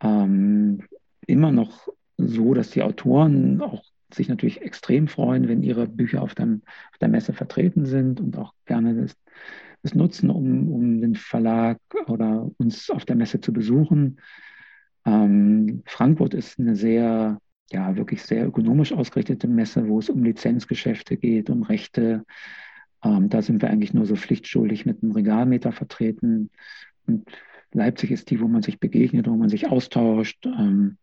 ähm, 0.00 0.82
immer 1.26 1.52
noch 1.52 1.88
so, 2.16 2.54
dass 2.54 2.70
die 2.70 2.82
Autoren 2.82 3.60
auch 3.60 3.84
sich 4.12 4.28
natürlich 4.28 4.62
extrem 4.62 5.08
freuen, 5.08 5.48
wenn 5.48 5.62
ihre 5.62 5.86
Bücher 5.86 6.22
auf, 6.22 6.34
dem, 6.34 6.62
auf 6.92 6.98
der 6.98 7.08
Messe 7.08 7.32
vertreten 7.32 7.86
sind 7.86 8.20
und 8.20 8.36
auch 8.36 8.54
gerne 8.64 8.94
das, 8.94 9.16
das 9.82 9.94
nutzen, 9.94 10.30
um, 10.30 10.72
um 10.72 11.00
den 11.00 11.14
Verlag 11.14 11.78
oder 12.06 12.50
uns 12.58 12.90
auf 12.90 13.04
der 13.04 13.16
Messe 13.16 13.40
zu 13.40 13.52
besuchen. 13.52 14.20
Ähm, 15.04 15.82
Frankfurt 15.86 16.34
ist 16.34 16.58
eine 16.58 16.76
sehr, 16.76 17.38
ja, 17.70 17.96
wirklich 17.96 18.22
sehr 18.22 18.46
ökonomisch 18.46 18.92
ausgerichtete 18.92 19.48
Messe, 19.48 19.88
wo 19.88 19.98
es 19.98 20.10
um 20.10 20.22
Lizenzgeschäfte 20.22 21.16
geht, 21.16 21.50
um 21.50 21.62
Rechte. 21.62 22.24
Ähm, 23.04 23.28
da 23.28 23.42
sind 23.42 23.62
wir 23.62 23.70
eigentlich 23.70 23.94
nur 23.94 24.06
so 24.06 24.16
pflichtschuldig 24.16 24.86
mit 24.86 25.02
einem 25.02 25.12
Regalmeter 25.12 25.72
vertreten. 25.72 26.50
Und 27.06 27.28
Leipzig 27.72 28.10
ist 28.10 28.30
die, 28.30 28.40
wo 28.40 28.48
man 28.48 28.62
sich 28.62 28.80
begegnet, 28.80 29.28
wo 29.28 29.36
man 29.36 29.48
sich 29.48 29.68
austauscht, 29.68 30.46
ähm, 30.46 30.98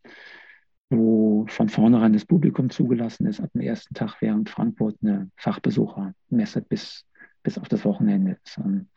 wo 0.98 1.46
von 1.48 1.70
vornherein 1.70 2.14
das 2.14 2.26
Publikum 2.26 2.70
zugelassen 2.70 3.26
ist. 3.26 3.40
Ab 3.40 3.52
dem 3.54 3.62
ersten 3.62 3.94
Tag 3.94 4.18
während 4.22 4.50
Frankfurt 4.50 4.98
eine 5.02 5.30
Fachbesuchermesse 5.38 6.62
bis, 6.62 7.06
bis 7.44 7.58
auf 7.58 7.68
das 7.70 7.86
Wochenende 7.86 8.38
ist. 8.44 8.58
Ähm, 8.58 8.88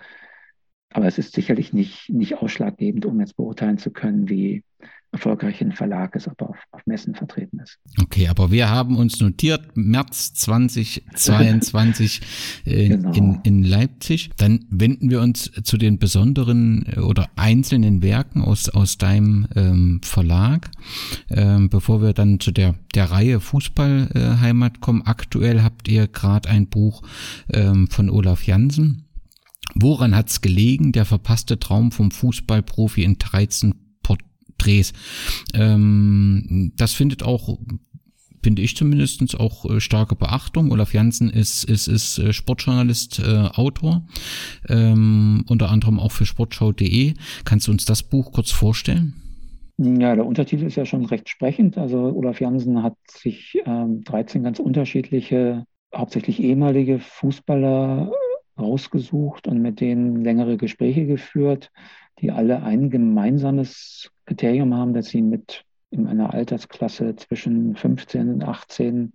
aber 0.90 1.06
es 1.06 1.18
ist 1.18 1.34
sicherlich 1.34 1.72
nicht, 1.72 2.08
nicht 2.08 2.38
ausschlaggebend, 2.38 3.06
um 3.06 3.20
jetzt 3.20 3.36
beurteilen 3.36 3.78
zu 3.78 3.90
können, 3.90 4.28
wie 4.28 4.64
erfolgreich 5.12 5.60
ein 5.60 5.72
Verlag 5.72 6.14
ist, 6.14 6.28
ob 6.28 6.40
er 6.40 6.50
auf, 6.50 6.58
auf 6.72 6.80
Messen 6.86 7.14
vertreten 7.14 7.60
ist. 7.60 7.78
Okay, 8.02 8.28
aber 8.28 8.50
wir 8.50 8.68
haben 8.68 8.96
uns 8.96 9.20
notiert, 9.20 9.76
März 9.76 10.34
2022 10.34 12.20
äh, 12.64 12.88
genau. 12.88 13.12
in, 13.12 13.40
in 13.44 13.64
Leipzig. 13.64 14.30
Dann 14.36 14.66
wenden 14.70 15.10
wir 15.10 15.20
uns 15.20 15.50
zu 15.62 15.76
den 15.76 15.98
besonderen 15.98 16.86
äh, 16.86 17.00
oder 17.00 17.28
einzelnen 17.36 18.02
Werken 18.02 18.42
aus, 18.42 18.68
aus 18.68 18.98
deinem 18.98 19.46
ähm, 19.54 20.00
Verlag. 20.02 20.70
Ähm, 21.30 21.70
bevor 21.70 22.02
wir 22.02 22.12
dann 22.12 22.40
zu 22.40 22.52
der, 22.52 22.74
der 22.94 23.10
Reihe 23.10 23.40
Fußballheimat 23.40 24.76
äh, 24.76 24.80
kommen, 24.80 25.02
aktuell 25.02 25.62
habt 25.62 25.88
ihr 25.88 26.08
gerade 26.08 26.48
ein 26.48 26.66
Buch 26.68 27.02
ähm, 27.52 27.88
von 27.88 28.10
Olaf 28.10 28.46
Jansen. 28.46 29.04
Woran 29.74 30.14
hat's 30.14 30.40
gelegen? 30.40 30.92
Der 30.92 31.04
verpasste 31.04 31.58
Traum 31.58 31.90
vom 31.92 32.10
Fußballprofi 32.10 33.02
in 33.02 33.18
13 33.18 33.74
Porträts. 34.56 34.92
Ähm, 35.54 36.72
das 36.76 36.92
findet 36.92 37.22
auch 37.22 37.58
finde 38.42 38.62
ich 38.62 38.76
zumindest 38.76 39.40
auch 39.40 39.68
äh, 39.68 39.80
starke 39.80 40.14
Beachtung. 40.14 40.70
Olaf 40.70 40.94
Janssen 40.94 41.30
ist, 41.30 41.64
ist, 41.64 41.88
ist 41.88 42.18
äh, 42.18 42.32
Sportjournalist, 42.32 43.18
äh, 43.18 43.48
Autor, 43.52 44.06
ähm, 44.68 45.44
unter 45.48 45.68
anderem 45.68 45.98
auch 45.98 46.12
für 46.12 46.26
sportschau.de. 46.26 47.14
Kannst 47.44 47.66
du 47.66 47.72
uns 47.72 47.86
das 47.86 48.04
Buch 48.04 48.30
kurz 48.30 48.52
vorstellen? 48.52 49.14
Ja, 49.78 50.14
der 50.14 50.24
Untertitel 50.24 50.64
ist 50.64 50.76
ja 50.76 50.86
schon 50.86 51.06
recht 51.06 51.28
sprechend. 51.28 51.76
Also 51.76 51.98
Olaf 51.98 52.40
Janssen 52.40 52.84
hat 52.84 52.94
sich 53.08 53.58
ähm, 53.66 54.04
13 54.04 54.44
ganz 54.44 54.60
unterschiedliche, 54.60 55.64
hauptsächlich 55.92 56.40
ehemalige 56.40 57.00
Fußballer 57.00 58.12
rausgesucht 58.56 59.48
und 59.48 59.60
mit 59.60 59.80
denen 59.80 60.22
längere 60.22 60.56
Gespräche 60.56 61.04
geführt, 61.04 61.72
die 62.20 62.30
alle 62.30 62.62
ein 62.62 62.90
gemeinsames 62.90 64.10
Kriterium 64.24 64.74
haben, 64.74 64.94
dass 64.94 65.08
sie 65.08 65.22
mit 65.22 65.64
in 65.90 66.06
einer 66.06 66.34
Altersklasse 66.34 67.14
zwischen 67.16 67.76
15 67.76 68.34
und 68.34 68.44
18 68.44 69.12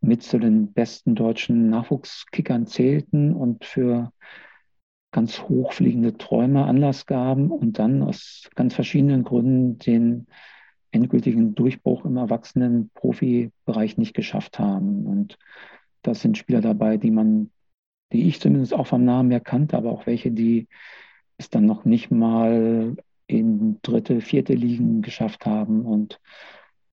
mit 0.00 0.22
zu 0.22 0.38
den 0.38 0.72
besten 0.72 1.14
deutschen 1.14 1.70
Nachwuchskickern 1.70 2.66
zählten 2.66 3.34
und 3.34 3.64
für 3.64 4.12
ganz 5.12 5.42
hochfliegende 5.42 6.16
Träume 6.16 6.64
Anlass 6.64 7.06
gaben 7.06 7.50
und 7.50 7.78
dann 7.78 8.02
aus 8.02 8.48
ganz 8.54 8.74
verschiedenen 8.74 9.24
Gründen 9.24 9.78
den 9.78 10.26
endgültigen 10.90 11.54
Durchbruch 11.54 12.04
im 12.04 12.16
erwachsenen 12.16 12.90
Profibereich 12.94 13.96
nicht 13.96 14.14
geschafft 14.14 14.58
haben. 14.58 15.06
Und 15.06 15.38
das 16.02 16.20
sind 16.20 16.36
Spieler 16.36 16.60
dabei, 16.60 16.96
die 16.96 17.10
man 17.10 17.50
die 18.12 18.28
ich 18.28 18.40
zumindest 18.40 18.74
auch 18.74 18.86
vom 18.86 19.04
Namen 19.04 19.30
her 19.30 19.40
kannte, 19.40 19.76
aber 19.76 19.90
auch 19.90 20.06
welche, 20.06 20.30
die 20.30 20.68
es 21.42 21.50
dann 21.50 21.66
noch 21.66 21.84
nicht 21.84 22.10
mal 22.10 22.96
in 23.26 23.78
dritte, 23.82 24.20
vierte 24.20 24.54
Ligen 24.54 25.02
geschafft 25.02 25.46
haben 25.46 25.82
und 25.82 26.20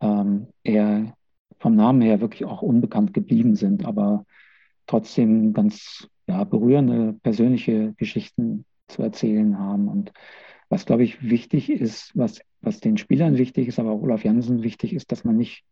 ähm, 0.01 0.47
eher 0.63 1.13
vom 1.59 1.75
Namen 1.75 2.01
her 2.01 2.21
wirklich 2.21 2.45
auch 2.45 2.61
unbekannt 2.61 3.13
geblieben 3.13 3.55
sind, 3.55 3.85
aber 3.85 4.25
trotzdem 4.87 5.53
ganz 5.53 6.07
ja, 6.27 6.43
berührende 6.43 7.13
persönliche 7.21 7.93
Geschichten 7.97 8.65
zu 8.87 9.01
erzählen 9.03 9.59
haben. 9.59 9.87
Und 9.87 10.13
was, 10.69 10.85
glaube 10.85 11.03
ich, 11.03 11.21
wichtig 11.21 11.69
ist, 11.69 12.11
was, 12.15 12.39
was 12.61 12.79
den 12.79 12.97
Spielern 12.97 13.37
wichtig 13.37 13.67
ist, 13.67 13.79
aber 13.79 13.91
auch 13.91 14.01
Olaf 14.01 14.23
Jansen 14.23 14.63
wichtig 14.63 14.93
ist, 14.93 15.11
dass 15.11 15.23
man 15.23 15.37
nicht 15.37 15.63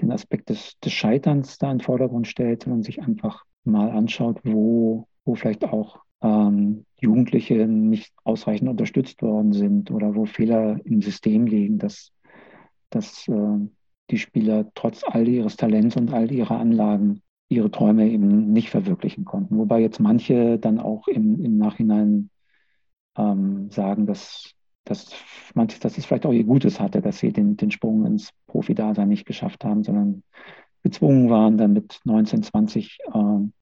den 0.00 0.12
Aspekt 0.12 0.50
des, 0.50 0.78
des 0.80 0.92
Scheiterns 0.92 1.58
da 1.58 1.70
in 1.70 1.78
den 1.78 1.84
Vordergrund 1.84 2.26
stellt, 2.26 2.64
sondern 2.64 2.82
sich 2.82 3.00
einfach 3.00 3.44
mal 3.64 3.90
anschaut, 3.90 4.40
wo, 4.44 5.06
wo 5.24 5.34
vielleicht 5.34 5.64
auch 5.64 6.00
ähm, 6.22 6.84
Jugendliche 7.00 7.66
nicht 7.66 8.12
ausreichend 8.24 8.68
unterstützt 8.68 9.22
worden 9.22 9.52
sind 9.52 9.90
oder 9.90 10.14
wo 10.14 10.24
Fehler 10.24 10.78
im 10.84 11.02
System 11.02 11.46
liegen, 11.46 11.78
dass, 11.78 12.12
dass 12.90 13.26
äh, 13.28 13.58
die 14.10 14.18
Spieler 14.18 14.70
trotz 14.74 15.02
all 15.04 15.26
ihres 15.26 15.56
Talents 15.56 15.96
und 15.96 16.12
all 16.12 16.30
ihrer 16.30 16.58
Anlagen 16.58 17.22
ihre 17.48 17.70
Träume 17.70 18.08
eben 18.08 18.52
nicht 18.52 18.70
verwirklichen 18.70 19.24
konnten. 19.24 19.58
Wobei 19.58 19.80
jetzt 19.80 20.00
manche 20.00 20.58
dann 20.58 20.78
auch 20.78 21.06
im, 21.06 21.44
im 21.44 21.58
Nachhinein 21.58 22.30
ähm, 23.16 23.70
sagen, 23.70 24.06
dass, 24.06 24.52
dass, 24.84 25.12
manche, 25.54 25.78
dass 25.80 25.98
es 25.98 26.06
vielleicht 26.06 26.24
auch 26.24 26.32
ihr 26.32 26.44
Gutes 26.44 26.80
hatte, 26.80 27.02
dass 27.02 27.18
sie 27.18 27.32
den, 27.32 27.56
den 27.56 27.70
Sprung 27.70 28.06
ins 28.06 28.30
Profi-Dasein 28.46 29.08
nicht 29.08 29.26
geschafft 29.26 29.64
haben, 29.64 29.84
sondern 29.84 30.22
gezwungen 30.82 31.30
waren, 31.30 31.58
dann 31.58 31.74
mit 31.74 32.00
19, 32.04 32.42
20 32.42 32.98
äh, 33.12 33.18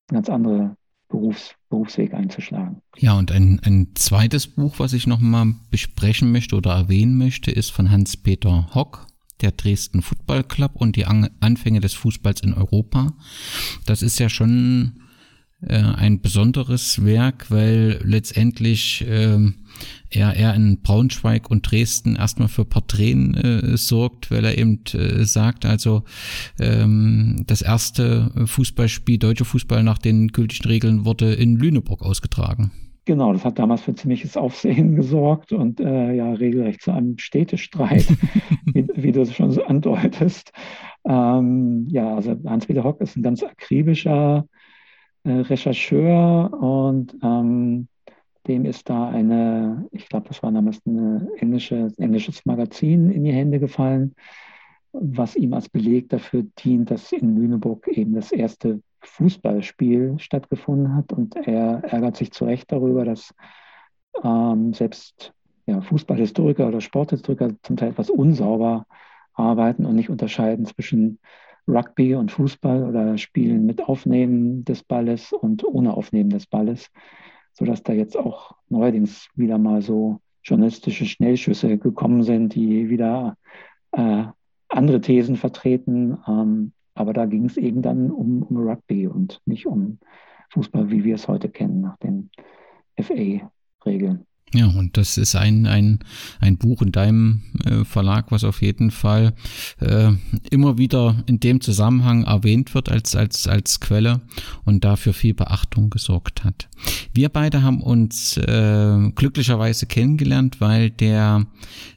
ganz 0.08 0.30
andere 0.30 0.76
Berufs, 1.10 1.54
Berufsweg 1.68 2.14
einzuschlagen. 2.14 2.80
Ja, 2.96 3.18
und 3.18 3.32
ein, 3.32 3.60
ein 3.64 3.88
zweites 3.94 4.46
Buch, 4.46 4.78
was 4.78 4.92
ich 4.92 5.06
nochmal 5.06 5.54
besprechen 5.70 6.32
möchte 6.32 6.56
oder 6.56 6.72
erwähnen 6.72 7.18
möchte, 7.18 7.50
ist 7.50 7.70
von 7.70 7.90
Hans-Peter 7.90 8.70
Hock, 8.74 9.06
der 9.40 9.52
Dresden 9.52 10.02
Football 10.02 10.44
Club 10.44 10.72
und 10.74 10.96
die 10.96 11.06
Anfänge 11.06 11.80
des 11.80 11.94
Fußballs 11.94 12.40
in 12.40 12.54
Europa. 12.54 13.12
Das 13.86 14.02
ist 14.02 14.18
ja 14.18 14.28
schon 14.28 15.00
äh, 15.66 15.76
ein 15.76 16.20
besonderes 16.20 17.04
Werk, 17.04 17.50
weil 17.50 18.00
letztendlich 18.02 19.06
äh, 19.06 19.38
er, 20.10 20.34
er 20.34 20.54
in 20.54 20.80
Braunschweig 20.82 21.50
und 21.50 21.70
Dresden 21.70 22.16
erstmal 22.16 22.48
für 22.48 22.64
Porträten 22.64 23.34
äh, 23.34 23.76
sorgt, 23.76 24.30
weil 24.30 24.44
er 24.44 24.58
eben 24.58 24.80
äh, 24.92 25.24
sagt, 25.24 25.64
also 25.64 26.02
ähm, 26.58 27.44
das 27.46 27.62
erste 27.62 28.30
Fußballspiel, 28.46 29.18
deutsche 29.18 29.44
Fußball 29.44 29.82
nach 29.82 29.98
den 29.98 30.28
gültigen 30.28 30.68
Regeln 30.68 31.04
wurde 31.04 31.32
in 31.34 31.56
Lüneburg 31.56 32.02
ausgetragen. 32.02 32.72
Genau, 33.06 33.32
das 33.32 33.44
hat 33.44 33.58
damals 33.58 33.82
für 33.82 33.94
ziemliches 33.94 34.36
Aufsehen 34.36 34.94
gesorgt 34.96 35.52
und 35.52 35.80
äh, 35.80 36.14
ja 36.14 36.32
regelrecht 36.32 36.82
zu 36.82 36.92
einem 36.92 37.18
Städtestreit, 37.18 38.06
wie, 38.66 38.86
wie, 38.94 39.12
du 39.12 39.22
es 39.22 39.34
schon 39.34 39.50
so 39.50 39.64
andeutest. 39.64 40.52
Ähm, 41.04 41.86
ja, 41.88 42.14
also 42.14 42.36
Hans-Peter 42.46 42.84
Hock 42.84 43.00
ist 43.00 43.16
ein 43.16 43.22
ganz 43.22 43.42
akribischer 43.42 44.46
äh, 45.24 45.30
Rechercheur 45.30 46.52
und 46.52 47.16
ähm, 47.22 47.88
dem 48.46 48.64
ist 48.64 48.88
da 48.88 49.08
eine, 49.08 49.86
ich 49.92 50.08
glaube, 50.08 50.28
das 50.28 50.42
war 50.42 50.50
damals 50.50 50.84
ein 50.86 51.28
englische, 51.36 51.92
englisches 51.98 52.44
Magazin 52.46 53.10
in 53.10 53.24
die 53.24 53.32
Hände 53.32 53.60
gefallen, 53.60 54.14
was 54.92 55.36
ihm 55.36 55.52
als 55.52 55.68
Beleg 55.68 56.08
dafür 56.08 56.44
dient, 56.58 56.90
dass 56.90 57.12
in 57.12 57.36
Lüneburg 57.36 57.86
eben 57.88 58.14
das 58.14 58.32
erste 58.32 58.80
Fußballspiel 59.02 60.16
stattgefunden 60.18 60.94
hat. 60.94 61.12
Und 61.12 61.36
er 61.36 61.84
ärgert 61.84 62.16
sich 62.16 62.32
zu 62.32 62.44
Recht 62.44 62.72
darüber, 62.72 63.04
dass 63.04 63.34
ähm, 64.24 64.72
selbst 64.72 65.32
ja, 65.66 65.80
Fußballhistoriker 65.80 66.66
oder 66.66 66.80
Sporthistoriker 66.80 67.54
zum 67.62 67.76
Teil 67.76 67.90
etwas 67.90 68.10
unsauber 68.10 68.86
arbeiten 69.34 69.86
und 69.86 69.94
nicht 69.94 70.10
unterscheiden 70.10 70.66
zwischen 70.66 71.18
Rugby 71.68 72.14
und 72.14 72.32
Fußball 72.32 72.84
oder 72.84 73.18
Spielen 73.18 73.66
mit 73.66 73.82
Aufnehmen 73.82 74.64
des 74.64 74.82
Balles 74.82 75.32
und 75.32 75.64
ohne 75.64 75.94
Aufnehmen 75.94 76.30
des 76.30 76.46
Balles, 76.46 76.90
sodass 77.52 77.82
da 77.82 77.92
jetzt 77.92 78.16
auch 78.16 78.56
neuerdings 78.68 79.28
wieder 79.34 79.58
mal 79.58 79.82
so 79.82 80.20
journalistische 80.42 81.04
Schnellschüsse 81.04 81.78
gekommen 81.78 82.22
sind, 82.22 82.54
die 82.54 82.88
wieder 82.88 83.36
äh, 83.92 84.24
andere 84.68 85.00
Thesen 85.00 85.36
vertreten. 85.36 86.18
Ähm, 86.26 86.72
aber 86.94 87.12
da 87.12 87.26
ging 87.26 87.44
es 87.44 87.56
eben 87.56 87.82
dann 87.82 88.10
um, 88.10 88.42
um 88.42 88.56
Rugby 88.56 89.06
und 89.06 89.40
nicht 89.44 89.66
um 89.66 89.98
Fußball, 90.50 90.90
wie 90.90 91.04
wir 91.04 91.14
es 91.14 91.28
heute 91.28 91.48
kennen, 91.48 91.80
nach 91.80 91.96
den 91.98 92.30
FA-Regeln. 92.98 94.26
Ja, 94.52 94.66
und 94.66 94.96
das 94.96 95.16
ist 95.16 95.36
ein, 95.36 95.66
ein, 95.66 96.00
ein 96.40 96.58
Buch 96.58 96.82
in 96.82 96.90
deinem 96.90 97.42
äh, 97.64 97.84
Verlag, 97.84 98.32
was 98.32 98.42
auf 98.42 98.62
jeden 98.62 98.90
Fall 98.90 99.32
äh, 99.78 100.10
immer 100.50 100.76
wieder 100.76 101.22
in 101.26 101.38
dem 101.38 101.60
Zusammenhang 101.60 102.24
erwähnt 102.24 102.74
wird 102.74 102.88
als, 102.88 103.14
als, 103.14 103.46
als 103.46 103.78
Quelle 103.78 104.22
und 104.64 104.82
dafür 104.82 105.14
viel 105.14 105.34
Beachtung 105.34 105.88
gesorgt 105.88 106.42
hat. 106.42 106.68
Wir 107.14 107.28
beide 107.28 107.62
haben 107.62 107.80
uns 107.80 108.38
äh, 108.38 109.10
glücklicherweise 109.14 109.86
kennengelernt, 109.86 110.60
weil 110.60 110.90
der 110.90 111.46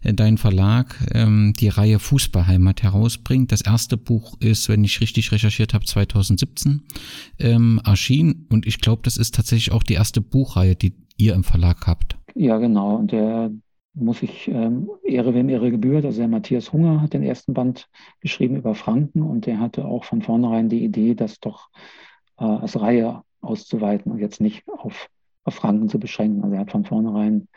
äh, 0.03 0.13
dein 0.13 0.37
Verlag 0.37 0.95
ähm, 1.11 1.53
die 1.59 1.69
Reihe 1.69 1.97
Fußballheimat 1.97 2.83
herausbringt. 2.83 3.51
Das 3.51 3.61
erste 3.61 3.97
Buch 3.97 4.35
ist, 4.39 4.69
wenn 4.69 4.83
ich 4.83 5.01
richtig 5.01 5.31
recherchiert 5.31 5.73
habe, 5.73 5.85
2017 5.85 6.83
ähm, 7.39 7.81
erschienen 7.83 8.45
und 8.49 8.67
ich 8.67 8.79
glaube, 8.79 9.01
das 9.03 9.17
ist 9.17 9.33
tatsächlich 9.33 9.71
auch 9.71 9.81
die 9.81 9.93
erste 9.93 10.21
Buchreihe, 10.21 10.75
die 10.75 10.93
ihr 11.17 11.33
im 11.33 11.43
Verlag 11.43 11.87
habt. 11.87 12.17
Ja, 12.35 12.57
genau. 12.57 12.95
Und 12.95 13.11
der 13.11 13.51
muss 13.93 14.23
ich 14.23 14.47
ähm, 14.47 14.89
Ehre, 15.03 15.33
wem 15.33 15.49
Ehre 15.49 15.71
gebührt. 15.71 16.05
Also 16.05 16.19
der 16.19 16.27
Matthias 16.27 16.73
Hunger 16.73 17.01
hat 17.01 17.13
den 17.13 17.23
ersten 17.23 17.53
Band 17.53 17.87
geschrieben 18.21 18.55
über 18.55 18.75
Franken 18.75 19.21
und 19.21 19.45
der 19.45 19.59
hatte 19.59 19.85
auch 19.85 20.03
von 20.03 20.21
vornherein 20.21 20.69
die 20.69 20.83
Idee, 20.83 21.13
das 21.13 21.39
doch 21.39 21.69
äh, 22.39 22.45
als 22.45 22.79
Reihe 22.79 23.21
auszuweiten 23.41 24.11
und 24.11 24.19
jetzt 24.19 24.41
nicht 24.41 24.63
auf, 24.67 25.09
auf 25.43 25.55
Franken 25.55 25.89
zu 25.89 25.99
beschränken. 25.99 26.43
Also 26.43 26.55
er 26.55 26.61
hat 26.61 26.71
von 26.71 26.85
vornherein 26.85 27.47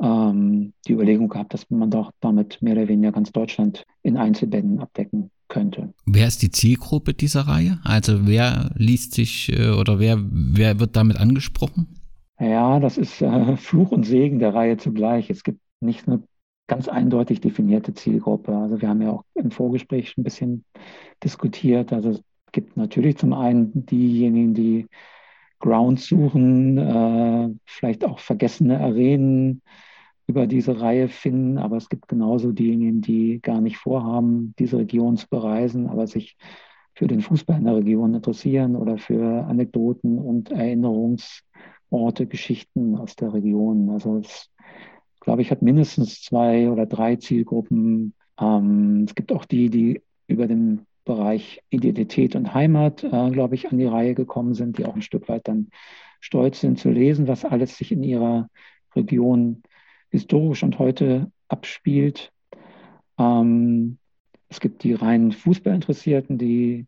ähm, 0.00 0.74
die 0.86 0.92
Überlegung 0.92 1.28
gehabt, 1.28 1.54
dass 1.54 1.70
man 1.70 1.90
doch 1.90 2.12
damit 2.20 2.60
mehr 2.60 2.74
oder 2.74 2.88
weniger 2.88 3.12
ganz 3.12 3.32
Deutschland 3.32 3.86
in 4.02 4.16
Einzelbänden 4.16 4.80
abdecken 4.80 5.30
könnte. 5.48 5.94
Wer 6.04 6.26
ist 6.26 6.42
die 6.42 6.50
Zielgruppe 6.50 7.14
dieser 7.14 7.42
Reihe? 7.42 7.78
Also 7.84 8.26
wer 8.26 8.72
liest 8.74 9.14
sich 9.14 9.50
äh, 9.56 9.70
oder 9.70 9.98
wer, 9.98 10.18
wer 10.20 10.80
wird 10.80 10.96
damit 10.96 11.16
angesprochen? 11.18 11.95
Ja, 12.38 12.80
das 12.80 12.98
ist 12.98 13.20
äh, 13.22 13.56
Fluch 13.56 13.92
und 13.92 14.04
Segen 14.04 14.38
der 14.38 14.54
Reihe 14.54 14.76
zugleich. 14.76 15.30
Es 15.30 15.42
gibt 15.42 15.60
nicht 15.80 16.06
eine 16.08 16.22
ganz 16.66 16.88
eindeutig 16.88 17.40
definierte 17.40 17.94
Zielgruppe. 17.94 18.54
Also 18.56 18.80
wir 18.80 18.88
haben 18.88 19.02
ja 19.02 19.12
auch 19.12 19.24
im 19.34 19.50
Vorgespräch 19.50 20.16
ein 20.18 20.24
bisschen 20.24 20.64
diskutiert. 21.22 21.92
Also 21.92 22.10
es 22.10 22.22
gibt 22.52 22.76
natürlich 22.76 23.16
zum 23.18 23.32
einen 23.32 23.86
diejenigen, 23.86 24.54
die 24.54 24.86
Ground 25.60 26.00
suchen, 26.00 26.78
äh, 26.78 27.50
vielleicht 27.64 28.04
auch 28.04 28.18
vergessene 28.18 28.80
Arenen 28.80 29.62
über 30.26 30.46
diese 30.46 30.80
Reihe 30.80 31.08
finden, 31.08 31.58
aber 31.58 31.76
es 31.76 31.88
gibt 31.88 32.08
genauso 32.08 32.52
diejenigen, 32.52 33.00
die 33.00 33.40
gar 33.40 33.60
nicht 33.60 33.76
vorhaben, 33.76 34.54
diese 34.58 34.78
Region 34.78 35.16
zu 35.16 35.28
bereisen, 35.28 35.86
aber 35.88 36.06
sich 36.06 36.36
für 36.94 37.06
den 37.06 37.20
Fußball 37.20 37.58
in 37.58 37.64
der 37.64 37.76
Region 37.76 38.14
interessieren 38.14 38.74
oder 38.76 38.98
für 38.98 39.44
Anekdoten 39.44 40.18
und 40.18 40.50
Erinnerungs- 40.52 41.42
Orte, 41.90 42.26
Geschichten 42.26 42.96
aus 42.96 43.16
der 43.16 43.32
Region. 43.32 43.90
Also 43.90 44.18
es, 44.18 44.50
glaube 45.20 45.42
ich, 45.42 45.50
hat 45.50 45.62
mindestens 45.62 46.22
zwei 46.22 46.70
oder 46.70 46.86
drei 46.86 47.16
Zielgruppen. 47.16 48.14
Ähm, 48.40 49.04
es 49.06 49.14
gibt 49.14 49.32
auch 49.32 49.44
die, 49.44 49.70
die 49.70 50.02
über 50.26 50.46
den 50.46 50.86
Bereich 51.04 51.62
Identität 51.70 52.34
und 52.34 52.52
Heimat, 52.52 53.04
äh, 53.04 53.30
glaube 53.30 53.54
ich, 53.54 53.70
an 53.70 53.78
die 53.78 53.86
Reihe 53.86 54.14
gekommen 54.14 54.54
sind, 54.54 54.78
die 54.78 54.86
auch 54.86 54.94
ein 54.94 55.02
Stück 55.02 55.28
weit 55.28 55.46
dann 55.46 55.68
stolz 56.20 56.60
sind 56.60 56.78
zu 56.78 56.90
lesen, 56.90 57.28
was 57.28 57.44
alles 57.44 57.76
sich 57.76 57.92
in 57.92 58.02
ihrer 58.02 58.48
Region 58.96 59.62
historisch 60.10 60.62
und 60.64 60.78
heute 60.78 61.30
abspielt. 61.48 62.32
Ähm, 63.18 63.98
es 64.48 64.60
gibt 64.60 64.82
die 64.82 64.94
reinen 64.94 65.32
Fußballinteressierten, 65.32 66.38
die, 66.38 66.86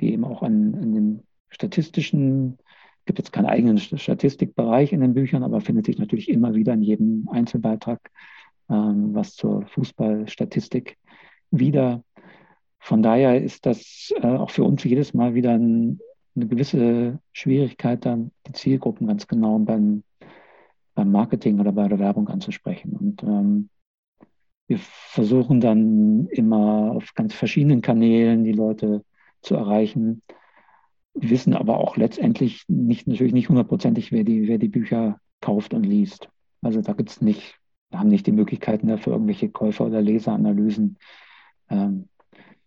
die 0.00 0.12
eben 0.12 0.24
auch 0.24 0.42
an, 0.42 0.74
an 0.74 0.92
den 0.92 1.22
statistischen 1.48 2.58
gibt 3.04 3.18
jetzt 3.18 3.32
keinen 3.32 3.46
eigenen 3.46 3.78
Statistikbereich 3.78 4.92
in 4.92 5.00
den 5.00 5.14
Büchern, 5.14 5.42
aber 5.42 5.60
findet 5.60 5.86
sich 5.86 5.98
natürlich 5.98 6.28
immer 6.28 6.54
wieder 6.54 6.74
in 6.74 6.82
jedem 6.82 7.28
Einzelbeitrag 7.30 8.00
ähm, 8.70 9.14
was 9.14 9.34
zur 9.34 9.66
Fußballstatistik 9.66 10.96
wieder. 11.50 12.02
Von 12.78 13.02
daher 13.02 13.42
ist 13.42 13.66
das 13.66 14.12
äh, 14.16 14.26
auch 14.26 14.50
für 14.50 14.64
uns 14.64 14.84
jedes 14.84 15.14
Mal 15.14 15.34
wieder 15.34 15.52
ein, 15.52 16.00
eine 16.34 16.46
gewisse 16.46 17.18
Schwierigkeit, 17.32 18.04
dann 18.04 18.30
die 18.46 18.52
Zielgruppen 18.52 19.06
ganz 19.06 19.26
genau 19.26 19.58
beim, 19.58 20.02
beim 20.94 21.10
Marketing 21.10 21.60
oder 21.60 21.72
bei 21.72 21.88
der 21.88 21.98
Werbung 21.98 22.28
anzusprechen. 22.28 22.96
Und 22.96 23.22
ähm, 23.22 23.68
wir 24.66 24.78
versuchen 24.78 25.60
dann 25.60 26.26
immer 26.28 26.92
auf 26.92 27.14
ganz 27.14 27.34
verschiedenen 27.34 27.82
Kanälen 27.82 28.44
die 28.44 28.52
Leute 28.52 29.04
zu 29.42 29.56
erreichen 29.56 30.22
wissen 31.14 31.54
aber 31.54 31.78
auch 31.78 31.96
letztendlich 31.96 32.64
nicht, 32.68 33.06
natürlich 33.06 33.32
nicht 33.32 33.48
hundertprozentig, 33.48 34.12
wer 34.12 34.24
die, 34.24 34.48
wer 34.48 34.58
die 34.58 34.68
Bücher 34.68 35.18
kauft 35.40 35.74
und 35.74 35.84
liest. 35.84 36.28
Also 36.62 36.80
da 36.80 36.92
gibt 36.92 37.10
es 37.10 37.20
nicht, 37.20 37.56
haben 37.92 38.08
nicht 38.08 38.26
die 38.26 38.32
Möglichkeiten 38.32 38.88
dafür, 38.88 39.14
irgendwelche 39.14 39.48
Käufer- 39.48 39.86
oder 39.86 40.02
Leseranalysen, 40.02 40.96
ähm, 41.70 42.08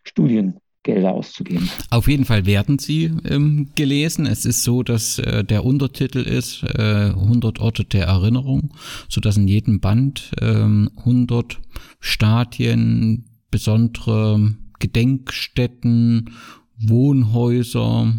Studiengelder 0.03 1.11
auszugeben. 1.11 1.69
Auf 1.89 2.07
jeden 2.07 2.23
Fall 2.23 2.45
werden 2.45 2.79
sie 2.79 3.11
ähm, 3.25 3.69
gelesen. 3.75 4.25
Es 4.25 4.45
ist 4.45 4.63
so, 4.63 4.83
dass 4.83 5.19
äh, 5.19 5.43
der 5.43 5.65
Untertitel 5.65 6.19
ist 6.19 6.63
äh, 6.63 7.09
100 7.09 7.59
Orte 7.59 7.83
der 7.83 8.05
Erinnerung, 8.05 8.73
sodass 9.09 9.35
in 9.35 9.47
jedem 9.47 9.81
Band 9.81 10.31
äh, 10.39 10.45
100 10.45 11.59
Stadien, 11.99 13.25
besondere 13.49 14.55
Gedenkstätten, 14.79 16.29
Wohnhäuser, 16.77 18.13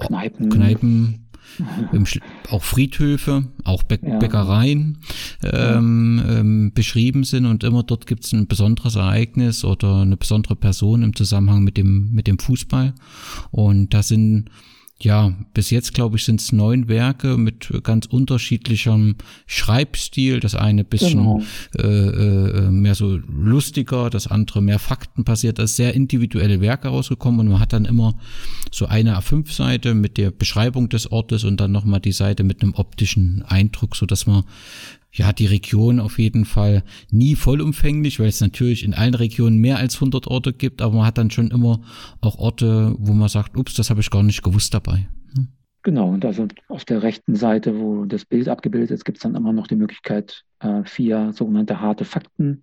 Kneipen, 0.00 0.48
Kneipen 0.50 1.22
auch 2.50 2.62
Friedhöfe, 2.62 3.44
auch 3.64 3.82
Bä 3.82 3.98
ja. 4.02 4.18
Bäckereien 4.18 4.98
ähm, 5.42 6.22
ähm, 6.26 6.72
beschrieben 6.74 7.24
sind 7.24 7.46
und 7.46 7.64
immer 7.64 7.82
dort 7.82 8.06
gibt 8.06 8.24
es 8.24 8.32
ein 8.32 8.46
besonderes 8.46 8.96
Ereignis 8.96 9.64
oder 9.64 10.02
eine 10.02 10.16
besondere 10.16 10.56
Person 10.56 11.02
im 11.02 11.14
Zusammenhang 11.14 11.62
mit 11.62 11.76
dem, 11.76 12.10
mit 12.12 12.26
dem 12.26 12.38
Fußball. 12.38 12.94
Und 13.50 13.92
da 13.94 14.02
sind 14.02 14.50
ja, 15.04 15.36
bis 15.54 15.70
jetzt 15.70 15.94
glaube 15.94 16.16
ich 16.16 16.24
sind 16.24 16.40
es 16.40 16.52
neun 16.52 16.88
Werke 16.88 17.36
mit 17.36 17.70
ganz 17.82 18.06
unterschiedlichem 18.06 19.16
Schreibstil. 19.46 20.40
Das 20.40 20.54
eine 20.54 20.84
bisschen 20.84 21.18
genau. 21.18 21.42
äh, 21.76 21.82
äh, 21.82 22.70
mehr 22.70 22.94
so 22.94 23.16
lustiger, 23.16 24.10
das 24.10 24.26
andere 24.26 24.62
mehr 24.62 24.78
faktenbasiert. 24.78 25.58
Das 25.58 25.70
ist 25.70 25.76
sehr 25.76 25.94
individuelle 25.94 26.60
Werke 26.60 26.88
rausgekommen 26.88 27.40
und 27.40 27.48
man 27.48 27.60
hat 27.60 27.72
dann 27.72 27.84
immer 27.84 28.18
so 28.70 28.86
eine 28.86 29.18
A5-Seite 29.18 29.94
mit 29.94 30.16
der 30.16 30.30
Beschreibung 30.30 30.88
des 30.88 31.10
Ortes 31.10 31.44
und 31.44 31.60
dann 31.60 31.72
nochmal 31.72 32.00
die 32.00 32.12
Seite 32.12 32.44
mit 32.44 32.62
einem 32.62 32.74
optischen 32.74 33.42
Eindruck, 33.46 33.96
so 33.96 34.06
dass 34.06 34.26
man 34.26 34.44
ja, 35.12 35.32
die 35.32 35.46
Region 35.46 36.00
auf 36.00 36.18
jeden 36.18 36.44
Fall 36.46 36.82
nie 37.10 37.36
vollumfänglich, 37.36 38.18
weil 38.18 38.28
es 38.28 38.40
natürlich 38.40 38.82
in 38.82 38.94
allen 38.94 39.14
Regionen 39.14 39.58
mehr 39.58 39.76
als 39.76 39.96
100 39.96 40.26
Orte 40.26 40.52
gibt, 40.54 40.80
aber 40.80 40.96
man 40.96 41.06
hat 41.06 41.18
dann 41.18 41.30
schon 41.30 41.50
immer 41.50 41.82
auch 42.22 42.38
Orte, 42.38 42.94
wo 42.98 43.12
man 43.12 43.28
sagt, 43.28 43.56
ups, 43.56 43.74
das 43.74 43.90
habe 43.90 44.00
ich 44.00 44.10
gar 44.10 44.22
nicht 44.22 44.42
gewusst 44.42 44.72
dabei. 44.72 45.08
Hm? 45.36 45.48
Genau, 45.82 46.08
und 46.08 46.24
also 46.24 46.48
auf 46.68 46.84
der 46.86 47.02
rechten 47.02 47.34
Seite, 47.34 47.78
wo 47.78 48.06
das 48.06 48.24
Bild 48.24 48.48
abgebildet 48.48 48.90
ist, 48.90 49.04
gibt 49.04 49.18
es 49.18 49.22
dann 49.22 49.34
immer 49.34 49.52
noch 49.52 49.66
die 49.66 49.76
Möglichkeit, 49.76 50.44
äh, 50.60 50.82
vier 50.84 51.32
sogenannte 51.32 51.80
harte 51.80 52.06
Fakten 52.06 52.62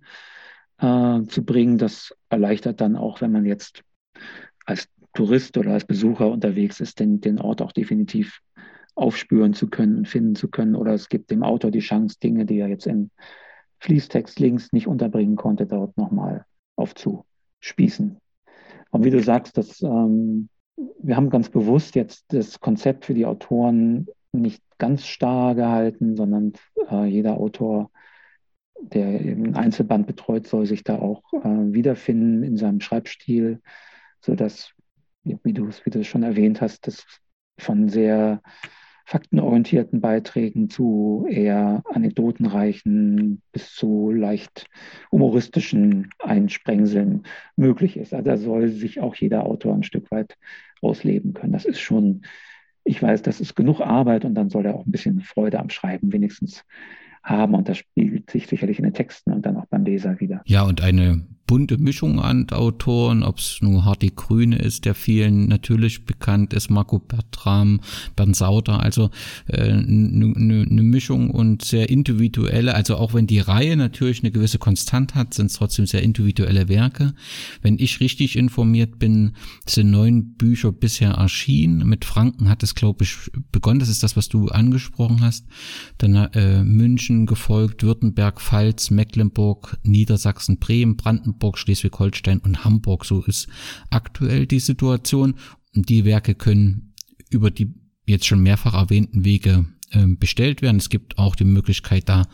äh, 0.78 1.22
zu 1.28 1.44
bringen. 1.44 1.78
Das 1.78 2.12
erleichtert 2.30 2.80
dann 2.80 2.96
auch, 2.96 3.20
wenn 3.20 3.30
man 3.30 3.46
jetzt 3.46 3.84
als 4.64 4.88
Tourist 5.14 5.56
oder 5.56 5.72
als 5.72 5.84
Besucher 5.84 6.28
unterwegs 6.28 6.80
ist, 6.80 6.98
den, 6.98 7.20
den 7.20 7.38
Ort 7.38 7.62
auch 7.62 7.72
definitiv 7.72 8.40
aufspüren 8.94 9.54
zu 9.54 9.68
können 9.68 10.04
finden 10.04 10.34
zu 10.34 10.48
können. 10.48 10.74
Oder 10.74 10.94
es 10.94 11.08
gibt 11.08 11.30
dem 11.30 11.42
Autor 11.42 11.70
die 11.70 11.80
Chance, 11.80 12.18
Dinge, 12.22 12.46
die 12.46 12.58
er 12.58 12.68
jetzt 12.68 12.86
im 12.86 13.10
Fließtext 13.80 14.38
links 14.40 14.72
nicht 14.72 14.86
unterbringen 14.86 15.36
konnte, 15.36 15.66
dort 15.66 15.96
nochmal 15.96 16.44
aufzuspießen. 16.76 18.18
Und 18.90 19.04
wie 19.04 19.10
du 19.10 19.22
sagst, 19.22 19.56
das, 19.56 19.80
ähm, 19.82 20.48
wir 20.98 21.16
haben 21.16 21.30
ganz 21.30 21.48
bewusst 21.48 21.94
jetzt 21.94 22.24
das 22.28 22.60
Konzept 22.60 23.04
für 23.04 23.14
die 23.14 23.26
Autoren 23.26 24.06
nicht 24.32 24.62
ganz 24.78 25.06
starr 25.06 25.54
gehalten, 25.54 26.16
sondern 26.16 26.52
äh, 26.90 27.06
jeder 27.06 27.36
Autor, 27.38 27.90
der 28.80 29.06
ein 29.06 29.54
Einzelband 29.54 30.06
betreut, 30.06 30.46
soll 30.46 30.66
sich 30.66 30.84
da 30.84 30.98
auch 30.98 31.22
äh, 31.32 31.72
wiederfinden 31.72 32.42
in 32.42 32.56
seinem 32.56 32.80
Schreibstil, 32.80 33.60
sodass, 34.20 34.72
wie 35.22 35.52
du 35.52 35.68
es 35.68 36.06
schon 36.06 36.22
erwähnt 36.22 36.60
hast, 36.60 36.86
das 36.86 37.04
von 37.58 37.88
sehr 37.88 38.40
faktenorientierten 39.10 40.00
Beiträgen 40.00 40.70
zu 40.70 41.26
eher 41.28 41.82
anekdotenreichen 41.92 43.42
bis 43.50 43.74
zu 43.74 44.12
leicht 44.12 44.66
humoristischen 45.10 46.10
Einsprengseln 46.20 47.24
möglich 47.56 47.96
ist. 47.96 48.14
Also 48.14 48.24
da 48.24 48.36
soll 48.36 48.68
sich 48.68 49.00
auch 49.00 49.16
jeder 49.16 49.46
Autor 49.46 49.74
ein 49.74 49.82
Stück 49.82 50.12
weit 50.12 50.36
ausleben 50.80 51.34
können. 51.34 51.52
Das 51.52 51.64
ist 51.64 51.80
schon, 51.80 52.22
ich 52.84 53.02
weiß, 53.02 53.22
das 53.22 53.40
ist 53.40 53.56
genug 53.56 53.80
Arbeit 53.80 54.24
und 54.24 54.36
dann 54.36 54.48
soll 54.48 54.64
er 54.64 54.76
auch 54.76 54.86
ein 54.86 54.92
bisschen 54.92 55.22
Freude 55.22 55.58
am 55.58 55.70
Schreiben 55.70 56.12
wenigstens 56.12 56.64
haben 57.24 57.56
und 57.56 57.68
das 57.68 57.78
spiegelt 57.78 58.30
sich 58.30 58.46
sicherlich 58.46 58.78
in 58.78 58.84
den 58.84 58.94
Texten 58.94 59.32
und 59.32 59.44
dann 59.44 59.56
auch 59.56 59.66
beim 59.66 59.84
Leser 59.84 60.20
wieder. 60.20 60.40
Ja, 60.46 60.62
und 60.62 60.82
eine 60.82 61.26
bunte 61.50 61.78
Mischung 61.78 62.20
an 62.20 62.48
Autoren, 62.50 63.24
ob 63.24 63.40
es 63.40 63.58
nur 63.60 63.84
Hardy 63.84 64.12
Grüne 64.14 64.56
ist, 64.56 64.84
der 64.84 64.94
vielen 64.94 65.48
natürlich 65.48 66.04
bekannt 66.04 66.54
ist, 66.54 66.70
Marco 66.70 67.00
Bertram, 67.00 67.80
Bernd 68.14 68.36
Sauter, 68.36 68.78
also 68.78 69.10
eine 69.52 69.58
äh, 69.58 69.82
ne, 69.82 70.64
ne 70.68 70.82
Mischung 70.84 71.32
und 71.32 71.64
sehr 71.64 71.90
individuelle, 71.90 72.76
also 72.76 72.94
auch 72.94 73.14
wenn 73.14 73.26
die 73.26 73.40
Reihe 73.40 73.76
natürlich 73.76 74.20
eine 74.22 74.30
gewisse 74.30 74.58
Konstant 74.58 75.16
hat, 75.16 75.34
sind 75.34 75.46
es 75.46 75.54
trotzdem 75.54 75.86
sehr 75.86 76.04
individuelle 76.04 76.68
Werke. 76.68 77.14
Wenn 77.62 77.80
ich 77.80 77.98
richtig 77.98 78.36
informiert 78.36 79.00
bin, 79.00 79.32
sind 79.66 79.90
neun 79.90 80.34
Bücher 80.34 80.70
bisher 80.70 81.14
erschienen. 81.14 81.88
Mit 81.88 82.04
Franken 82.04 82.48
hat 82.48 82.62
es, 82.62 82.76
glaube 82.76 83.02
ich, 83.02 83.28
begonnen. 83.50 83.80
Das 83.80 83.88
ist 83.88 84.04
das, 84.04 84.16
was 84.16 84.28
du 84.28 84.50
angesprochen 84.50 85.20
hast. 85.20 85.46
Dann 85.98 86.14
äh, 86.14 86.62
München 86.62 87.26
gefolgt, 87.26 87.82
Württemberg, 87.82 88.40
Pfalz, 88.40 88.90
Mecklenburg, 88.92 89.78
Niedersachsen, 89.82 90.58
Bremen, 90.58 90.96
Brandenburg, 90.96 91.39
Brandenburg, 91.40 91.58
Schleswig-Holstein 91.58 92.38
und 92.38 92.64
Hamburg. 92.64 93.04
So 93.04 93.22
ist 93.22 93.48
aktuell 93.90 94.46
die 94.46 94.60
Situation. 94.60 95.34
Die 95.74 96.04
Werke 96.04 96.34
können 96.34 96.94
über 97.30 97.50
die 97.50 97.74
jetzt 98.06 98.26
schon 98.26 98.42
mehrfach 98.42 98.74
erwähnten 98.74 99.24
Wege 99.24 99.66
ähm, 99.92 100.18
bestellt 100.18 100.62
werden. 100.62 100.76
Es 100.76 100.88
gibt 100.88 101.18
auch 101.18 101.34
die 101.34 101.44
Möglichkeit, 101.44 102.08
da 102.08 102.26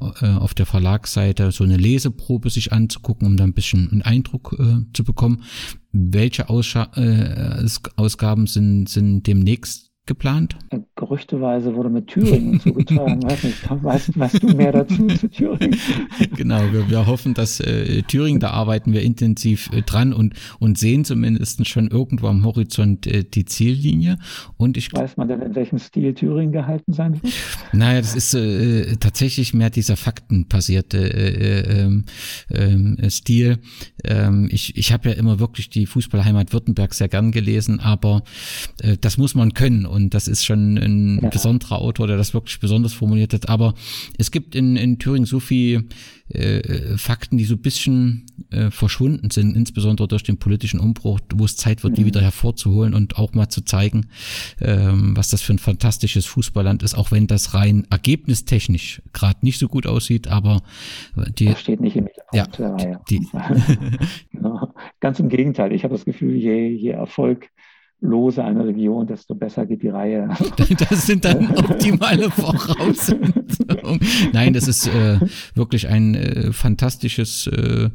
äh, 0.00 0.26
auf 0.26 0.54
der 0.54 0.66
Verlagsseite 0.66 1.52
so 1.52 1.64
eine 1.64 1.76
Leseprobe 1.76 2.50
sich 2.50 2.72
anzugucken, 2.72 3.26
um 3.26 3.36
da 3.36 3.44
ein 3.44 3.54
bisschen 3.54 3.90
einen 3.90 4.02
Eindruck 4.02 4.56
äh, 4.58 4.92
zu 4.94 5.04
bekommen. 5.04 5.42
Welche 5.90 6.42
äh, 6.48 7.66
Ausgaben 7.96 8.46
sind, 8.46 8.88
sind 8.88 9.26
demnächst 9.26 9.91
geplant? 10.06 10.56
Gerüchteweise 10.96 11.74
wurde 11.74 11.88
mit 11.88 12.08
Thüringen 12.08 12.60
zugetragen. 12.60 13.22
Weiß 13.22 13.44
nicht, 13.44 13.70
weißt, 13.70 14.18
weißt, 14.18 14.42
du 14.42 14.48
mehr 14.48 14.72
dazu 14.72 15.06
zu 15.18 15.28
Thüringen? 15.28 15.78
Genau, 16.36 16.60
wir, 16.72 16.90
wir 16.90 17.06
hoffen, 17.06 17.34
dass 17.34 17.60
äh, 17.60 18.02
Thüringen, 18.02 18.40
da 18.40 18.50
arbeiten 18.50 18.92
wir 18.92 19.02
intensiv 19.02 19.70
äh, 19.72 19.82
dran 19.82 20.12
und, 20.12 20.34
und 20.58 20.76
sehen 20.78 21.04
zumindest 21.04 21.66
schon 21.68 21.88
irgendwo 21.88 22.26
am 22.26 22.44
Horizont 22.44 23.06
äh, 23.06 23.22
die 23.24 23.44
Ziellinie. 23.44 24.18
Und 24.56 24.76
ich 24.76 24.92
weiß 24.92 25.16
man 25.16 25.28
denn, 25.28 25.40
in 25.40 25.54
welchem 25.54 25.78
Stil 25.78 26.14
Thüringen 26.14 26.52
gehalten 26.52 26.92
sein 26.92 27.22
wird? 27.22 27.32
Naja, 27.72 28.00
das 28.00 28.16
ist 28.16 28.34
äh, 28.34 28.96
tatsächlich 28.96 29.54
mehr 29.54 29.70
dieser 29.70 29.96
faktenbasierte 29.96 30.98
äh, 30.98 31.82
ähm, 31.84 32.04
äh, 32.48 33.10
Stil. 33.10 33.58
Ähm, 34.04 34.48
ich 34.50 34.76
ich 34.76 34.92
habe 34.92 35.10
ja 35.10 35.14
immer 35.14 35.38
wirklich 35.38 35.70
die 35.70 35.86
Fußballheimat 35.86 36.52
Württemberg 36.52 36.92
sehr 36.94 37.08
gern 37.08 37.30
gelesen, 37.30 37.78
aber 37.80 38.22
äh, 38.80 38.96
das 39.00 39.16
muss 39.16 39.34
man 39.34 39.54
können 39.54 39.86
und 39.92 40.14
das 40.14 40.28
ist 40.28 40.44
schon 40.44 40.78
ein 40.78 41.20
ja. 41.22 41.28
besonderer 41.28 41.78
Autor, 41.78 42.06
der 42.06 42.16
das 42.16 42.34
wirklich 42.34 42.58
besonders 42.60 42.92
formuliert 42.92 43.32
hat. 43.34 43.48
Aber 43.48 43.74
es 44.18 44.30
gibt 44.30 44.54
in, 44.54 44.76
in 44.76 44.98
Thüringen 44.98 45.26
so 45.26 45.40
viel 45.40 45.88
äh, 46.28 46.96
Fakten, 46.96 47.36
die 47.36 47.44
so 47.44 47.54
ein 47.54 47.62
bisschen 47.62 48.26
äh, 48.50 48.70
verschwunden 48.70 49.30
sind, 49.30 49.54
insbesondere 49.54 50.08
durch 50.08 50.22
den 50.22 50.38
politischen 50.38 50.80
Umbruch, 50.80 51.20
wo 51.34 51.44
es 51.44 51.56
Zeit 51.56 51.84
wird, 51.84 51.96
die 51.96 52.02
mhm. 52.02 52.06
wieder 52.06 52.22
hervorzuholen 52.22 52.94
und 52.94 53.18
auch 53.18 53.34
mal 53.34 53.48
zu 53.48 53.64
zeigen, 53.64 54.06
ähm, 54.60 55.16
was 55.16 55.28
das 55.30 55.42
für 55.42 55.52
ein 55.52 55.58
fantastisches 55.58 56.26
Fußballland 56.26 56.82
ist, 56.82 56.94
auch 56.94 57.10
wenn 57.10 57.26
das 57.26 57.54
rein 57.54 57.86
ergebnistechnisch 57.90 59.02
gerade 59.12 59.38
nicht 59.42 59.58
so 59.58 59.68
gut 59.68 59.86
aussieht, 59.86 60.28
aber 60.28 60.62
die 61.38 61.46
das 61.46 61.60
steht 61.60 61.80
nicht 61.80 61.96
im 61.96 62.08
ja, 62.32 62.46
die, 63.10 63.26
Ganz 65.00 65.20
im 65.20 65.28
Gegenteil, 65.28 65.72
ich 65.72 65.84
habe 65.84 65.94
das 65.94 66.04
Gefühl, 66.04 66.36
je, 66.36 66.68
je 66.68 66.90
Erfolg 66.90 67.50
Lose 68.02 68.42
einer 68.44 68.66
Region, 68.66 69.06
desto 69.06 69.34
besser 69.34 69.64
geht 69.64 69.82
die 69.82 69.88
Reihe. 69.88 70.28
Das 70.90 71.06
sind 71.06 71.24
dann 71.24 71.50
optimale 71.56 72.30
Voraussetzungen. 72.30 74.00
Nein, 74.32 74.52
das 74.52 74.66
ist 74.66 74.88
äh, 74.88 75.18
wirklich 75.54 75.88
ein 75.88 76.14
äh, 76.14 76.52
fantastisches 76.52 77.46
äh, 77.46 77.90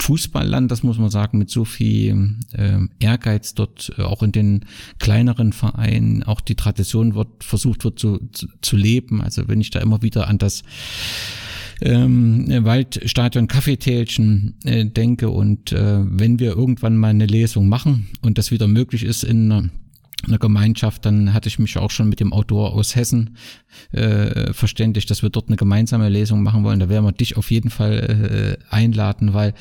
Fußballland, 0.00 0.70
das 0.70 0.82
muss 0.82 0.98
man 0.98 1.10
sagen, 1.10 1.38
mit 1.38 1.50
so 1.50 1.64
viel 1.64 2.36
äh, 2.52 2.78
Ehrgeiz 2.98 3.54
dort, 3.54 3.92
äh, 3.96 4.02
auch 4.02 4.22
in 4.22 4.32
den 4.32 4.64
kleineren 4.98 5.52
Vereinen, 5.52 6.24
auch 6.24 6.40
die 6.40 6.56
Tradition 6.56 7.14
wird 7.14 7.44
versucht 7.44 7.84
wird 7.84 7.98
zu, 7.98 8.18
zu, 8.32 8.48
zu 8.60 8.76
leben. 8.76 9.22
Also 9.22 9.46
wenn 9.48 9.60
ich 9.60 9.70
da 9.70 9.78
immer 9.80 10.02
wieder 10.02 10.26
an 10.28 10.38
das 10.38 10.62
ähm, 11.80 12.46
Waldstadion 12.64 13.48
Kaffeetälchen 13.48 14.54
äh, 14.64 14.84
denke 14.84 15.30
und 15.30 15.72
äh, 15.72 16.00
wenn 16.04 16.38
wir 16.38 16.56
irgendwann 16.56 16.96
mal 16.96 17.08
eine 17.08 17.26
Lesung 17.26 17.68
machen 17.68 18.08
und 18.22 18.38
das 18.38 18.50
wieder 18.50 18.68
möglich 18.68 19.04
ist 19.04 19.24
in 19.24 19.70
einer 20.26 20.38
Gemeinschaft, 20.38 21.04
dann 21.04 21.34
hatte 21.34 21.48
ich 21.48 21.58
mich 21.58 21.76
auch 21.76 21.90
schon 21.90 22.08
mit 22.08 22.20
dem 22.20 22.32
Autor 22.32 22.72
aus 22.72 22.96
Hessen 22.96 23.36
äh, 23.92 24.52
verständigt, 24.52 25.10
dass 25.10 25.22
wir 25.22 25.30
dort 25.30 25.48
eine 25.48 25.56
gemeinsame 25.56 26.08
Lesung 26.08 26.42
machen 26.42 26.64
wollen. 26.64 26.80
Da 26.80 26.88
werden 26.88 27.04
wir 27.04 27.12
dich 27.12 27.36
auf 27.36 27.50
jeden 27.50 27.70
Fall 27.70 28.58
äh, 28.70 28.74
einladen, 28.74 29.34
weil 29.34 29.54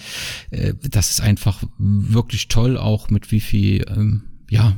äh, 0.52 0.74
das 0.90 1.10
ist 1.10 1.22
einfach 1.22 1.64
wirklich 1.78 2.48
toll, 2.48 2.78
auch 2.78 3.10
mit 3.10 3.32
wie 3.32 3.42
viel 3.42 3.86
ähm, 3.90 4.24
ja, 4.50 4.76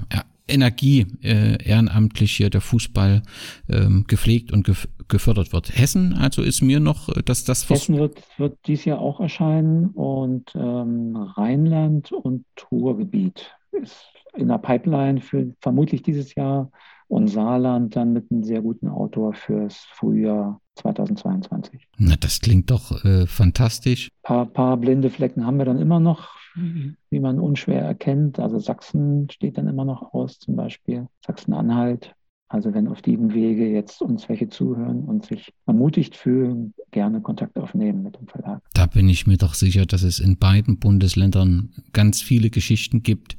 Energie 0.47 1.07
äh, 1.23 1.61
ehrenamtlich 1.63 2.31
hier 2.33 2.49
der 2.49 2.61
Fußball 2.61 3.23
ähm, 3.69 4.05
gepflegt 4.07 4.51
und 4.51 4.65
gef 4.65 4.87
gefördert 5.07 5.53
wird. 5.53 5.77
Hessen 5.77 6.13
also 6.13 6.41
ist 6.41 6.61
mir 6.61 6.79
noch, 6.79 7.09
äh, 7.09 7.21
dass 7.23 7.43
das 7.43 7.69
Hessen 7.69 7.97
wird, 7.97 8.23
wird 8.37 8.57
dies 8.65 8.85
Jahr 8.85 8.99
auch 8.99 9.19
erscheinen 9.19 9.89
und 9.89 10.51
ähm, 10.55 11.15
Rheinland 11.15 12.11
und 12.11 12.45
Ruhrgebiet 12.71 13.51
ist 13.71 14.05
in 14.35 14.47
der 14.47 14.57
Pipeline 14.57 15.21
für 15.21 15.53
vermutlich 15.61 16.01
dieses 16.01 16.35
Jahr 16.35 16.71
und 17.07 17.27
Saarland 17.27 17.95
dann 17.95 18.13
mit 18.13 18.31
einem 18.31 18.43
sehr 18.43 18.61
guten 18.61 18.87
Autor 18.87 19.33
fürs 19.33 19.85
Frühjahr 19.93 20.59
2022. 20.75 21.87
Na, 21.97 22.15
das 22.19 22.41
klingt 22.41 22.71
doch 22.71 23.03
äh, 23.05 23.27
fantastisch. 23.27 24.09
Ein 24.23 24.27
paar, 24.27 24.45
paar 24.45 24.77
blinde 24.77 25.09
Flecken 25.09 25.45
haben 25.45 25.57
wir 25.57 25.65
dann 25.65 25.79
immer 25.79 25.99
noch, 25.99 26.29
wie 26.55 27.19
man 27.19 27.39
unschwer 27.39 27.81
erkennt. 27.81 28.39
Also 28.39 28.59
Sachsen 28.59 29.29
steht 29.29 29.57
dann 29.57 29.67
immer 29.67 29.85
noch 29.85 30.13
aus, 30.13 30.39
zum 30.39 30.55
Beispiel 30.55 31.07
Sachsen-Anhalt. 31.25 32.15
Also 32.47 32.73
wenn 32.73 32.87
auf 32.87 33.01
diesem 33.01 33.33
Wege 33.33 33.67
jetzt 33.67 34.01
uns 34.01 34.29
welche 34.29 34.47
zuhören 34.47 35.03
und 35.03 35.25
sich 35.25 35.51
ermutigt 35.65 36.15
fühlen, 36.15 36.73
gerne 36.91 37.19
Kontakt 37.19 37.57
aufnehmen 37.57 38.03
mit 38.03 38.15
dem 38.15 38.27
Verlag. 38.27 38.61
Da 38.73 38.85
bin 38.85 39.09
ich 39.09 39.27
mir 39.27 39.37
doch 39.37 39.53
sicher, 39.55 39.85
dass 39.85 40.03
es 40.03 40.19
in 40.19 40.37
beiden 40.37 40.79
Bundesländern 40.79 41.71
ganz 41.91 42.21
viele 42.21 42.49
Geschichten 42.49 43.03
gibt, 43.03 43.35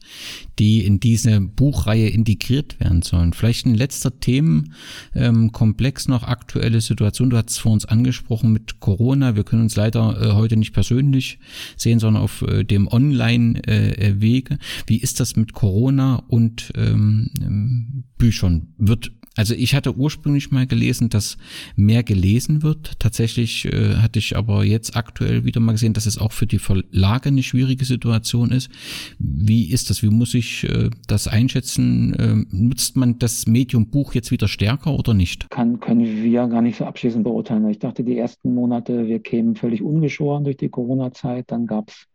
die 0.58 0.84
in 0.84 1.00
diese 1.00 1.40
Buchreihe 1.40 2.08
integriert 2.08 2.78
werden 2.80 3.00
sollen. 3.02 3.32
Vielleicht 3.32 3.64
ein 3.64 3.74
letzter 3.74 4.18
Themenkomplex 4.20 6.08
noch, 6.08 6.24
aktuelle 6.24 6.80
Situation. 6.80 7.30
Du 7.30 7.36
hast 7.36 7.50
es 7.50 7.58
vor 7.58 7.72
uns 7.72 7.86
angesprochen 7.86 8.52
mit 8.52 8.80
Corona. 8.80 9.36
Wir 9.36 9.44
können 9.44 9.62
uns 9.62 9.76
leider 9.76 10.20
äh, 10.20 10.32
heute 10.32 10.56
nicht 10.56 10.74
persönlich 10.74 11.38
sehen, 11.76 11.98
sondern 11.98 12.22
auf 12.22 12.42
äh, 12.42 12.64
dem 12.64 12.88
Online-Wege. 12.88 14.54
Äh, 14.54 14.58
Wie 14.86 14.98
ist 14.98 15.20
das 15.20 15.36
mit 15.36 15.52
Corona 15.52 16.24
und 16.28 16.72
ähm, 16.76 17.30
ähm 17.40 18.04
Büchern? 18.18 18.68
Wird 18.78 19.05
also 19.36 19.54
ich 19.54 19.74
hatte 19.74 19.96
ursprünglich 19.96 20.50
mal 20.50 20.66
gelesen, 20.66 21.10
dass 21.10 21.36
mehr 21.76 22.02
gelesen 22.02 22.62
wird. 22.62 22.98
Tatsächlich 22.98 23.66
äh, 23.66 23.96
hatte 23.96 24.18
ich 24.18 24.36
aber 24.36 24.64
jetzt 24.64 24.96
aktuell 24.96 25.44
wieder 25.44 25.60
mal 25.60 25.72
gesehen, 25.72 25.92
dass 25.92 26.06
es 26.06 26.18
auch 26.18 26.32
für 26.32 26.46
die 26.46 26.58
Verlage 26.58 27.28
eine 27.28 27.42
schwierige 27.42 27.84
Situation 27.84 28.50
ist. 28.50 28.70
Wie 29.18 29.70
ist 29.70 29.90
das? 29.90 30.02
Wie 30.02 30.08
muss 30.08 30.34
ich 30.34 30.64
äh, 30.64 30.90
das 31.06 31.28
einschätzen? 31.28 32.14
Äh, 32.14 32.44
nutzt 32.50 32.96
man 32.96 33.18
das 33.18 33.46
Medium 33.46 33.88
Buch 33.90 34.14
jetzt 34.14 34.30
wieder 34.30 34.48
stärker 34.48 34.94
oder 34.94 35.14
nicht? 35.14 35.50
Kann, 35.50 35.80
können 35.80 36.22
wir 36.22 36.46
gar 36.48 36.62
nicht 36.62 36.78
so 36.78 36.86
abschließend 36.86 37.24
beurteilen. 37.24 37.68
Ich 37.68 37.78
dachte, 37.78 38.04
die 38.04 38.16
ersten 38.16 38.54
Monate, 38.54 39.06
wir 39.06 39.20
kämen 39.20 39.54
völlig 39.54 39.82
ungeschoren 39.82 40.44
durch 40.44 40.56
die 40.56 40.70
Corona-Zeit. 40.70 41.50
Dann 41.50 41.66
gab 41.66 41.90
es 41.90 42.06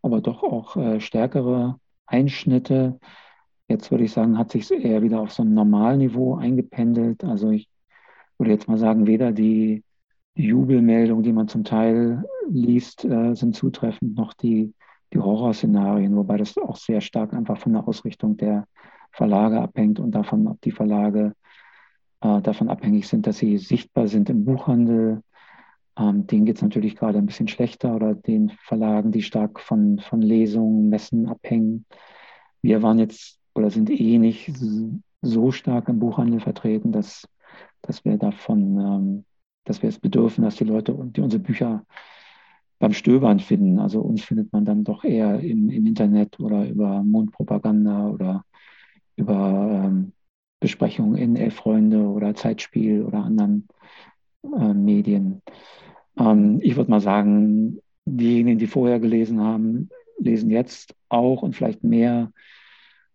aber 0.00 0.20
doch 0.20 0.42
auch 0.42 0.76
äh, 0.76 1.00
stärkere 1.00 1.76
Einschnitte. 2.06 2.98
Jetzt 3.68 3.90
würde 3.90 4.04
ich 4.04 4.12
sagen, 4.12 4.38
hat 4.38 4.52
sich 4.52 4.70
eher 4.70 5.02
wieder 5.02 5.20
auf 5.20 5.32
so 5.32 5.42
ein 5.42 5.54
Normalniveau 5.54 6.36
eingependelt. 6.36 7.24
Also 7.24 7.50
ich 7.50 7.68
würde 8.38 8.52
jetzt 8.52 8.68
mal 8.68 8.78
sagen, 8.78 9.06
weder 9.06 9.32
die, 9.32 9.82
Jubelmeldungen, 10.34 11.22
die 11.22 11.32
man 11.32 11.48
zum 11.48 11.64
Teil 11.64 12.24
liest, 12.48 13.04
äh, 13.04 13.34
sind 13.34 13.54
zutreffend, 13.54 14.16
noch 14.16 14.32
die, 14.32 14.74
die 15.12 15.18
Horrorszenarien, 15.18 16.16
wobei 16.16 16.38
das 16.38 16.56
auch 16.56 16.76
sehr 16.76 17.00
stark 17.00 17.34
einfach 17.34 17.58
von 17.58 17.72
der 17.72 17.86
Ausrichtung 17.86 18.36
der 18.36 18.66
Verlage 19.10 19.60
abhängt 19.60 20.00
und 20.00 20.12
davon, 20.12 20.46
ob 20.46 20.60
die 20.62 20.70
Verlage 20.70 21.34
äh, 22.22 22.40
davon 22.40 22.70
abhängig 22.70 23.08
sind, 23.08 23.26
dass 23.26 23.38
sie 23.38 23.58
sichtbar 23.58 24.06
sind 24.08 24.30
im 24.30 24.44
Buchhandel. 24.44 25.22
Ähm, 25.98 26.26
denen 26.26 26.46
geht 26.46 26.56
es 26.56 26.62
natürlich 26.62 26.96
gerade 26.96 27.18
ein 27.18 27.26
bisschen 27.26 27.48
schlechter 27.48 27.94
oder 27.94 28.14
den 28.14 28.48
Verlagen, 28.48 29.12
die 29.12 29.22
stark 29.22 29.60
von, 29.60 29.98
von 29.98 30.22
Lesungen, 30.22 30.88
Messen 30.88 31.28
abhängen. 31.28 31.84
Wir 32.62 32.82
waren 32.82 32.98
jetzt 32.98 33.38
oder 33.54 33.70
sind 33.70 33.90
eh 33.90 34.18
nicht 34.18 34.52
so 35.22 35.52
stark 35.52 35.88
im 35.88 35.98
Buchhandel 35.98 36.40
vertreten, 36.40 36.92
dass, 36.92 37.28
dass 37.82 38.04
wir 38.04 38.18
davon, 38.18 38.78
ähm, 38.78 39.24
dass 39.64 39.82
wir 39.82 39.88
es 39.88 39.98
bedürfen, 39.98 40.44
dass 40.44 40.56
die 40.56 40.64
Leute 40.64 40.96
die 41.14 41.20
unsere 41.20 41.42
Bücher 41.42 41.84
beim 42.78 42.92
Stöbern 42.92 43.38
finden. 43.38 43.78
Also 43.78 44.00
uns 44.00 44.24
findet 44.24 44.52
man 44.52 44.64
dann 44.64 44.82
doch 44.82 45.04
eher 45.04 45.38
im, 45.40 45.70
im 45.70 45.86
Internet 45.86 46.40
oder 46.40 46.68
über 46.68 47.02
Mundpropaganda 47.04 48.08
oder 48.08 48.44
über 49.14 49.84
ähm, 49.84 50.12
Besprechungen 50.58 51.16
in 51.16 51.36
Elf 51.36 51.54
Freunde 51.54 52.00
oder 52.08 52.34
Zeitspiel 52.34 53.02
oder 53.02 53.18
anderen 53.18 53.68
äh, 54.42 54.74
Medien. 54.74 55.42
Ähm, 56.18 56.58
ich 56.62 56.76
würde 56.76 56.90
mal 56.90 57.00
sagen, 57.00 57.78
diejenigen, 58.04 58.58
die 58.58 58.66
vorher 58.66 58.98
gelesen 58.98 59.40
haben, 59.40 59.88
lesen 60.18 60.50
jetzt 60.50 60.94
auch 61.08 61.42
und 61.42 61.54
vielleicht 61.54 61.84
mehr. 61.84 62.32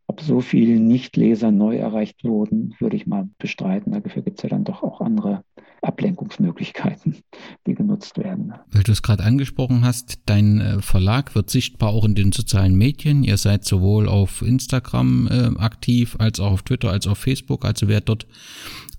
Ob 0.07 0.21
so 0.21 0.39
viele 0.41 0.79
Nichtleser 0.79 1.51
neu 1.51 1.77
erreicht 1.77 2.23
wurden, 2.23 2.75
würde 2.79 2.95
ich 2.95 3.07
mal 3.07 3.29
bestreiten. 3.37 3.91
Dafür 3.91 4.21
gibt 4.21 4.39
es 4.39 4.43
ja 4.43 4.49
dann 4.49 4.63
doch 4.63 4.81
auch 4.83 5.01
andere 5.01 5.43
Ablenkungsmöglichkeiten, 5.87 7.17
die 7.65 7.73
genutzt 7.73 8.17
werden. 8.17 8.53
Weil 8.71 8.83
du 8.83 8.91
es 8.91 9.01
gerade 9.01 9.23
angesprochen 9.23 9.83
hast, 9.83 10.19
dein 10.25 10.59
äh, 10.59 10.81
Verlag 10.81 11.33
wird 11.35 11.49
sichtbar 11.49 11.89
auch 11.89 12.05
in 12.05 12.15
den 12.15 12.31
sozialen 12.31 12.75
Medien. 12.75 13.23
Ihr 13.23 13.37
seid 13.37 13.65
sowohl 13.65 14.07
auf 14.07 14.41
Instagram 14.41 15.27
äh, 15.27 15.59
aktiv 15.59 16.15
als 16.19 16.39
auch 16.39 16.51
auf 16.51 16.63
Twitter 16.63 16.91
als 16.91 17.07
auch 17.07 17.11
auf 17.11 17.19
Facebook. 17.19 17.65
Also 17.65 17.87
wer 17.87 18.01
dort 18.01 18.27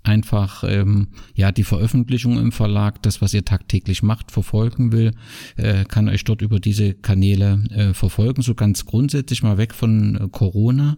einfach 0.02 0.64
ähm, 0.66 1.08
ja 1.34 1.52
die 1.52 1.64
Veröffentlichung 1.64 2.38
im 2.38 2.52
Verlag, 2.52 3.02
das, 3.02 3.20
was 3.20 3.34
ihr 3.34 3.44
tagtäglich 3.44 4.02
macht, 4.02 4.30
verfolgen 4.30 4.92
will, 4.92 5.12
äh, 5.56 5.84
kann 5.84 6.08
euch 6.08 6.24
dort 6.24 6.42
über 6.42 6.60
diese 6.60 6.94
Kanäle 6.94 7.62
äh, 7.70 7.94
verfolgen. 7.94 8.42
So 8.42 8.54
ganz 8.54 8.86
grundsätzlich 8.86 9.42
mal 9.42 9.58
weg 9.58 9.74
von 9.74 10.16
äh, 10.16 10.28
Corona. 10.30 10.96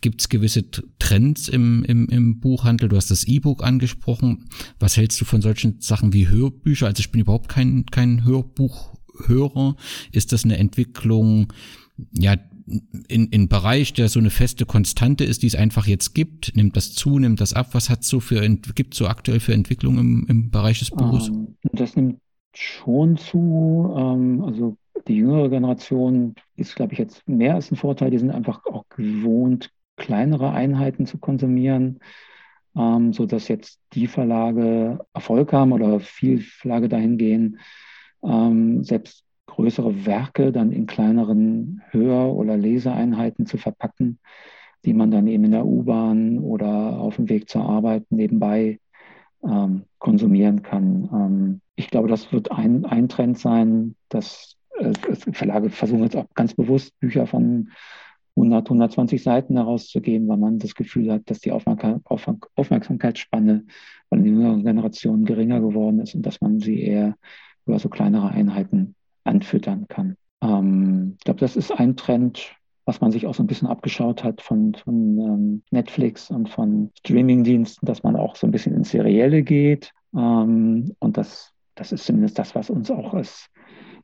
Gibt 0.00 0.20
es 0.20 0.28
gewisse 0.28 0.64
Trends 0.98 1.48
im, 1.48 1.84
im, 1.84 2.08
im 2.08 2.40
Buchhandel? 2.40 2.88
Du 2.88 2.96
hast 2.96 3.10
das 3.10 3.24
E-Book 3.24 3.62
angesprochen. 3.62 4.46
Was 4.78 4.96
hältst 4.96 5.19
du 5.20 5.24
von 5.24 5.42
solchen 5.42 5.80
Sachen 5.80 6.12
wie 6.12 6.28
Hörbücher? 6.28 6.86
Also 6.86 7.00
ich 7.00 7.10
bin 7.10 7.20
überhaupt 7.20 7.48
kein, 7.48 7.86
kein 7.86 8.24
Hörbuchhörer. 8.24 9.76
Ist 10.12 10.32
das 10.32 10.44
eine 10.44 10.58
Entwicklung, 10.58 11.52
ja, 12.12 12.36
in, 13.08 13.26
in 13.28 13.48
Bereich, 13.48 13.92
der 13.94 14.08
so 14.08 14.20
eine 14.20 14.30
feste 14.30 14.64
Konstante 14.64 15.24
ist, 15.24 15.42
die 15.42 15.48
es 15.48 15.56
einfach 15.56 15.86
jetzt 15.86 16.14
gibt? 16.14 16.54
Nimmt 16.54 16.76
das 16.76 16.92
zu, 16.92 17.18
nimmt 17.18 17.40
das 17.40 17.52
ab? 17.52 17.70
Was 17.72 17.90
hat 17.90 18.04
so 18.04 18.20
für 18.20 18.48
gibt 18.74 18.94
so 18.94 19.08
aktuell 19.08 19.40
für 19.40 19.54
Entwicklung 19.54 19.98
im, 19.98 20.26
im 20.28 20.50
Bereich 20.50 20.78
des 20.78 20.90
Buches? 20.90 21.28
Ähm, 21.28 21.56
das 21.72 21.96
nimmt 21.96 22.20
schon 22.54 23.16
zu. 23.16 23.94
Ähm, 23.96 24.42
also 24.42 24.76
die 25.08 25.16
jüngere 25.16 25.48
Generation 25.48 26.34
ist, 26.56 26.76
glaube 26.76 26.92
ich, 26.92 26.98
jetzt 26.98 27.28
mehr 27.28 27.54
als 27.54 27.70
ein 27.70 27.76
Vorteil. 27.76 28.10
Die 28.10 28.18
sind 28.18 28.30
einfach 28.30 28.64
auch 28.66 28.84
gewohnt, 28.90 29.70
kleinere 29.96 30.50
Einheiten 30.50 31.06
zu 31.06 31.18
konsumieren, 31.18 32.00
ähm, 32.76 33.12
so 33.12 33.26
dass 33.26 33.48
jetzt 33.48 33.80
die 33.92 34.06
Verlage 34.06 35.00
Erfolg 35.12 35.52
haben 35.52 35.72
oder 35.72 36.00
viel 36.00 36.40
Verlage 36.40 36.88
dahin 36.88 37.18
gehen, 37.18 37.58
ähm, 38.22 38.84
selbst 38.84 39.24
größere 39.46 40.06
Werke 40.06 40.52
dann 40.52 40.72
in 40.72 40.86
kleineren 40.86 41.82
Hör- 41.90 42.34
oder 42.34 42.56
Leseeinheiten 42.56 43.46
zu 43.46 43.58
verpacken, 43.58 44.18
die 44.84 44.94
man 44.94 45.10
dann 45.10 45.26
eben 45.26 45.44
in 45.44 45.50
der 45.50 45.66
U-Bahn 45.66 46.38
oder 46.38 46.98
auf 46.98 47.16
dem 47.16 47.28
Weg 47.28 47.48
zur 47.48 47.62
Arbeit 47.62 48.04
nebenbei 48.10 48.78
ähm, 49.42 49.84
konsumieren 49.98 50.62
kann. 50.62 51.08
Ähm, 51.12 51.60
ich 51.76 51.90
glaube, 51.90 52.08
das 52.08 52.32
wird 52.32 52.52
ein, 52.52 52.84
ein 52.84 53.08
Trend 53.08 53.38
sein, 53.38 53.96
dass 54.08 54.56
äh, 54.78 54.92
Verlage 55.32 55.70
versuchen 55.70 56.04
jetzt 56.04 56.16
auch 56.16 56.26
ganz 56.34 56.54
bewusst 56.54 56.98
Bücher 57.00 57.26
von 57.26 57.70
100, 58.36 58.66
120 58.66 59.22
Seiten 59.22 59.56
herauszugeben, 59.56 60.28
weil 60.28 60.38
man 60.38 60.58
das 60.58 60.74
Gefühl 60.74 61.12
hat, 61.12 61.30
dass 61.30 61.40
die 61.40 61.52
Aufmerksamkeitsspanne 61.52 63.64
von 64.08 64.22
den 64.22 64.34
jüngeren 64.34 64.64
Generationen 64.64 65.24
geringer 65.24 65.60
geworden 65.60 66.00
ist 66.00 66.14
und 66.14 66.26
dass 66.26 66.40
man 66.40 66.60
sie 66.60 66.80
eher 66.80 67.16
über 67.66 67.78
so 67.78 67.88
kleinere 67.88 68.28
Einheiten 68.28 68.94
anfüttern 69.24 69.86
kann. 69.88 70.16
Ähm, 70.42 71.14
ich 71.18 71.24
glaube, 71.24 71.40
das 71.40 71.56
ist 71.56 71.72
ein 71.72 71.96
Trend, 71.96 72.54
was 72.84 73.00
man 73.00 73.12
sich 73.12 73.26
auch 73.26 73.34
so 73.34 73.42
ein 73.42 73.46
bisschen 73.46 73.68
abgeschaut 73.68 74.24
hat 74.24 74.40
von, 74.40 74.74
von 74.74 75.18
ähm, 75.18 75.62
Netflix 75.70 76.30
und 76.30 76.48
von 76.48 76.90
Streamingdiensten, 76.98 77.86
dass 77.86 78.02
man 78.02 78.16
auch 78.16 78.36
so 78.36 78.46
ein 78.46 78.50
bisschen 78.50 78.74
ins 78.74 78.90
Serielle 78.90 79.42
geht. 79.42 79.92
Ähm, 80.14 80.94
und 80.98 81.16
das, 81.16 81.52
das 81.74 81.92
ist 81.92 82.04
zumindest 82.04 82.38
das, 82.38 82.54
was 82.54 82.70
uns 82.70 82.90
auch 82.90 83.14
als 83.14 83.48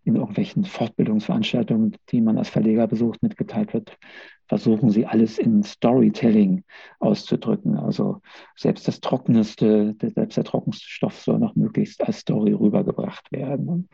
in 0.07 0.16
irgendwelchen 0.16 0.64
Fortbildungsveranstaltungen, 0.64 1.96
die 2.11 2.20
man 2.20 2.38
als 2.38 2.48
Verleger 2.48 2.86
besucht, 2.86 3.22
mitgeteilt 3.22 3.74
wird, 3.74 3.98
versuchen 4.46 4.90
sie 4.90 5.07
alles 5.07 5.38
in 5.38 5.62
Storytelling 5.62 6.62
auszudrücken. 7.00 7.76
Also 7.76 8.20
selbst 8.57 8.86
das 8.86 9.00
trockenste, 9.00 9.96
selbst 10.00 10.36
der 10.36 10.44
trockenste 10.44 10.88
Stoff 10.88 11.20
soll 11.20 11.38
noch 11.38 11.57
möglichst 11.57 12.07
als 12.07 12.20
Story 12.20 12.52
rübergebracht 12.52 13.30
werden 13.32 13.88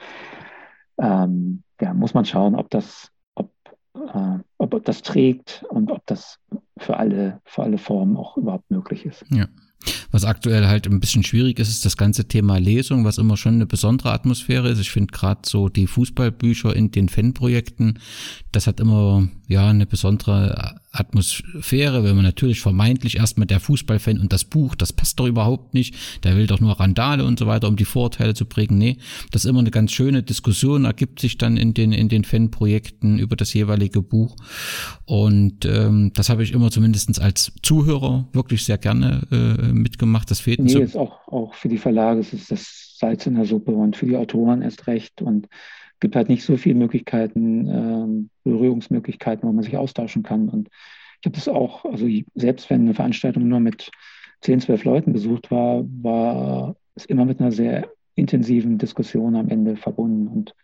ähm, 0.98 1.62
ja, 1.80 1.94
muss 1.94 2.14
man 2.14 2.24
schauen, 2.24 2.54
ob 2.54 2.70
das, 2.70 3.10
ob, 3.34 3.52
äh, 3.94 4.38
ob 4.58 4.84
das 4.84 5.02
trägt 5.02 5.64
und 5.68 5.90
ob 5.90 6.06
das 6.06 6.38
für 6.78 6.96
alle, 6.96 7.40
für 7.44 7.62
alle 7.62 7.78
Formen 7.78 8.16
auch 8.16 8.36
überhaupt 8.36 8.70
möglich 8.70 9.06
ist. 9.06 9.24
Ja. 9.30 9.46
Was 10.10 10.24
aktuell 10.24 10.66
halt 10.66 10.86
ein 10.86 11.00
bisschen 11.00 11.22
schwierig 11.22 11.58
ist, 11.58 11.68
ist 11.68 11.84
das 11.84 11.96
ganze 11.96 12.26
Thema 12.28 12.58
Lesung, 12.58 13.04
was 13.04 13.18
immer 13.18 13.36
schon 13.36 13.54
eine 13.54 13.66
besondere 13.66 14.12
Atmosphäre 14.12 14.68
ist. 14.68 14.80
Ich 14.80 14.90
finde 14.90 15.12
gerade 15.12 15.40
so 15.46 15.68
die 15.68 15.86
Fußballbücher 15.86 16.74
in 16.74 16.90
den 16.90 17.08
Fanprojekten, 17.08 17.98
das 18.52 18.66
hat 18.66 18.80
immer 18.80 19.28
ja 19.48 19.68
eine 19.68 19.86
besondere 19.86 20.80
Atmosphäre, 20.92 22.04
wenn 22.04 22.16
man 22.16 22.24
natürlich 22.24 22.60
vermeintlich 22.60 23.16
erstmal 23.16 23.46
der 23.46 23.60
Fußballfan 23.60 24.18
und 24.18 24.32
das 24.32 24.44
Buch, 24.44 24.74
das 24.74 24.92
passt 24.92 25.18
doch 25.18 25.26
überhaupt 25.26 25.72
nicht, 25.72 25.94
der 26.22 26.36
will 26.36 26.46
doch 26.46 26.60
nur 26.60 26.78
Randale 26.78 27.24
und 27.24 27.38
so 27.38 27.46
weiter, 27.46 27.68
um 27.68 27.76
die 27.76 27.86
Vorurteile 27.86 28.34
zu 28.34 28.44
prägen. 28.44 28.76
Nee, 28.76 28.98
das 29.30 29.44
ist 29.44 29.48
immer 29.50 29.60
eine 29.60 29.70
ganz 29.70 29.92
schöne 29.92 30.22
Diskussion, 30.22 30.84
ergibt 30.84 31.20
sich 31.20 31.38
dann 31.38 31.56
in 31.56 31.72
den, 31.72 31.92
in 31.92 32.10
den 32.10 32.24
Fanprojekten 32.24 33.18
über 33.18 33.36
das 33.36 33.54
jeweilige 33.54 34.02
Buch. 34.02 34.36
Und 35.06 35.64
ähm, 35.64 36.12
das 36.14 36.28
habe 36.28 36.42
ich 36.42 36.52
immer 36.52 36.70
zumindestens 36.70 37.18
als 37.18 37.52
Zuhörer 37.62 38.28
wirklich 38.32 38.64
sehr 38.64 38.78
gerne 38.78 39.22
äh, 39.30 39.72
mitgemacht. 39.72 40.30
Das 40.30 40.40
fehlt 40.40 40.60
nee, 40.60 40.72
so. 40.72 40.80
ist 40.80 40.96
auch, 40.96 41.26
auch 41.28 41.54
für 41.54 41.68
die 41.68 41.78
Verlage, 41.78 42.20
es 42.20 42.34
ist 42.34 42.50
das 42.50 42.96
Salz 42.98 43.26
in 43.26 43.34
der 43.34 43.46
Suppe 43.46 43.72
und 43.72 43.96
für 43.96 44.06
die 44.06 44.16
Autoren 44.16 44.60
erst 44.60 44.86
recht. 44.86 45.22
Und 45.22 45.48
gibt 46.02 46.16
halt 46.16 46.28
nicht 46.28 46.44
so 46.44 46.56
viele 46.56 46.74
Möglichkeiten, 46.74 47.68
äh, 47.68 48.50
Berührungsmöglichkeiten, 48.50 49.48
wo 49.48 49.52
man 49.52 49.62
sich 49.62 49.76
austauschen 49.76 50.24
kann. 50.24 50.48
Und 50.48 50.68
ich 51.20 51.26
habe 51.26 51.36
das 51.36 51.46
auch, 51.46 51.84
also 51.84 52.06
selbst 52.34 52.68
wenn 52.68 52.82
eine 52.82 52.94
Veranstaltung 52.94 53.46
nur 53.48 53.60
mit 53.60 53.90
10, 54.40 54.60
12 54.60 54.84
Leuten 54.84 55.12
besucht 55.12 55.52
war, 55.52 55.84
war 56.02 56.74
es 56.96 57.04
immer 57.06 57.24
mit 57.24 57.40
einer 57.40 57.52
sehr 57.52 57.88
intensiven 58.16 58.78
Diskussion 58.78 59.36
am 59.36 59.48
Ende 59.48 59.76
verbunden. 59.76 60.26
Und 60.26 60.54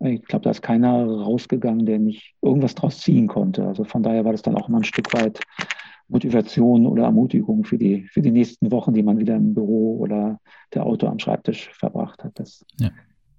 ich 0.00 0.22
glaube, 0.24 0.42
da 0.42 0.50
ist 0.50 0.60
keiner 0.60 1.06
rausgegangen, 1.06 1.86
der 1.86 1.98
nicht 1.98 2.34
irgendwas 2.42 2.74
draus 2.74 3.00
ziehen 3.00 3.28
konnte. 3.28 3.66
Also 3.66 3.84
von 3.84 4.02
daher 4.02 4.26
war 4.26 4.32
das 4.32 4.42
dann 4.42 4.56
auch 4.56 4.68
immer 4.68 4.80
ein 4.80 4.84
Stück 4.84 5.14
weit 5.14 5.40
Motivation 6.08 6.86
oder 6.86 7.04
Ermutigung 7.04 7.64
für 7.64 7.78
die, 7.78 8.06
für 8.08 8.20
die 8.20 8.30
nächsten 8.30 8.70
Wochen, 8.70 8.92
die 8.92 9.02
man 9.02 9.18
wieder 9.18 9.36
im 9.36 9.54
Büro 9.54 9.96
oder 9.98 10.38
der 10.74 10.84
Auto 10.84 11.06
am 11.06 11.18
Schreibtisch 11.18 11.70
verbracht 11.72 12.22
hat. 12.22 12.38
Das 12.38 12.62
ja. 12.78 12.90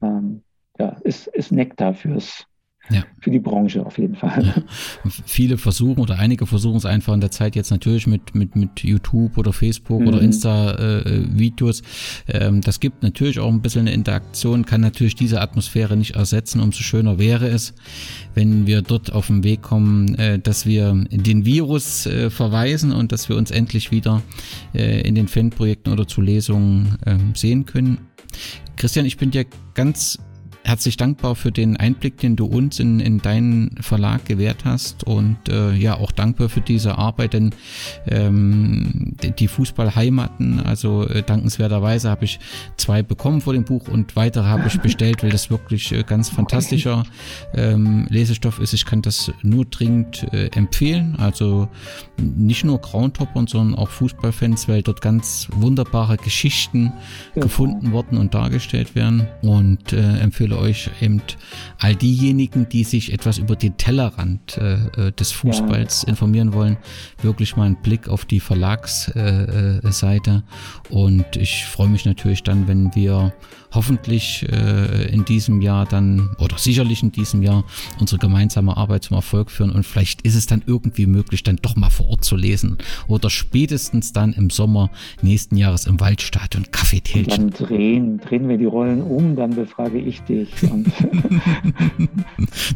ähm, 0.01 0.41
ja, 0.79 0.95
ist, 1.03 1.27
ist 1.27 1.51
Nektar 1.51 1.93
fürs, 1.93 2.45
ja. 2.89 3.03
für 3.19 3.31
die 3.31 3.39
Branche 3.39 3.85
auf 3.85 3.97
jeden 3.97 4.15
Fall. 4.15 4.45
Ja. 4.45 5.11
Viele 5.25 5.57
versuchen 5.57 5.99
oder 5.99 6.19
einige 6.19 6.45
versuchen 6.45 6.77
es 6.77 6.85
einfach 6.85 7.13
in 7.13 7.21
der 7.21 7.31
Zeit 7.31 7.55
jetzt 7.55 7.71
natürlich 7.71 8.07
mit, 8.07 8.35
mit, 8.35 8.55
mit 8.55 8.83
YouTube 8.83 9.37
oder 9.37 9.53
Facebook 9.53 10.01
mhm. 10.01 10.07
oder 10.07 10.21
Insta-Videos. 10.21 11.81
Äh, 12.27 12.45
ähm, 12.45 12.61
das 12.61 12.79
gibt 12.79 13.03
natürlich 13.03 13.39
auch 13.39 13.51
ein 13.51 13.61
bisschen 13.61 13.81
eine 13.81 13.93
Interaktion, 13.93 14.65
kann 14.65 14.81
natürlich 14.81 15.15
diese 15.15 15.41
Atmosphäre 15.41 15.97
nicht 15.97 16.15
ersetzen. 16.15 16.61
Umso 16.61 16.81
schöner 16.81 17.17
wäre 17.17 17.47
es, 17.47 17.73
wenn 18.33 18.67
wir 18.67 18.81
dort 18.81 19.11
auf 19.11 19.27
den 19.27 19.43
Weg 19.43 19.61
kommen, 19.61 20.15
äh, 20.15 20.39
dass 20.39 20.65
wir 20.65 20.93
den 21.09 21.45
Virus 21.45 22.05
äh, 22.05 22.29
verweisen 22.29 22.91
und 22.91 23.11
dass 23.11 23.29
wir 23.29 23.35
uns 23.35 23.51
endlich 23.51 23.91
wieder 23.91 24.21
äh, 24.73 25.01
in 25.01 25.15
den 25.15 25.27
Fanprojekten 25.27 25.91
oder 25.91 26.07
zu 26.07 26.21
Lesungen 26.21 26.97
ähm, 27.05 27.33
sehen 27.35 27.65
können. 27.65 27.99
Christian, 28.75 29.05
ich 29.05 29.17
bin 29.17 29.31
dir 29.31 29.45
ganz 29.73 30.19
herzlich 30.67 30.97
dankbar 30.97 31.35
für 31.35 31.51
den 31.51 31.77
Einblick, 31.77 32.17
den 32.17 32.35
du 32.35 32.45
uns 32.45 32.79
in, 32.79 32.99
in 32.99 33.19
deinen 33.19 33.77
Verlag 33.79 34.25
gewährt 34.25 34.65
hast 34.65 35.05
und 35.05 35.37
äh, 35.47 35.71
ja 35.71 35.95
auch 35.95 36.11
dankbar 36.11 36.49
für 36.49 36.59
diese 36.59 36.97
Arbeit, 36.97 37.33
denn 37.33 37.51
ähm, 38.05 39.15
die 39.39 39.47
Fußballheimaten, 39.47 40.59
also 40.59 41.07
äh, 41.07 41.23
dankenswerterweise 41.23 42.09
habe 42.09 42.25
ich 42.25 42.39
zwei 42.75 43.01
bekommen 43.01 43.39
vor 43.39 43.53
dem 43.53 43.63
Buch 43.63 43.87
und 43.87 44.17
weitere 44.17 44.43
habe 44.43 44.67
ich 44.67 44.79
bestellt, 44.81 45.23
weil 45.23 45.29
das 45.29 45.49
wirklich 45.49 45.93
äh, 45.93 46.03
ganz 46.03 46.29
fantastischer 46.29 47.05
ähm, 47.53 48.05
Lesestoff 48.09 48.59
ist. 48.59 48.73
Ich 48.73 48.85
kann 48.85 49.01
das 49.01 49.31
nur 49.43 49.63
dringend 49.63 50.27
äh, 50.33 50.47
empfehlen, 50.47 51.15
also 51.17 51.69
nicht 52.17 52.65
nur 52.65 52.81
Groundhoppern, 52.81 53.47
sondern 53.47 53.79
auch 53.79 53.89
Fußballfans, 53.89 54.67
weil 54.67 54.81
dort 54.81 54.99
ganz 54.99 55.47
wunderbare 55.53 56.17
Geschichten 56.17 56.91
ja. 57.35 57.41
gefunden 57.41 57.93
worden 57.93 58.17
und 58.17 58.33
dargestellt 58.33 58.95
werden 58.95 59.27
und 59.41 59.93
äh, 59.93 60.19
empfehle 60.19 60.56
euch 60.57 60.89
eben 61.01 61.21
all 61.79 61.95
diejenigen, 61.95 62.67
die 62.69 62.83
sich 62.83 63.13
etwas 63.13 63.37
über 63.37 63.55
den 63.55 63.77
Tellerrand 63.77 64.57
äh, 64.57 65.07
äh, 65.07 65.11
des 65.11 65.31
Fußballs 65.31 66.03
informieren 66.03 66.53
wollen, 66.53 66.77
wirklich 67.21 67.55
mal 67.55 67.65
einen 67.65 67.81
Blick 67.81 68.07
auf 68.07 68.25
die 68.25 68.39
Verlagsseite. 68.39 70.43
Äh, 70.91 70.93
und 70.93 71.35
ich 71.35 71.65
freue 71.65 71.89
mich 71.89 72.05
natürlich 72.05 72.43
dann, 72.43 72.67
wenn 72.67 72.93
wir 72.95 73.33
hoffentlich 73.71 74.47
äh, 74.49 75.11
in 75.13 75.25
diesem 75.25 75.61
Jahr 75.61 75.85
dann 75.85 76.35
oder 76.39 76.57
sicherlich 76.57 77.03
in 77.03 77.11
diesem 77.11 77.43
Jahr 77.43 77.63
unsere 77.99 78.19
gemeinsame 78.19 78.77
Arbeit 78.77 79.03
zum 79.03 79.15
Erfolg 79.15 79.51
führen 79.51 79.71
und 79.71 79.85
vielleicht 79.85 80.21
ist 80.21 80.35
es 80.35 80.45
dann 80.45 80.63
irgendwie 80.65 81.05
möglich, 81.05 81.43
dann 81.43 81.57
doch 81.57 81.75
mal 81.75 81.89
vor 81.89 82.07
Ort 82.09 82.23
zu 82.23 82.35
lesen 82.35 82.77
oder 83.07 83.29
spätestens 83.29 84.13
dann 84.13 84.33
im 84.33 84.49
Sommer 84.49 84.89
nächsten 85.21 85.57
Jahres 85.57 85.85
im 85.85 85.99
Waldstadion 85.99 86.71
Kaffeetälchen. 86.71 87.51
Dann 87.51 87.67
drehen, 87.67 88.17
drehen 88.19 88.47
wir 88.47 88.57
die 88.57 88.65
Rollen 88.65 89.01
um, 89.01 89.35
dann 89.35 89.51
befrage 89.51 89.99
ich 89.99 90.21
dich 90.21 90.49
und 90.63 90.91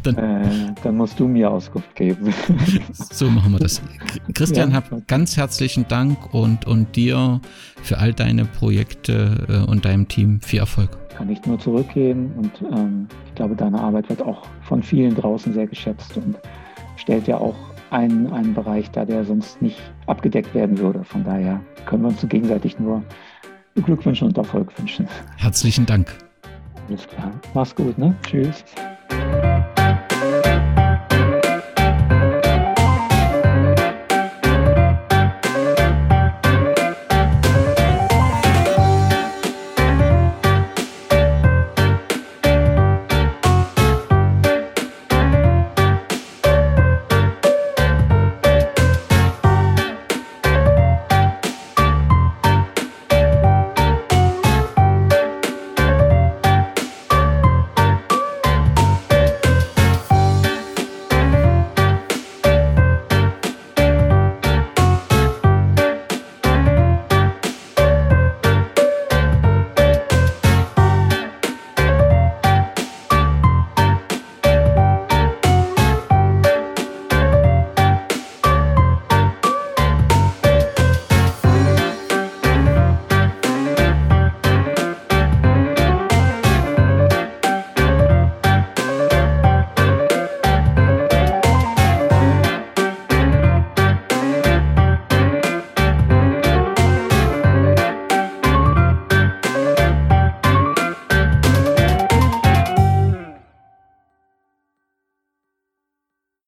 dann, 0.02 0.16
äh, 0.16 0.74
dann, 0.82 0.96
musst 0.96 1.18
du 1.18 1.26
mir 1.26 1.50
Auskunft 1.50 1.94
geben. 1.94 2.32
so 2.94 3.30
machen 3.30 3.52
wir 3.52 3.58
das. 3.58 3.82
Christian, 4.34 4.70
ja. 4.70 4.76
hab 4.76 5.08
ganz 5.08 5.36
herzlichen 5.36 5.86
Dank 5.88 6.34
und, 6.34 6.66
und 6.66 6.96
dir 6.96 7.40
für 7.82 7.98
all 7.98 8.12
deine 8.12 8.44
Projekte 8.44 9.46
äh, 9.48 9.70
und 9.70 9.84
deinem 9.84 10.08
Team 10.08 10.40
viel 10.40 10.60
Erfolg. 10.60 10.90
Kann 11.16 11.28
ich 11.28 11.44
nur 11.46 11.58
zurückgeben 11.58 12.32
und 12.36 12.62
ähm, 12.72 13.06
ich 13.26 13.34
glaube, 13.34 13.54
deine 13.54 13.80
Arbeit 13.80 14.08
wird 14.08 14.22
auch 14.22 14.46
von 14.62 14.82
vielen 14.82 15.14
draußen 15.14 15.52
sehr 15.52 15.66
geschätzt 15.66 16.16
und 16.16 16.36
stellt 16.96 17.26
ja 17.26 17.36
auch 17.36 17.56
einen, 17.90 18.32
einen 18.32 18.54
Bereich 18.54 18.90
dar, 18.90 19.04
der 19.04 19.24
sonst 19.24 19.60
nicht 19.60 19.78
abgedeckt 20.06 20.54
werden 20.54 20.78
würde. 20.78 21.04
Von 21.04 21.24
daher 21.24 21.60
können 21.86 22.02
wir 22.02 22.08
uns 22.08 22.26
gegenseitig 22.26 22.78
nur 22.78 23.02
Glückwünsche 23.74 24.24
und 24.24 24.36
Erfolg 24.36 24.76
wünschen. 24.78 25.06
Herzlichen 25.36 25.86
Dank. 25.86 26.12
Alles 26.88 27.06
klar. 27.06 27.32
Mach's 27.54 27.74
gut, 27.74 27.96
ne? 27.98 28.14
Tschüss. 28.22 28.64